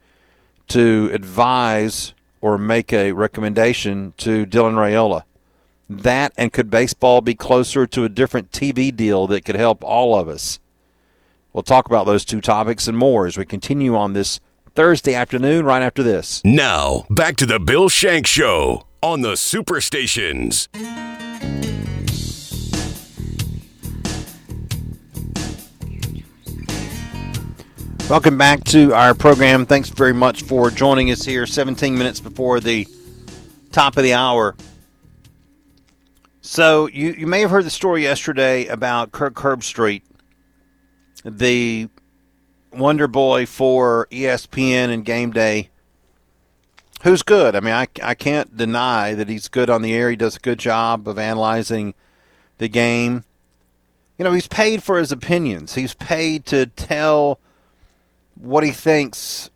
to 0.68 1.10
advise 1.12 2.14
or 2.40 2.58
make 2.58 2.92
a 2.92 3.12
recommendation 3.12 4.12
to 4.18 4.44
Dylan 4.44 4.74
Raiola. 4.74 5.22
That 5.88 6.32
and 6.36 6.52
could 6.52 6.68
baseball 6.68 7.20
be 7.20 7.34
closer 7.34 7.86
to 7.86 8.04
a 8.04 8.08
different 8.08 8.50
TV 8.50 8.94
deal 8.94 9.26
that 9.28 9.44
could 9.44 9.54
help 9.54 9.84
all 9.84 10.18
of 10.18 10.28
us? 10.28 10.58
We'll 11.56 11.62
talk 11.62 11.86
about 11.86 12.04
those 12.04 12.26
two 12.26 12.42
topics 12.42 12.86
and 12.86 12.98
more 12.98 13.26
as 13.26 13.38
we 13.38 13.46
continue 13.46 13.96
on 13.96 14.12
this 14.12 14.40
Thursday 14.74 15.14
afternoon 15.14 15.64
right 15.64 15.80
after 15.80 16.02
this. 16.02 16.42
Now, 16.44 17.06
back 17.08 17.36
to 17.36 17.46
the 17.46 17.58
Bill 17.58 17.88
Shanks 17.88 18.28
Show 18.28 18.86
on 19.00 19.22
the 19.22 19.32
Superstations. 19.32 20.68
Welcome 28.10 28.36
back 28.36 28.62
to 28.64 28.92
our 28.92 29.14
program. 29.14 29.64
Thanks 29.64 29.88
very 29.88 30.12
much 30.12 30.42
for 30.42 30.70
joining 30.70 31.10
us 31.10 31.24
here 31.24 31.46
17 31.46 31.96
minutes 31.96 32.20
before 32.20 32.60
the 32.60 32.86
top 33.72 33.96
of 33.96 34.02
the 34.02 34.12
hour. 34.12 34.54
So, 36.42 36.86
you, 36.88 37.12
you 37.12 37.26
may 37.26 37.40
have 37.40 37.50
heard 37.50 37.64
the 37.64 37.70
story 37.70 38.02
yesterday 38.02 38.66
about 38.66 39.12
Kirk 39.12 39.32
Herbstreit, 39.36 40.02
the 41.26 41.88
wonder 42.72 43.08
boy 43.08 43.46
for 43.46 44.06
ESPN 44.10 44.90
and 44.90 45.04
Game 45.04 45.32
Day, 45.32 45.70
who's 47.02 47.22
good. 47.22 47.56
I 47.56 47.60
mean, 47.60 47.74
I, 47.74 47.88
I 48.02 48.14
can't 48.14 48.56
deny 48.56 49.14
that 49.14 49.28
he's 49.28 49.48
good 49.48 49.68
on 49.68 49.82
the 49.82 49.92
air. 49.92 50.10
He 50.10 50.16
does 50.16 50.36
a 50.36 50.40
good 50.40 50.58
job 50.58 51.08
of 51.08 51.18
analyzing 51.18 51.94
the 52.58 52.68
game. 52.68 53.24
You 54.18 54.24
know, 54.24 54.32
he's 54.32 54.48
paid 54.48 54.82
for 54.82 54.98
his 54.98 55.12
opinions, 55.12 55.74
he's 55.74 55.94
paid 55.94 56.46
to 56.46 56.66
tell 56.66 57.40
what 58.34 58.64
he 58.64 58.70
thinks 58.70 59.50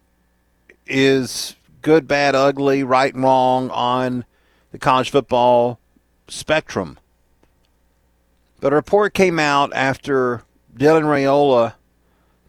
is 0.86 1.54
good, 1.82 2.08
bad, 2.08 2.34
ugly, 2.34 2.82
right 2.82 3.14
and 3.14 3.22
wrong 3.22 3.70
on 3.70 4.24
the 4.72 4.78
college 4.78 5.10
football 5.10 5.78
spectrum. 6.28 6.98
But 8.60 8.72
a 8.72 8.76
report 8.76 9.14
came 9.14 9.38
out 9.38 9.72
after 9.74 10.42
Dylan 10.76 11.02
Raiola, 11.02 11.74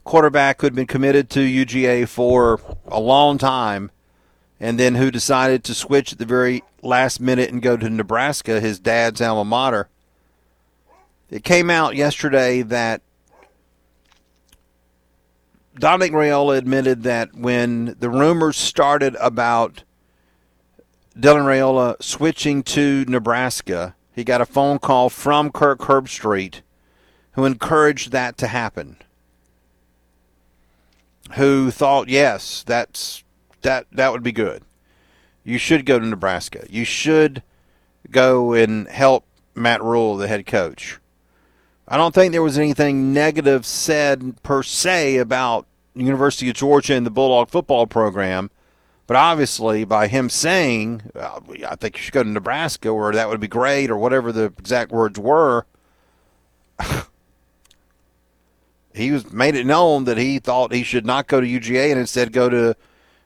quarterback 0.03 0.61
who 0.61 0.67
had 0.67 0.75
been 0.75 0.87
committed 0.87 1.29
to 1.31 1.39
UGA 1.39 2.07
for 2.07 2.59
a 2.87 2.99
long 2.99 3.37
time, 3.37 3.91
and 4.59 4.79
then 4.79 4.95
who 4.95 5.11
decided 5.11 5.63
to 5.63 5.73
switch 5.73 6.13
at 6.13 6.19
the 6.19 6.25
very 6.25 6.63
last 6.81 7.19
minute 7.19 7.49
and 7.49 7.61
go 7.61 7.77
to 7.77 7.89
Nebraska, 7.89 8.59
his 8.59 8.79
dad's 8.79 9.21
alma 9.21 9.43
mater. 9.43 9.89
It 11.29 11.43
came 11.43 11.69
out 11.69 11.95
yesterday 11.95 12.61
that 12.61 13.01
Dominic 15.79 16.11
Raiola 16.11 16.57
admitted 16.57 17.03
that 17.03 17.33
when 17.33 17.95
the 17.99 18.09
rumors 18.09 18.57
started 18.57 19.15
about 19.15 19.83
Dylan 21.17 21.45
Raiola 21.45 22.01
switching 22.03 22.61
to 22.63 23.05
Nebraska, 23.07 23.95
he 24.13 24.23
got 24.23 24.41
a 24.41 24.45
phone 24.45 24.79
call 24.79 25.09
from 25.09 25.51
Kirk 25.51 25.79
Herbstreit, 25.79 26.61
who 27.33 27.45
encouraged 27.45 28.11
that 28.11 28.37
to 28.37 28.47
happen. 28.47 28.97
Who 31.35 31.71
thought, 31.71 32.09
yes, 32.09 32.63
that's 32.65 33.23
that 33.61 33.87
that 33.91 34.11
would 34.11 34.23
be 34.23 34.31
good. 34.31 34.63
You 35.43 35.57
should 35.57 35.85
go 35.85 35.97
to 35.97 36.05
Nebraska. 36.05 36.65
You 36.69 36.83
should 36.83 37.41
go 38.09 38.53
and 38.53 38.87
help 38.87 39.25
Matt 39.55 39.81
Rhule, 39.81 40.17
the 40.17 40.27
head 40.27 40.45
coach. 40.45 40.99
I 41.87 41.97
don't 41.97 42.13
think 42.13 42.31
there 42.31 42.43
was 42.43 42.57
anything 42.57 43.13
negative 43.13 43.65
said 43.65 44.41
per 44.43 44.63
se 44.63 45.17
about 45.17 45.65
the 45.95 46.03
University 46.03 46.49
of 46.49 46.55
Georgia 46.55 46.95
and 46.95 47.05
the 47.05 47.11
Bulldog 47.11 47.49
football 47.49 47.85
program, 47.85 48.49
but 49.07 49.17
obviously 49.17 49.83
by 49.83 50.07
him 50.07 50.29
saying, 50.29 51.03
"I 51.15 51.75
think 51.75 51.97
you 51.97 52.03
should 52.03 52.13
go 52.13 52.23
to 52.23 52.29
Nebraska," 52.29 52.89
or 52.89 53.11
"That 53.13 53.29
would 53.29 53.39
be 53.39 53.47
great," 53.47 53.89
or 53.89 53.97
whatever 53.97 54.31
the 54.31 54.45
exact 54.45 54.91
words 54.91 55.19
were, 55.19 55.65
he 58.93 59.11
was 59.11 59.31
made 59.31 59.55
it 59.55 59.65
known 59.65 60.05
that 60.05 60.17
he 60.17 60.39
thought 60.39 60.73
he 60.73 60.83
should 60.83 61.05
not 61.05 61.27
go 61.27 61.41
to 61.41 61.47
UGA 61.47 61.91
and 61.91 61.99
instead 61.99 62.31
go 62.33 62.49
to 62.49 62.75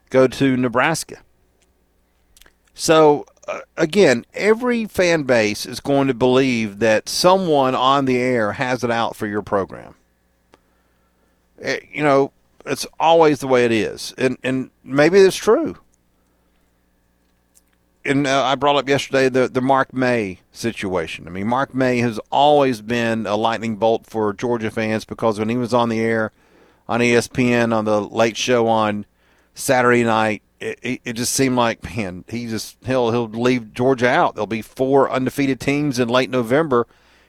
go 0.09 0.27
to 0.27 0.57
Nebraska. 0.57 1.17
So 2.73 3.25
uh, 3.47 3.61
again, 3.77 4.25
every 4.33 4.85
fan 4.85 5.23
base 5.23 5.65
is 5.65 5.79
going 5.79 6.07
to 6.07 6.13
believe 6.13 6.79
that 6.79 7.07
someone 7.09 7.75
on 7.75 8.05
the 8.05 8.17
air 8.17 8.53
has 8.53 8.83
it 8.83 8.91
out 8.91 9.15
for 9.15 9.27
your 9.27 9.41
program. 9.41 9.95
Eh, 11.61 11.79
you 11.91 12.03
know, 12.03 12.31
it's 12.65 12.85
always 12.99 13.39
the 13.39 13.47
way 13.47 13.65
it 13.65 13.71
is, 13.71 14.13
and 14.17 14.37
and 14.43 14.71
maybe 14.83 15.19
it's 15.19 15.35
true. 15.35 15.77
And 18.05 18.27
uh, 18.27 18.43
I 18.43 18.55
brought 18.55 18.75
up 18.75 18.87
yesterday 18.87 19.29
the 19.29 19.47
the 19.47 19.61
Mark 19.61 19.93
May 19.93 20.39
situation. 20.51 21.27
I 21.27 21.31
mean, 21.31 21.47
Mark 21.47 21.73
May 21.73 21.97
has 21.99 22.19
always 22.31 22.81
been 22.81 23.25
a 23.25 23.35
lightning 23.35 23.77
bolt 23.77 24.05
for 24.05 24.31
Georgia 24.31 24.69
fans 24.69 25.05
because 25.05 25.39
when 25.39 25.49
he 25.49 25.57
was 25.57 25.73
on 25.73 25.89
the 25.89 25.99
air 25.99 26.31
on 26.87 26.99
ESPN 26.99 27.73
on 27.73 27.85
the 27.85 28.01
late 28.01 28.37
show 28.37 28.67
on 28.67 29.05
Saturday 29.55 30.03
night, 30.03 30.43
it, 30.59 31.01
it, 31.03 31.13
just 31.13 31.33
seemed 31.33 31.55
like 31.55 31.83
man, 31.83 32.23
he 32.27 32.47
just 32.47 32.77
he'll 32.85 33.11
he'll 33.11 33.27
leave 33.27 33.73
Georgia 33.73 34.07
out. 34.07 34.35
There'll 34.35 34.47
be 34.47 34.61
four 34.61 35.09
undefeated 35.09 35.59
teams 35.59 35.97
in 35.97 36.07
late 36.07 36.29
November, 36.29 36.87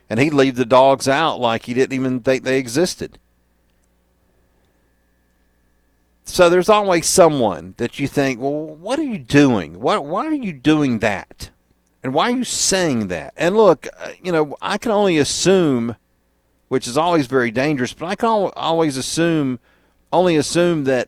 and 0.09 0.19
he'd 0.19 0.33
leave 0.33 0.55
the 0.55 0.65
dogs 0.65 1.07
out 1.07 1.39
like 1.39 1.65
he 1.65 1.73
didn't 1.73 1.93
even 1.93 2.19
think 2.19 2.43
they 2.43 2.59
existed. 2.59 3.19
So 6.29 6.49
there's 6.49 6.67
always 6.67 7.07
someone 7.07 7.73
that 7.77 7.99
you 7.99 8.07
think, 8.07 8.39
well, 8.39 8.51
what 8.51 8.99
are 8.99 9.03
you 9.03 9.17
doing? 9.17 9.79
Why, 9.79 9.97
why 9.97 10.27
are 10.27 10.33
you 10.33 10.51
doing 10.51 10.99
that? 10.99 11.51
And 12.03 12.13
why 12.13 12.29
are 12.29 12.35
you 12.35 12.43
saying 12.43 13.07
that? 13.07 13.33
And 13.37 13.55
look, 13.55 13.87
uh, 13.97 14.11
you 14.21 14.33
know, 14.33 14.57
I 14.61 14.77
can 14.77 14.91
only 14.91 15.17
assume, 15.17 15.95
which 16.67 16.85
is 16.85 16.97
always 16.97 17.27
very 17.27 17.49
dangerous, 17.49 17.93
but 17.93 18.07
I 18.07 18.15
can 18.15 18.27
always 18.27 18.97
assume, 18.97 19.59
only 20.11 20.35
assume 20.35 20.83
that 20.83 21.07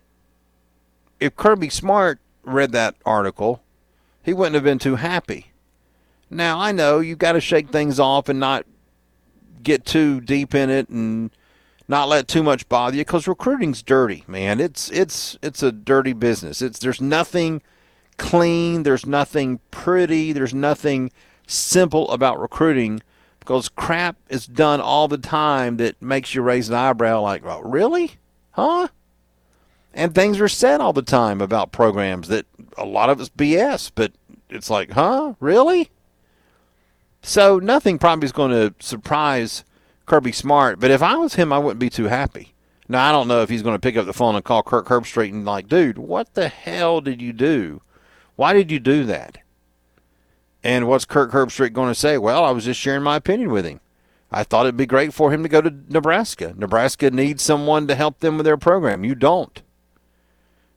if 1.19 1.35
Kirby 1.35 1.69
Smart 1.69 2.19
read 2.43 2.71
that 2.71 2.95
article, 3.05 3.61
he 4.23 4.33
wouldn't 4.33 4.55
have 4.55 4.63
been 4.63 4.79
too 4.79 4.95
happy. 4.95 5.51
Now, 6.29 6.59
I 6.59 6.71
know 6.71 7.01
you've 7.01 7.19
got 7.19 7.33
to 7.33 7.41
shake 7.41 7.69
things 7.69 7.99
off 7.99 8.29
and 8.29 8.39
not 8.39 8.65
get 9.61 9.85
too 9.85 10.21
deep 10.21 10.55
in 10.55 10.69
it 10.69 10.87
and 10.87 11.29
not 11.89 12.07
let 12.07 12.27
too 12.27 12.43
much 12.43 12.69
bother 12.69 12.95
you 12.95 13.01
because 13.01 13.27
recruiting's 13.27 13.81
dirty, 13.81 14.23
man. 14.27 14.59
It's 14.61 14.91
it's 14.91 15.37
it's 15.41 15.63
a 15.63 15.71
dirty 15.71 16.13
business. 16.13 16.61
It's 16.61 16.77
there's 16.77 17.01
nothing 17.01 17.63
clean, 18.17 18.83
there's 18.83 19.07
nothing 19.07 19.59
pretty, 19.71 20.31
there's 20.31 20.53
nothing 20.53 21.11
simple 21.47 22.09
about 22.11 22.39
recruiting 22.39 23.01
because 23.39 23.69
crap 23.69 24.17
is 24.29 24.45
done 24.45 24.79
all 24.79 25.07
the 25.07 25.17
time 25.17 25.77
that 25.77 25.99
makes 25.99 26.35
you 26.35 26.43
raise 26.43 26.69
an 26.69 26.75
eyebrow 26.75 27.21
like, 27.21 27.43
well, 27.43 27.63
really? 27.63 28.11
Huh? 28.51 28.89
And 29.91 30.13
things 30.13 30.39
are 30.39 30.47
said 30.47 30.81
all 30.81 30.93
the 30.93 31.01
time 31.01 31.41
about 31.41 31.71
programs 31.71 32.27
that 32.27 32.45
a 32.77 32.85
lot 32.85 33.09
of 33.09 33.19
it's 33.19 33.29
BS, 33.29 33.91
but 33.95 34.11
it's 34.47 34.69
like, 34.69 34.91
huh? 34.91 35.33
Really? 35.39 35.89
So 37.23 37.57
nothing 37.57 37.97
probably 37.97 38.25
is 38.25 38.31
going 38.31 38.51
to 38.51 38.75
surprise 38.79 39.63
Kirby 40.09 40.31
Smart, 40.31 40.79
but 40.79 40.91
if 40.91 41.01
I 41.01 41.15
was 41.15 41.35
him, 41.35 41.53
I 41.53 41.59
wouldn't 41.59 41.79
be 41.79 41.89
too 41.89 42.05
happy. 42.05 42.53
Now, 42.87 43.07
I 43.07 43.11
don't 43.11 43.27
know 43.27 43.43
if 43.43 43.49
he's 43.49 43.61
going 43.61 43.75
to 43.75 43.79
pick 43.79 43.95
up 43.95 44.07
the 44.07 44.13
phone 44.13 44.35
and 44.35 44.43
call 44.43 44.63
Kirk 44.63 44.87
Herbstreit 44.87 45.29
and 45.29 45.45
like, 45.45 45.67
dude, 45.67 45.99
what 45.99 46.33
the 46.33 46.47
hell 46.47 47.01
did 47.01 47.21
you 47.21 47.31
do? 47.31 47.81
Why 48.35 48.53
did 48.53 48.71
you 48.71 48.79
do 48.79 49.05
that? 49.05 49.37
And 50.63 50.87
what's 50.87 51.05
Kirk 51.05 51.31
Herbstreit 51.31 51.71
going 51.71 51.89
to 51.89 51.95
say? 51.95 52.17
Well, 52.17 52.43
I 52.43 52.51
was 52.51 52.65
just 52.65 52.79
sharing 52.79 53.03
my 53.03 53.15
opinion 53.15 53.51
with 53.51 53.65
him. 53.65 53.79
I 54.31 54.43
thought 54.43 54.65
it'd 54.65 54.77
be 54.77 54.85
great 54.85 55.13
for 55.13 55.31
him 55.31 55.43
to 55.43 55.49
go 55.49 55.61
to 55.61 55.73
Nebraska. 55.87 56.53
Nebraska 56.57 57.11
needs 57.11 57.43
someone 57.43 57.87
to 57.87 57.95
help 57.95 58.19
them 58.19 58.37
with 58.37 58.45
their 58.45 58.57
program. 58.57 59.03
You 59.03 59.15
don't. 59.15 59.61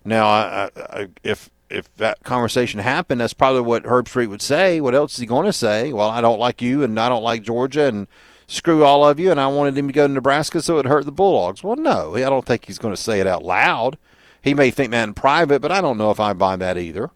Now, 0.05 0.26
I, 0.26 0.70
I, 0.76 1.09
if 1.22 1.51
if 1.70 1.95
that 1.97 2.22
conversation 2.22 2.80
happened, 2.80 3.20
that's 3.20 3.33
probably 3.33 3.62
what 3.62 3.85
Herbstreit 3.85 4.28
would 4.28 4.43
say. 4.43 4.80
What 4.80 4.95
else 4.95 5.14
is 5.14 5.20
he 5.20 5.26
going 5.26 5.47
to 5.47 5.53
say? 5.53 5.93
Well, 5.93 6.11
I 6.11 6.20
don't 6.20 6.39
like 6.39 6.61
you, 6.61 6.83
and 6.83 6.99
I 7.01 7.09
don't 7.09 7.22
like 7.22 7.43
Georgia, 7.43 7.87
and 7.87 8.07
screw 8.53 8.84
all 8.84 9.09
of 9.09 9.18
you, 9.18 9.30
and 9.30 9.40
I 9.40 9.46
wanted 9.46 9.78
him 9.78 9.86
to 9.86 9.92
go 9.92 10.07
to 10.07 10.12
Nebraska 10.12 10.61
so 10.61 10.78
it 10.78 10.86
hurt 10.86 11.07
the 11.07 11.12
Bulldogs. 11.12 11.64
Well, 11.64 11.76
no, 11.76 12.14
I 12.14 12.20
don't 12.20 12.44
think 12.44 12.66
he's 12.66 12.78
going 12.78 12.94
to 12.94 13.00
say 13.00 13.18
it 13.18 13.26
out 13.26 13.42
loud. 13.42 13.96
He 14.42 14.53
may 14.55 14.70
think 14.70 14.90
that 14.90 15.05
in 15.05 15.14
private, 15.14 15.62
but 15.62 15.72
I 15.72 15.80
don't 15.80 15.96
know 15.96 16.11
if 16.11 16.20
I 16.20 16.32
buy 16.34 16.57
that 16.57 16.76
either. 16.76 17.11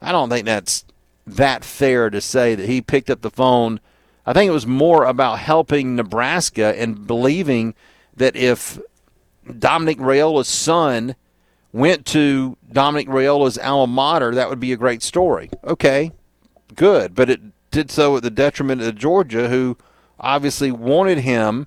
I 0.00 0.10
don't 0.10 0.28
think 0.28 0.44
that's 0.44 0.84
that 1.26 1.64
fair 1.64 2.10
to 2.10 2.20
say 2.20 2.56
that 2.56 2.68
he 2.68 2.80
picked 2.80 3.08
up 3.08 3.20
the 3.20 3.30
phone. 3.30 3.80
I 4.26 4.32
think 4.32 4.48
it 4.48 4.52
was 4.52 4.66
more 4.66 5.04
about 5.04 5.38
helping 5.38 5.94
Nebraska 5.94 6.74
and 6.76 7.06
believing 7.06 7.74
that 8.16 8.34
if 8.34 8.80
Dominic 9.58 9.98
Raiola's 9.98 10.48
son 10.48 11.14
went 11.72 12.04
to 12.06 12.56
Dominic 12.70 13.08
Raiola's 13.08 13.58
alma 13.58 13.86
mater, 13.86 14.34
that 14.34 14.50
would 14.50 14.60
be 14.60 14.72
a 14.72 14.76
great 14.76 15.02
story. 15.02 15.50
Okay, 15.64 16.10
good, 16.74 17.14
but 17.14 17.30
it 17.30 17.40
did 17.70 17.90
so 17.90 18.16
at 18.16 18.22
the 18.24 18.30
detriment 18.30 18.82
of 18.82 18.96
Georgia, 18.96 19.48
who 19.48 19.76
obviously 20.22 20.70
wanted 20.70 21.18
him 21.18 21.66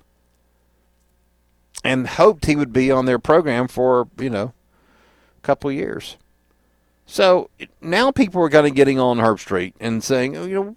and 1.84 2.06
hoped 2.06 2.46
he 2.46 2.56
would 2.56 2.72
be 2.72 2.90
on 2.90 3.04
their 3.04 3.18
program 3.18 3.68
for, 3.68 4.08
you 4.18 4.30
know, 4.30 4.52
a 5.38 5.42
couple 5.42 5.70
of 5.70 5.76
years. 5.76 6.16
So 7.04 7.50
now 7.80 8.10
people 8.10 8.42
are 8.42 8.50
kind 8.50 8.66
of 8.66 8.74
getting 8.74 8.98
on 8.98 9.18
Herbstreit 9.18 9.74
and 9.78 10.02
saying, 10.02 10.36
oh, 10.36 10.46
you 10.46 10.54
know, 10.54 10.76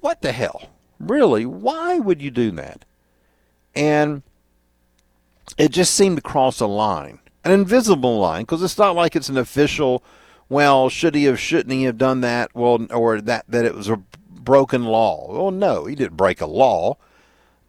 what 0.00 0.20
the 0.20 0.32
hell? 0.32 0.68
Really? 1.00 1.46
Why 1.46 1.98
would 1.98 2.20
you 2.20 2.30
do 2.30 2.50
that? 2.52 2.84
And 3.74 4.22
it 5.56 5.70
just 5.70 5.94
seemed 5.94 6.16
to 6.16 6.22
cross 6.22 6.60
a 6.60 6.66
line, 6.66 7.20
an 7.44 7.52
invisible 7.52 8.18
line, 8.18 8.42
because 8.42 8.62
it's 8.62 8.76
not 8.76 8.94
like 8.94 9.16
it's 9.16 9.30
an 9.30 9.38
official, 9.38 10.02
well, 10.50 10.90
should 10.90 11.14
he 11.14 11.24
have, 11.24 11.40
shouldn't 11.40 11.72
he 11.72 11.84
have 11.84 11.96
done 11.96 12.20
that? 12.20 12.54
Well, 12.54 12.86
or 12.90 13.22
that, 13.22 13.46
that 13.48 13.64
it 13.64 13.74
was 13.74 13.88
a 13.88 14.02
broken 14.28 14.84
law. 14.84 15.32
Well, 15.32 15.50
no, 15.50 15.86
he 15.86 15.94
didn't 15.94 16.18
break 16.18 16.42
a 16.42 16.46
law 16.46 16.98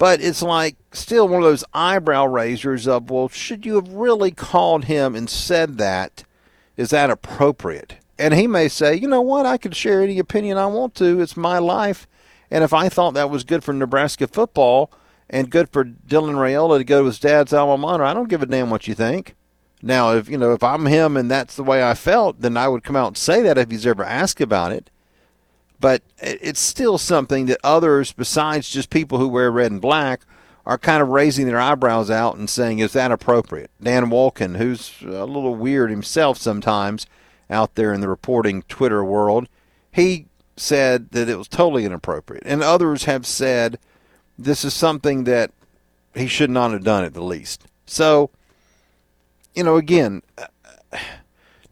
But 0.03 0.19
it's 0.19 0.41
like 0.41 0.75
still 0.91 1.29
one 1.29 1.43
of 1.43 1.47
those 1.47 1.63
eyebrow 1.73 2.25
raisers 2.25 2.89
of, 2.89 3.09
well, 3.09 3.29
should 3.29 3.65
you 3.65 3.75
have 3.75 3.87
really 3.87 4.31
called 4.31 4.83
him 4.83 5.15
and 5.15 5.29
said 5.29 5.77
that? 5.77 6.25
Is 6.75 6.89
that 6.89 7.09
appropriate? 7.09 7.95
And 8.19 8.33
he 8.33 8.45
may 8.45 8.67
say, 8.67 8.95
you 8.95 9.07
know 9.07 9.21
what, 9.21 9.45
I 9.45 9.55
can 9.55 9.71
share 9.71 10.01
any 10.01 10.19
opinion 10.19 10.57
I 10.57 10.65
want 10.65 10.93
to. 10.95 11.21
It's 11.21 11.37
my 11.37 11.57
life. 11.57 12.05
And 12.51 12.65
if 12.65 12.73
I 12.73 12.89
thought 12.89 13.13
that 13.13 13.29
was 13.29 13.45
good 13.45 13.63
for 13.63 13.71
Nebraska 13.71 14.27
football 14.27 14.91
and 15.29 15.49
good 15.49 15.69
for 15.69 15.85
Dylan 15.85 16.35
Raiola 16.35 16.79
to 16.79 16.83
go 16.83 16.99
to 16.99 17.05
his 17.05 17.17
dad's 17.21 17.53
alma 17.53 17.77
mater, 17.77 18.03
I 18.03 18.13
don't 18.13 18.27
give 18.27 18.43
a 18.43 18.45
damn 18.45 18.69
what 18.69 18.89
you 18.89 18.95
think. 18.95 19.37
Now, 19.81 20.11
if 20.11 20.27
you 20.27 20.37
know, 20.37 20.51
if 20.51 20.63
I'm 20.63 20.85
him 20.85 21.15
and 21.15 21.31
that's 21.31 21.55
the 21.55 21.63
way 21.63 21.81
I 21.81 21.93
felt, 21.93 22.41
then 22.41 22.57
I 22.57 22.67
would 22.67 22.83
come 22.83 22.97
out 22.97 23.07
and 23.07 23.17
say 23.17 23.41
that 23.43 23.57
if 23.57 23.71
he's 23.71 23.87
ever 23.87 24.03
asked 24.03 24.41
about 24.41 24.73
it. 24.73 24.89
But 25.83 26.01
it's 26.17 26.61
still 26.61 26.97
something 26.97 27.47
that 27.47 27.59
others, 27.61 28.13
besides 28.13 28.69
just 28.69 28.89
people 28.89 29.17
who 29.17 29.27
wear 29.27 29.51
red 29.51 29.69
and 29.69 29.81
black, 29.81 30.21
are 30.65 30.77
kind 30.77 31.01
of 31.01 31.09
raising 31.09 31.45
their 31.45 31.59
eyebrows 31.59 32.09
out 32.09 32.37
and 32.37 32.49
saying, 32.49 32.79
"Is 32.79 32.93
that 32.93 33.11
appropriate?" 33.11 33.69
Dan 33.81 34.05
Wolken, 34.05 34.55
who's 34.55 34.93
a 35.01 35.25
little 35.25 35.55
weird 35.55 35.89
himself 35.89 36.37
sometimes 36.37 37.05
out 37.49 37.75
there 37.75 37.91
in 37.91 37.99
the 37.99 38.07
reporting 38.07 38.61
Twitter 38.69 39.03
world, 39.03 39.49
he 39.91 40.27
said 40.55 41.11
that 41.11 41.27
it 41.27 41.37
was 41.37 41.49
totally 41.49 41.83
inappropriate, 41.83 42.43
and 42.45 42.63
others 42.63 43.03
have 43.03 43.25
said 43.27 43.77
this 44.39 44.63
is 44.63 44.73
something 44.73 45.25
that 45.25 45.51
he 46.15 46.27
should 46.27 46.49
not 46.49 46.71
have 46.71 46.85
done 46.85 47.03
at 47.03 47.13
the 47.13 47.21
least. 47.21 47.65
So 47.85 48.29
you 49.53 49.65
know, 49.65 49.75
again, 49.75 50.21
uh, 50.37 50.47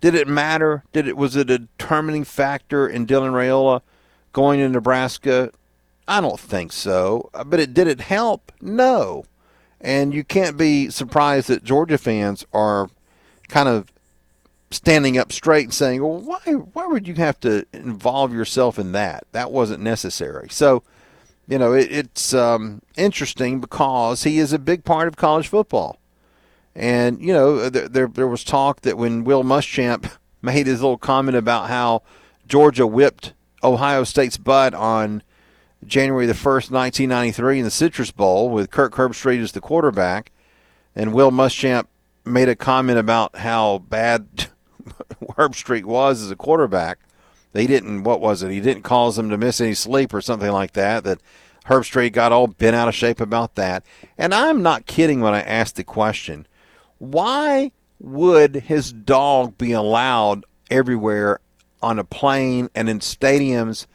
did 0.02 0.16
it 0.16 0.28
matter? 0.28 0.84
Did 0.92 1.08
it 1.08 1.16
was 1.16 1.38
it 1.38 1.50
a 1.50 1.60
determining 1.60 2.26
factor 2.26 2.90
in 2.90 3.08
Dylan 3.08 3.32
Raiola 3.32 3.84
going 4.34 4.60
to 4.60 4.70
Nebraska? 4.70 5.52
I 6.08 6.22
don't 6.22 6.40
think 6.40 6.72
so. 6.72 7.30
But 7.46 7.60
it 7.60 7.74
did 7.74 7.88
it 7.88 8.02
help? 8.02 8.52
No. 8.62 9.26
And 9.80 10.14
you 10.14 10.24
can't 10.24 10.58
be 10.58 10.90
surprised 10.90 11.48
that 11.48 11.64
Georgia 11.64 11.98
fans 11.98 12.46
are 12.54 12.90
kind 13.48 13.68
of 13.68 13.92
standing 14.70 15.18
up 15.18 15.32
straight 15.32 15.66
and 15.66 15.74
saying, 15.74 16.02
"Well, 16.02 16.20
why 16.20 16.40
why 16.74 16.88
would 16.88 17.08
you 17.08 17.16
have 17.16 17.40
to 17.42 17.66
involve 17.74 18.34
yourself 18.34 18.80
in 18.80 18.92
that? 18.94 19.26
That 19.32 19.52
wasn't 19.52 19.84
necessary." 19.84 20.48
So, 20.50 20.84
you 21.48 21.58
know, 21.58 21.74
it, 21.74 21.92
it's 21.92 22.34
um, 22.34 22.82
interesting 22.96 23.60
because 23.60 24.24
he 24.24 24.40
is 24.40 24.54
a 24.54 24.60
big 24.60 24.84
part 24.84 25.08
of 25.08 25.18
college 25.18 25.48
football. 25.48 26.00
And 26.76 27.22
you 27.22 27.34
know, 27.34 27.70
there 27.70 28.08
there 28.08 28.28
was 28.28 28.44
talk 28.44 28.82
that 28.82 28.98
when 28.98 29.24
Will 29.24 29.44
Muschamp 29.44 30.12
made 30.42 30.68
his 30.68 30.82
little 30.82 30.98
comment 30.98 31.38
about 31.38 31.70
how 31.70 32.04
Georgia 32.48 32.88
whipped 32.88 33.34
Ohio 33.64 34.04
State's 34.04 34.38
butt 34.38 34.74
on 34.74 35.24
January 35.86 36.26
the 36.26 36.34
first, 36.34 36.72
nineteen 36.72 37.10
ninety 37.10 37.32
three, 37.32 37.60
in 37.60 37.66
the 37.66 37.72
Citrus 37.72 38.12
Bowl 38.12 38.50
with 38.50 38.72
Kirk 38.72 38.94
Herbstreit 38.94 39.42
as 39.42 39.52
the 39.52 39.62
quarterback, 39.62 40.32
and 40.96 41.14
Will 41.14 41.32
Muschamp 41.32 41.88
made 42.26 42.50
a 42.50 42.56
comment 42.56 43.00
about 43.00 43.38
how 43.38 43.80
bad 43.80 44.28
Herbstreit 45.38 45.86
was 45.86 46.22
as 46.22 46.32
a 46.32 46.36
quarterback. 46.36 47.00
He 47.54 47.68
didn't. 47.68 48.04
What 48.04 48.22
was 48.22 48.44
it? 48.44 48.52
He 48.52 48.62
didn't 48.62 48.84
cause 48.84 49.16
them 49.16 49.30
to 49.30 49.38
miss 49.38 49.60
any 49.60 49.74
sleep 49.74 50.14
or 50.14 50.22
something 50.22 50.52
like 50.52 50.74
that. 50.74 51.04
That 51.04 51.20
Herbstreit 51.66 52.14
got 52.14 52.32
all 52.32 52.48
bent 52.48 52.76
out 52.76 52.88
of 52.88 52.96
shape 52.96 53.20
about 53.20 53.56
that. 53.56 53.84
And 54.18 54.34
I'm 54.34 54.62
not 54.62 54.86
kidding 54.86 55.22
when 55.22 55.34
I 55.34 55.42
ask 55.42 55.76
the 55.76 55.84
question 55.84 56.48
why 56.98 57.72
would 58.00 58.56
his 58.56 58.94
dog 58.94 59.58
be 59.58 59.72
allowed 59.72 60.46
everywhere 60.70 61.40
on 61.82 62.00
a 62.00 62.04
plane 62.04 62.70
and 62.76 62.90
in 62.90 63.00
stadiums? 63.00 63.86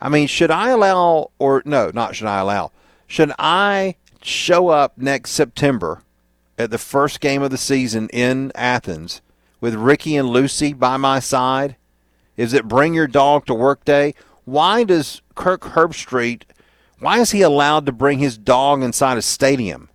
I 0.00 0.08
mean, 0.08 0.26
should 0.26 0.50
I 0.50 0.70
allow, 0.70 1.30
or 1.38 1.62
no, 1.64 1.90
not 1.94 2.14
should 2.16 2.26
I 2.26 2.40
allow, 2.40 2.72
should 3.06 3.32
I 3.38 3.96
show 4.22 4.68
up 4.68 4.98
next 4.98 5.30
September 5.30 6.02
at 6.58 6.70
the 6.70 6.78
first 6.78 7.20
game 7.20 7.42
of 7.42 7.50
the 7.50 7.58
season 7.58 8.08
in 8.10 8.52
Athens 8.54 9.22
with 9.60 9.74
Ricky 9.74 10.16
and 10.16 10.28
Lucy 10.28 10.72
by 10.72 10.96
my 10.96 11.20
side? 11.20 11.76
Is 12.36 12.52
it 12.52 12.68
bring 12.68 12.94
your 12.94 13.06
dog 13.06 13.46
to 13.46 13.54
work 13.54 13.84
day? 13.84 14.14
Why 14.44 14.84
does 14.84 15.22
Kirk 15.34 15.62
Herbstreit, 15.62 16.42
why 16.98 17.20
is 17.20 17.30
he 17.30 17.42
allowed 17.42 17.86
to 17.86 17.92
bring 17.92 18.18
his 18.18 18.36
dog 18.36 18.82
inside 18.82 19.18
a 19.18 19.22
stadium? 19.22 19.88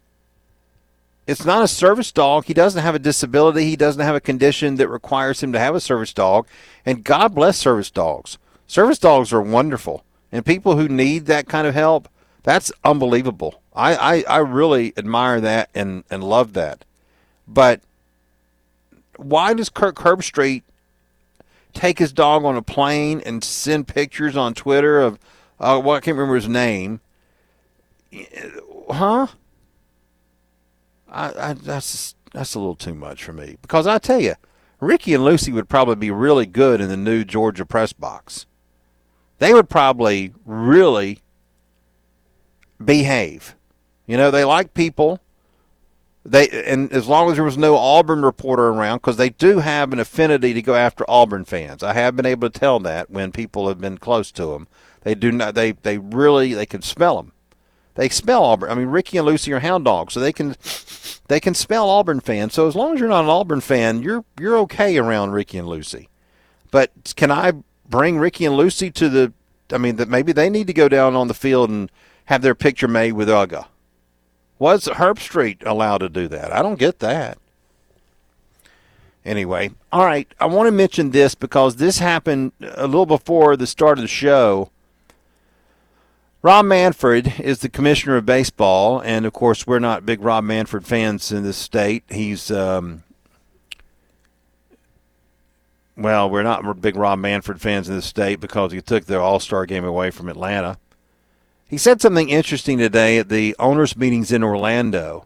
It's 1.29 1.45
not 1.45 1.63
a 1.63 1.67
service 1.67 2.11
dog. 2.11 2.45
He 2.45 2.55
doesn't 2.55 2.81
have 2.81 2.95
a 2.95 2.99
disability. 2.99 3.65
He 3.65 3.75
doesn't 3.75 4.03
have 4.03 4.15
a 4.15 4.19
condition 4.19 4.77
that 4.77 4.87
requires 4.87 5.43
him 5.43 5.53
to 5.53 5.59
have 5.59 5.75
a 5.75 5.79
service 5.79 6.11
dog. 6.11 6.47
And 6.87 7.03
God 7.03 7.35
bless 7.35 7.55
service 7.55 7.91
dogs. 7.91 8.39
Service 8.65 8.97
dogs 8.97 9.31
are 9.31 9.41
wonderful. 9.41 10.03
And 10.31 10.43
people 10.43 10.75
who 10.75 10.87
need 10.89 11.27
that 11.27 11.47
kind 11.47 11.67
of 11.67 11.75
help, 11.75 12.09
that's 12.41 12.71
unbelievable. 12.83 13.61
I, 13.75 13.95
I, 13.95 14.23
I 14.27 14.37
really 14.37 14.91
admire 14.97 15.39
that 15.39 15.69
and, 15.75 16.03
and 16.09 16.23
love 16.23 16.53
that. 16.53 16.83
But 17.47 17.81
why 19.17 19.53
does 19.53 19.69
Kirk 19.69 19.97
Herbstreit 19.97 20.63
take 21.73 21.99
his 21.99 22.11
dog 22.11 22.43
on 22.43 22.57
a 22.57 22.63
plane 22.63 23.21
and 23.23 23.43
send 23.43 23.87
pictures 23.87 24.35
on 24.35 24.55
Twitter 24.55 24.99
of, 24.99 25.19
uh, 25.59 25.79
well, 25.83 25.95
I 25.95 25.99
can't 25.99 26.17
remember 26.17 26.37
his 26.37 26.49
name. 26.49 27.01
Huh? 28.89 29.27
I, 31.11 31.49
I, 31.49 31.53
that's 31.53 32.15
that's 32.33 32.55
a 32.55 32.59
little 32.59 32.75
too 32.75 32.93
much 32.93 33.23
for 33.23 33.33
me 33.33 33.57
because 33.61 33.87
I 33.87 33.97
tell 33.97 34.21
you, 34.21 34.35
Ricky 34.79 35.13
and 35.13 35.25
Lucy 35.25 35.51
would 35.51 35.69
probably 35.69 35.95
be 35.95 36.11
really 36.11 36.45
good 36.45 36.81
in 36.81 36.89
the 36.89 36.97
new 36.97 37.23
Georgia 37.23 37.65
press 37.65 37.93
box. 37.93 38.45
They 39.39 39.53
would 39.53 39.69
probably 39.69 40.33
really 40.45 41.19
behave. 42.83 43.55
You 44.05 44.17
know, 44.17 44.31
they 44.31 44.43
like 44.43 44.73
people. 44.73 45.19
They 46.25 46.49
and 46.49 46.91
as 46.91 47.07
long 47.07 47.29
as 47.29 47.35
there 47.37 47.45
was 47.45 47.57
no 47.57 47.77
Auburn 47.77 48.23
reporter 48.23 48.67
around, 48.67 48.97
because 48.97 49.17
they 49.17 49.29
do 49.29 49.59
have 49.59 49.93
an 49.93 49.99
affinity 49.99 50.53
to 50.53 50.61
go 50.61 50.75
after 50.75 51.09
Auburn 51.09 51.45
fans. 51.45 51.81
I 51.81 51.93
have 51.93 52.15
been 52.15 52.25
able 52.25 52.49
to 52.49 52.59
tell 52.59 52.79
that 52.81 53.09
when 53.09 53.31
people 53.31 53.67
have 53.67 53.79
been 53.79 53.97
close 53.97 54.31
to 54.33 54.47
them. 54.47 54.67
They 55.01 55.15
do 55.15 55.31
not. 55.31 55.55
They 55.55 55.71
they 55.71 55.97
really 55.97 56.53
they 56.53 56.65
can 56.65 56.81
smell 56.81 57.17
them. 57.17 57.31
They 57.99 58.07
spell 58.07 58.45
Auburn. 58.45 58.71
I 58.71 58.75
mean, 58.75 58.87
Ricky 58.87 59.17
and 59.17 59.27
Lucy 59.27 59.51
are 59.51 59.59
hound 59.59 59.83
dogs, 59.83 60.13
so 60.13 60.21
they 60.21 60.31
can 60.31 60.55
they 61.27 61.41
can 61.41 61.53
spell 61.53 61.89
Auburn 61.89 62.21
fans. 62.21 62.53
So 62.53 62.65
as 62.65 62.73
long 62.73 62.93
as 62.93 62.99
you're 63.01 63.09
not 63.09 63.25
an 63.25 63.29
Auburn 63.29 63.59
fan, 63.59 64.01
you're 64.01 64.23
you're 64.39 64.57
okay 64.59 64.97
around 64.97 65.31
Ricky 65.31 65.57
and 65.57 65.67
Lucy. 65.67 66.07
But 66.71 67.13
can 67.17 67.29
I 67.29 67.51
bring 67.89 68.17
Ricky 68.17 68.45
and 68.45 68.55
Lucy 68.55 68.89
to 68.91 69.09
the? 69.09 69.33
I 69.73 69.77
mean, 69.79 69.97
that 69.97 70.07
maybe 70.07 70.31
they 70.31 70.49
need 70.49 70.67
to 70.67 70.73
go 70.73 70.87
down 70.87 71.13
on 71.17 71.27
the 71.27 71.33
field 71.33 71.69
and 71.69 71.91
have 72.27 72.41
their 72.41 72.55
picture 72.55 72.87
made 72.87 73.13
with 73.13 73.27
Uga. 73.27 73.65
Was 74.59 74.85
Herbstreit 74.85 75.65
allowed 75.65 75.97
to 75.97 76.07
do 76.07 76.29
that? 76.29 76.53
I 76.53 76.61
don't 76.61 76.79
get 76.79 76.99
that. 76.99 77.37
Anyway, 79.25 79.71
all 79.91 80.05
right. 80.05 80.33
I 80.39 80.45
want 80.45 80.67
to 80.67 80.71
mention 80.71 81.09
this 81.09 81.35
because 81.35 81.75
this 81.75 81.99
happened 81.99 82.53
a 82.61 82.87
little 82.87 83.05
before 83.05 83.57
the 83.57 83.67
start 83.67 83.97
of 83.97 84.03
the 84.03 84.07
show. 84.07 84.69
Rob 86.41 86.65
Manfred 86.65 87.41
is 87.41 87.59
the 87.59 87.67
commissioner 87.67 88.15
of 88.15 88.25
baseball, 88.25 89.01
and 89.01 89.25
of 89.25 89.33
course, 89.33 89.67
we're 89.67 89.77
not 89.77 90.05
big 90.05 90.21
Rob 90.21 90.45
Manfred 90.45 90.87
fans 90.87 91.33
in 91.33 91.43
this 91.43 91.57
state. 91.57 92.05
He's, 92.07 92.49
um, 92.49 93.03
well, 95.97 96.29
we're 96.29 96.43
not 96.43 96.79
big 96.79 96.95
Rob 96.95 97.19
Manfred 97.19 97.59
fans 97.59 97.89
in 97.89 97.95
this 97.95 98.05
state 98.05 98.39
because 98.39 98.71
he 98.71 98.81
took 98.81 99.03
the 99.03 99.19
All 99.19 99.41
Star 99.41 99.65
game 99.65 99.83
away 99.83 100.11
from 100.11 100.29
Atlanta. 100.29 100.77
He 101.67 101.77
said 101.77 102.01
something 102.01 102.29
interesting 102.29 102.77
today 102.77 103.17
at 103.17 103.27
the 103.27 103.53
owners' 103.59 103.97
meetings 103.97 104.31
in 104.31 104.41
Orlando, 104.41 105.25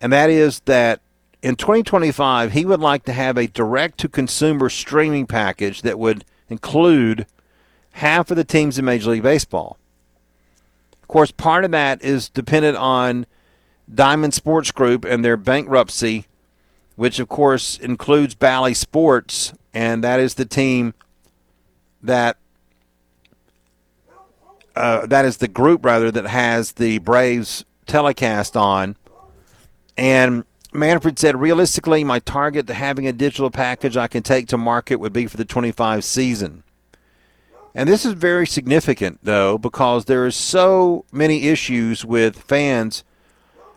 and 0.00 0.12
that 0.12 0.28
is 0.28 0.58
that 0.64 1.02
in 1.40 1.54
2025, 1.54 2.50
he 2.50 2.64
would 2.64 2.80
like 2.80 3.04
to 3.04 3.12
have 3.12 3.38
a 3.38 3.46
direct 3.46 3.98
to 3.98 4.08
consumer 4.08 4.68
streaming 4.68 5.28
package 5.28 5.82
that 5.82 6.00
would 6.00 6.24
include 6.48 7.26
half 7.92 8.32
of 8.32 8.36
the 8.36 8.42
teams 8.42 8.76
in 8.76 8.84
Major 8.84 9.10
League 9.10 9.22
Baseball. 9.22 9.78
Of 11.14 11.16
course, 11.16 11.30
part 11.30 11.64
of 11.64 11.70
that 11.70 12.02
is 12.02 12.28
dependent 12.28 12.76
on 12.76 13.26
Diamond 13.94 14.34
Sports 14.34 14.72
Group 14.72 15.04
and 15.04 15.24
their 15.24 15.36
bankruptcy, 15.36 16.26
which 16.96 17.20
of 17.20 17.28
course 17.28 17.78
includes 17.78 18.34
Bally 18.34 18.74
Sports, 18.74 19.52
and 19.72 20.02
that 20.02 20.18
is 20.18 20.34
the 20.34 20.44
team 20.44 20.92
that 22.02 22.36
uh, 24.74 25.06
that 25.06 25.24
is 25.24 25.36
the 25.36 25.46
group 25.46 25.84
rather 25.84 26.10
that 26.10 26.26
has 26.26 26.72
the 26.72 26.98
Braves 26.98 27.64
telecast 27.86 28.56
on. 28.56 28.96
And 29.96 30.42
Manfred 30.72 31.16
said, 31.20 31.40
realistically, 31.40 32.02
my 32.02 32.18
target 32.18 32.66
to 32.66 32.74
having 32.74 33.06
a 33.06 33.12
digital 33.12 33.52
package 33.52 33.96
I 33.96 34.08
can 34.08 34.24
take 34.24 34.48
to 34.48 34.58
market 34.58 34.96
would 34.96 35.12
be 35.12 35.28
for 35.28 35.36
the 35.36 35.44
25 35.44 36.02
season. 36.02 36.64
And 37.74 37.88
this 37.88 38.04
is 38.04 38.12
very 38.12 38.46
significant, 38.46 39.18
though, 39.22 39.58
because 39.58 40.04
there 40.04 40.24
are 40.24 40.30
so 40.30 41.04
many 41.10 41.48
issues 41.48 42.04
with 42.04 42.40
fans 42.40 43.02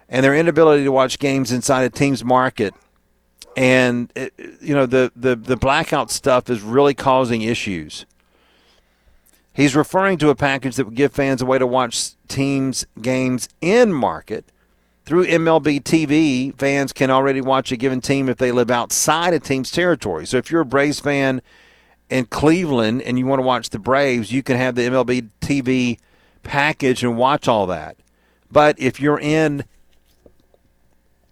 and 0.07 0.23
their 0.23 0.35
inability 0.35 0.83
to 0.83 0.91
watch 0.91 1.17
games 1.17 1.51
inside 1.51 1.83
a 1.83 1.89
team's 1.89 2.23
market. 2.23 2.75
And, 3.55 4.11
it, 4.15 4.33
you 4.61 4.75
know, 4.75 4.85
the, 4.85 5.11
the, 5.15 5.35
the 5.35 5.57
blackout 5.57 6.11
stuff 6.11 6.47
is 6.49 6.61
really 6.61 6.93
causing 6.93 7.41
issues. 7.41 8.05
He's 9.51 9.75
referring 9.75 10.19
to 10.19 10.29
a 10.29 10.35
package 10.35 10.75
that 10.75 10.85
would 10.85 10.95
give 10.95 11.13
fans 11.13 11.41
a 11.41 11.45
way 11.45 11.57
to 11.57 11.65
watch 11.65 12.11
teams' 12.27 12.85
games 13.01 13.49
in 13.59 13.91
market. 13.91 14.45
Through 15.05 15.25
MLB 15.25 15.81
TV, 15.81 16.55
fans 16.55 16.93
can 16.93 17.09
already 17.09 17.41
watch 17.41 17.71
a 17.71 17.77
given 17.77 17.99
team 17.99 18.29
if 18.29 18.37
they 18.37 18.51
live 18.51 18.69
outside 18.69 19.33
a 19.33 19.39
team's 19.39 19.71
territory. 19.71 20.27
So 20.27 20.37
if 20.37 20.51
you're 20.51 20.61
a 20.61 20.65
Braves 20.65 20.99
fan 20.99 21.41
in 22.09 22.25
Cleveland 22.25 23.01
and 23.01 23.19
you 23.19 23.25
want 23.25 23.39
to 23.39 23.45
watch 23.45 23.69
the 23.69 23.79
Braves, 23.79 24.31
you 24.31 24.43
can 24.43 24.57
have 24.57 24.75
the 24.75 24.83
MLB 24.83 25.29
TV 25.41 25.99
package 26.43 27.03
and 27.03 27.17
watch 27.17 27.47
all 27.47 27.67
that. 27.67 27.97
But 28.51 28.79
if 28.79 28.99
you're 28.99 29.19
in 29.19 29.65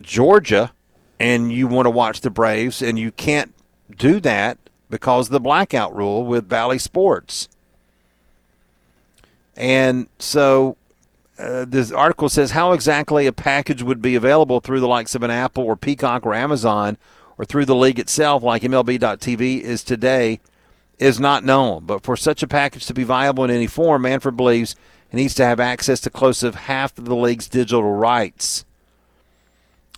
Georgia 0.01 0.73
and 1.19 1.51
you 1.51 1.67
want 1.67 1.85
to 1.85 1.89
watch 1.89 2.21
the 2.21 2.29
Braves 2.29 2.81
and 2.81 2.99
you 2.99 3.11
can't 3.11 3.53
do 3.95 4.19
that 4.19 4.57
because 4.89 5.27
of 5.27 5.31
the 5.31 5.39
blackout 5.39 5.95
rule 5.95 6.25
with 6.25 6.49
Bally 6.49 6.77
Sports. 6.77 7.47
And 9.55 10.07
so 10.19 10.75
uh, 11.39 11.65
this 11.65 11.91
article 11.91 12.29
says 12.29 12.51
how 12.51 12.73
exactly 12.73 13.25
a 13.25 13.31
package 13.31 13.81
would 13.81 14.01
be 14.01 14.15
available 14.15 14.59
through 14.59 14.81
the 14.81 14.87
likes 14.87 15.15
of 15.15 15.23
an 15.23 15.31
Apple 15.31 15.63
or 15.63 15.75
Peacock 15.75 16.25
or 16.25 16.33
Amazon 16.33 16.97
or 17.37 17.45
through 17.45 17.65
the 17.65 17.75
league 17.75 17.99
itself, 17.99 18.43
like 18.43 18.61
MLB.TV 18.61 19.59
is 19.59 19.83
today, 19.83 20.39
is 20.99 21.19
not 21.19 21.43
known. 21.43 21.85
But 21.85 22.03
for 22.03 22.15
such 22.15 22.43
a 22.43 22.47
package 22.47 22.85
to 22.87 22.93
be 22.93 23.03
viable 23.03 23.43
in 23.43 23.51
any 23.51 23.67
form, 23.67 24.03
Manfred 24.03 24.35
believes 24.37 24.75
it 25.11 25.15
needs 25.15 25.35
to 25.35 25.45
have 25.45 25.59
access 25.59 25.99
to 26.01 26.09
close 26.09 26.39
to 26.39 26.51
half 26.51 26.97
of 26.97 27.05
the 27.05 27.15
league's 27.15 27.47
digital 27.47 27.83
rights. 27.83 28.65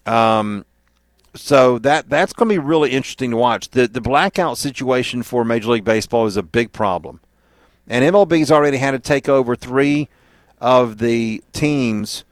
Um, 0.05 0.65
so 1.35 1.77
that 1.79 2.09
that's 2.09 2.33
going 2.33 2.49
to 2.49 2.55
be 2.55 2.59
really 2.59 2.91
interesting 2.91 3.31
to 3.31 3.37
watch. 3.37 3.69
The 3.69 3.87
the 3.87 4.01
blackout 4.01 4.57
situation 4.57 5.23
for 5.23 5.45
Major 5.45 5.69
League 5.69 5.83
Baseball 5.83 6.25
is 6.25 6.37
a 6.37 6.43
big 6.43 6.71
problem, 6.71 7.19
and 7.87 8.03
MLB's 8.03 8.51
already 8.51 8.77
had 8.77 8.91
to 8.91 8.99
take 8.99 9.29
over 9.29 9.55
three 9.55 10.09
of 10.59 10.97
the 10.97 11.43
teams, 11.53 12.23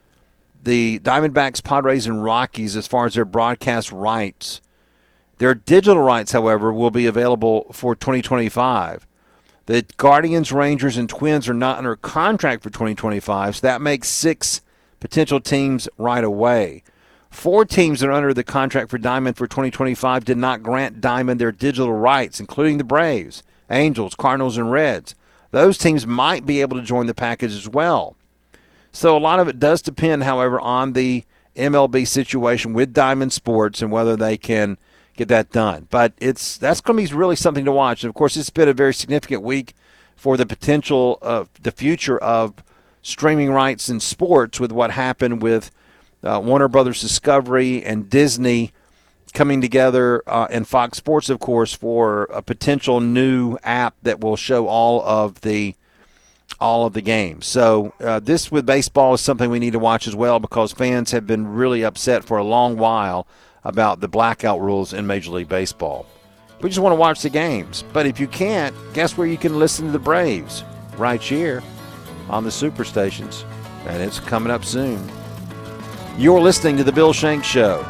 the 0.62 0.98
Diamondbacks, 1.00 1.62
Padres, 1.62 2.06
and 2.06 2.24
Rockies, 2.24 2.76
as 2.76 2.86
far 2.86 3.06
as 3.06 3.14
their 3.14 3.24
broadcast 3.24 3.92
rights. 3.92 4.60
Their 5.38 5.54
digital 5.54 6.02
rights, 6.02 6.32
however, 6.32 6.72
will 6.72 6.90
be 6.90 7.06
available 7.06 7.66
for 7.72 7.94
2025. 7.94 9.06
The 9.66 9.84
Guardians, 9.96 10.52
Rangers, 10.52 10.96
and 10.96 11.08
Twins 11.08 11.48
are 11.48 11.54
not 11.54 11.78
under 11.78 11.96
contract 11.96 12.62
for 12.62 12.70
2025, 12.70 13.56
so 13.56 13.66
that 13.66 13.82
makes 13.82 14.08
six 14.08 14.62
potential 15.00 15.40
teams 15.40 15.88
right 15.98 16.24
away. 16.24 16.82
Four 17.30 17.64
teams 17.64 18.00
that 18.00 18.08
are 18.08 18.12
under 18.12 18.32
the 18.32 18.44
contract 18.44 18.90
for 18.90 18.96
Diamond 18.96 19.36
for 19.36 19.46
2025 19.46 20.24
did 20.24 20.38
not 20.38 20.62
grant 20.62 21.00
Diamond 21.00 21.40
their 21.40 21.52
digital 21.52 21.92
rights, 21.92 22.40
including 22.40 22.78
the 22.78 22.84
Braves, 22.84 23.42
Angels, 23.70 24.14
Cardinals, 24.14 24.56
and 24.56 24.70
Reds. 24.70 25.14
Those 25.50 25.76
teams 25.76 26.06
might 26.06 26.46
be 26.46 26.60
able 26.60 26.78
to 26.78 26.82
join 26.82 27.06
the 27.06 27.14
package 27.14 27.52
as 27.52 27.68
well. 27.68 28.16
So 28.92 29.16
a 29.16 29.18
lot 29.18 29.40
of 29.40 29.48
it 29.48 29.58
does 29.58 29.82
depend, 29.82 30.22
however, 30.22 30.58
on 30.60 30.94
the 30.94 31.24
MLB 31.56 32.06
situation 32.06 32.72
with 32.72 32.94
Diamond 32.94 33.32
Sports 33.32 33.82
and 33.82 33.90
whether 33.90 34.16
they 34.16 34.36
can 34.36 34.78
get 35.16 35.28
that 35.28 35.50
done. 35.50 35.88
But 35.90 36.12
it's 36.18 36.56
that's 36.56 36.80
going 36.80 37.04
to 37.04 37.12
be 37.12 37.18
really 37.18 37.36
something 37.36 37.64
to 37.64 37.72
watch. 37.72 38.02
And 38.02 38.08
of 38.08 38.14
course, 38.14 38.36
it's 38.36 38.50
been 38.50 38.68
a 38.68 38.74
very 38.74 38.94
significant 38.94 39.42
week 39.42 39.74
for 40.14 40.36
the 40.36 40.46
potential 40.46 41.18
of 41.22 41.50
the 41.62 41.70
future 41.70 42.18
of 42.18 42.54
streaming 43.02 43.52
rights 43.52 43.88
in 43.88 44.00
sports 44.00 44.58
with 44.58 44.72
what 44.72 44.90
happened 44.90 45.42
with 45.42 45.70
uh, 46.24 46.40
Warner 46.42 46.68
Brothers 46.68 47.00
Discovery 47.00 47.84
and 47.84 48.10
Disney 48.10 48.72
coming 49.36 49.60
together, 49.60 50.22
uh, 50.26 50.48
and 50.50 50.66
Fox 50.66 50.98
Sports, 50.98 51.28
of 51.28 51.38
course, 51.38 51.74
for 51.74 52.24
a 52.24 52.40
potential 52.40 53.00
new 53.00 53.58
app 53.62 53.94
that 54.02 54.20
will 54.20 54.36
show 54.36 54.66
all 54.66 55.02
of 55.02 55.42
the 55.42 55.74
all 56.58 56.86
of 56.86 56.94
the 56.94 57.02
games. 57.02 57.44
So 57.44 57.92
uh, 58.00 58.20
this 58.20 58.50
with 58.50 58.64
baseball 58.64 59.14
is 59.14 59.20
something 59.20 59.50
we 59.50 59.58
need 59.58 59.72
to 59.72 59.78
watch 59.78 60.06
as 60.06 60.16
well 60.16 60.38
because 60.38 60.72
fans 60.72 61.10
have 61.10 61.26
been 61.26 61.46
really 61.48 61.84
upset 61.84 62.24
for 62.24 62.38
a 62.38 62.44
long 62.44 62.78
while 62.78 63.26
about 63.66 63.98
the 64.00 64.06
blackout 64.06 64.60
rules 64.60 64.92
in 64.92 65.06
Major 65.06 65.32
League 65.32 65.48
Baseball. 65.48 66.06
We 66.62 66.70
just 66.70 66.78
want 66.78 66.92
to 66.92 66.96
watch 66.96 67.20
the 67.20 67.28
games, 67.28 67.84
but 67.92 68.06
if 68.06 68.20
you 68.20 68.28
can't, 68.28 68.74
guess 68.94 69.18
where 69.18 69.26
you 69.26 69.36
can 69.36 69.58
listen 69.58 69.86
to 69.86 69.92
the 69.92 69.98
Braves? 69.98 70.62
Right 70.96 71.20
here 71.20 71.62
on 72.30 72.44
the 72.44 72.50
superstations, 72.50 73.44
and 73.86 74.00
it's 74.00 74.20
coming 74.20 74.52
up 74.52 74.64
soon. 74.64 75.10
You're 76.16 76.40
listening 76.40 76.76
to 76.78 76.84
The 76.84 76.92
Bill 76.92 77.12
Shanks 77.12 77.46
Show. 77.46 77.84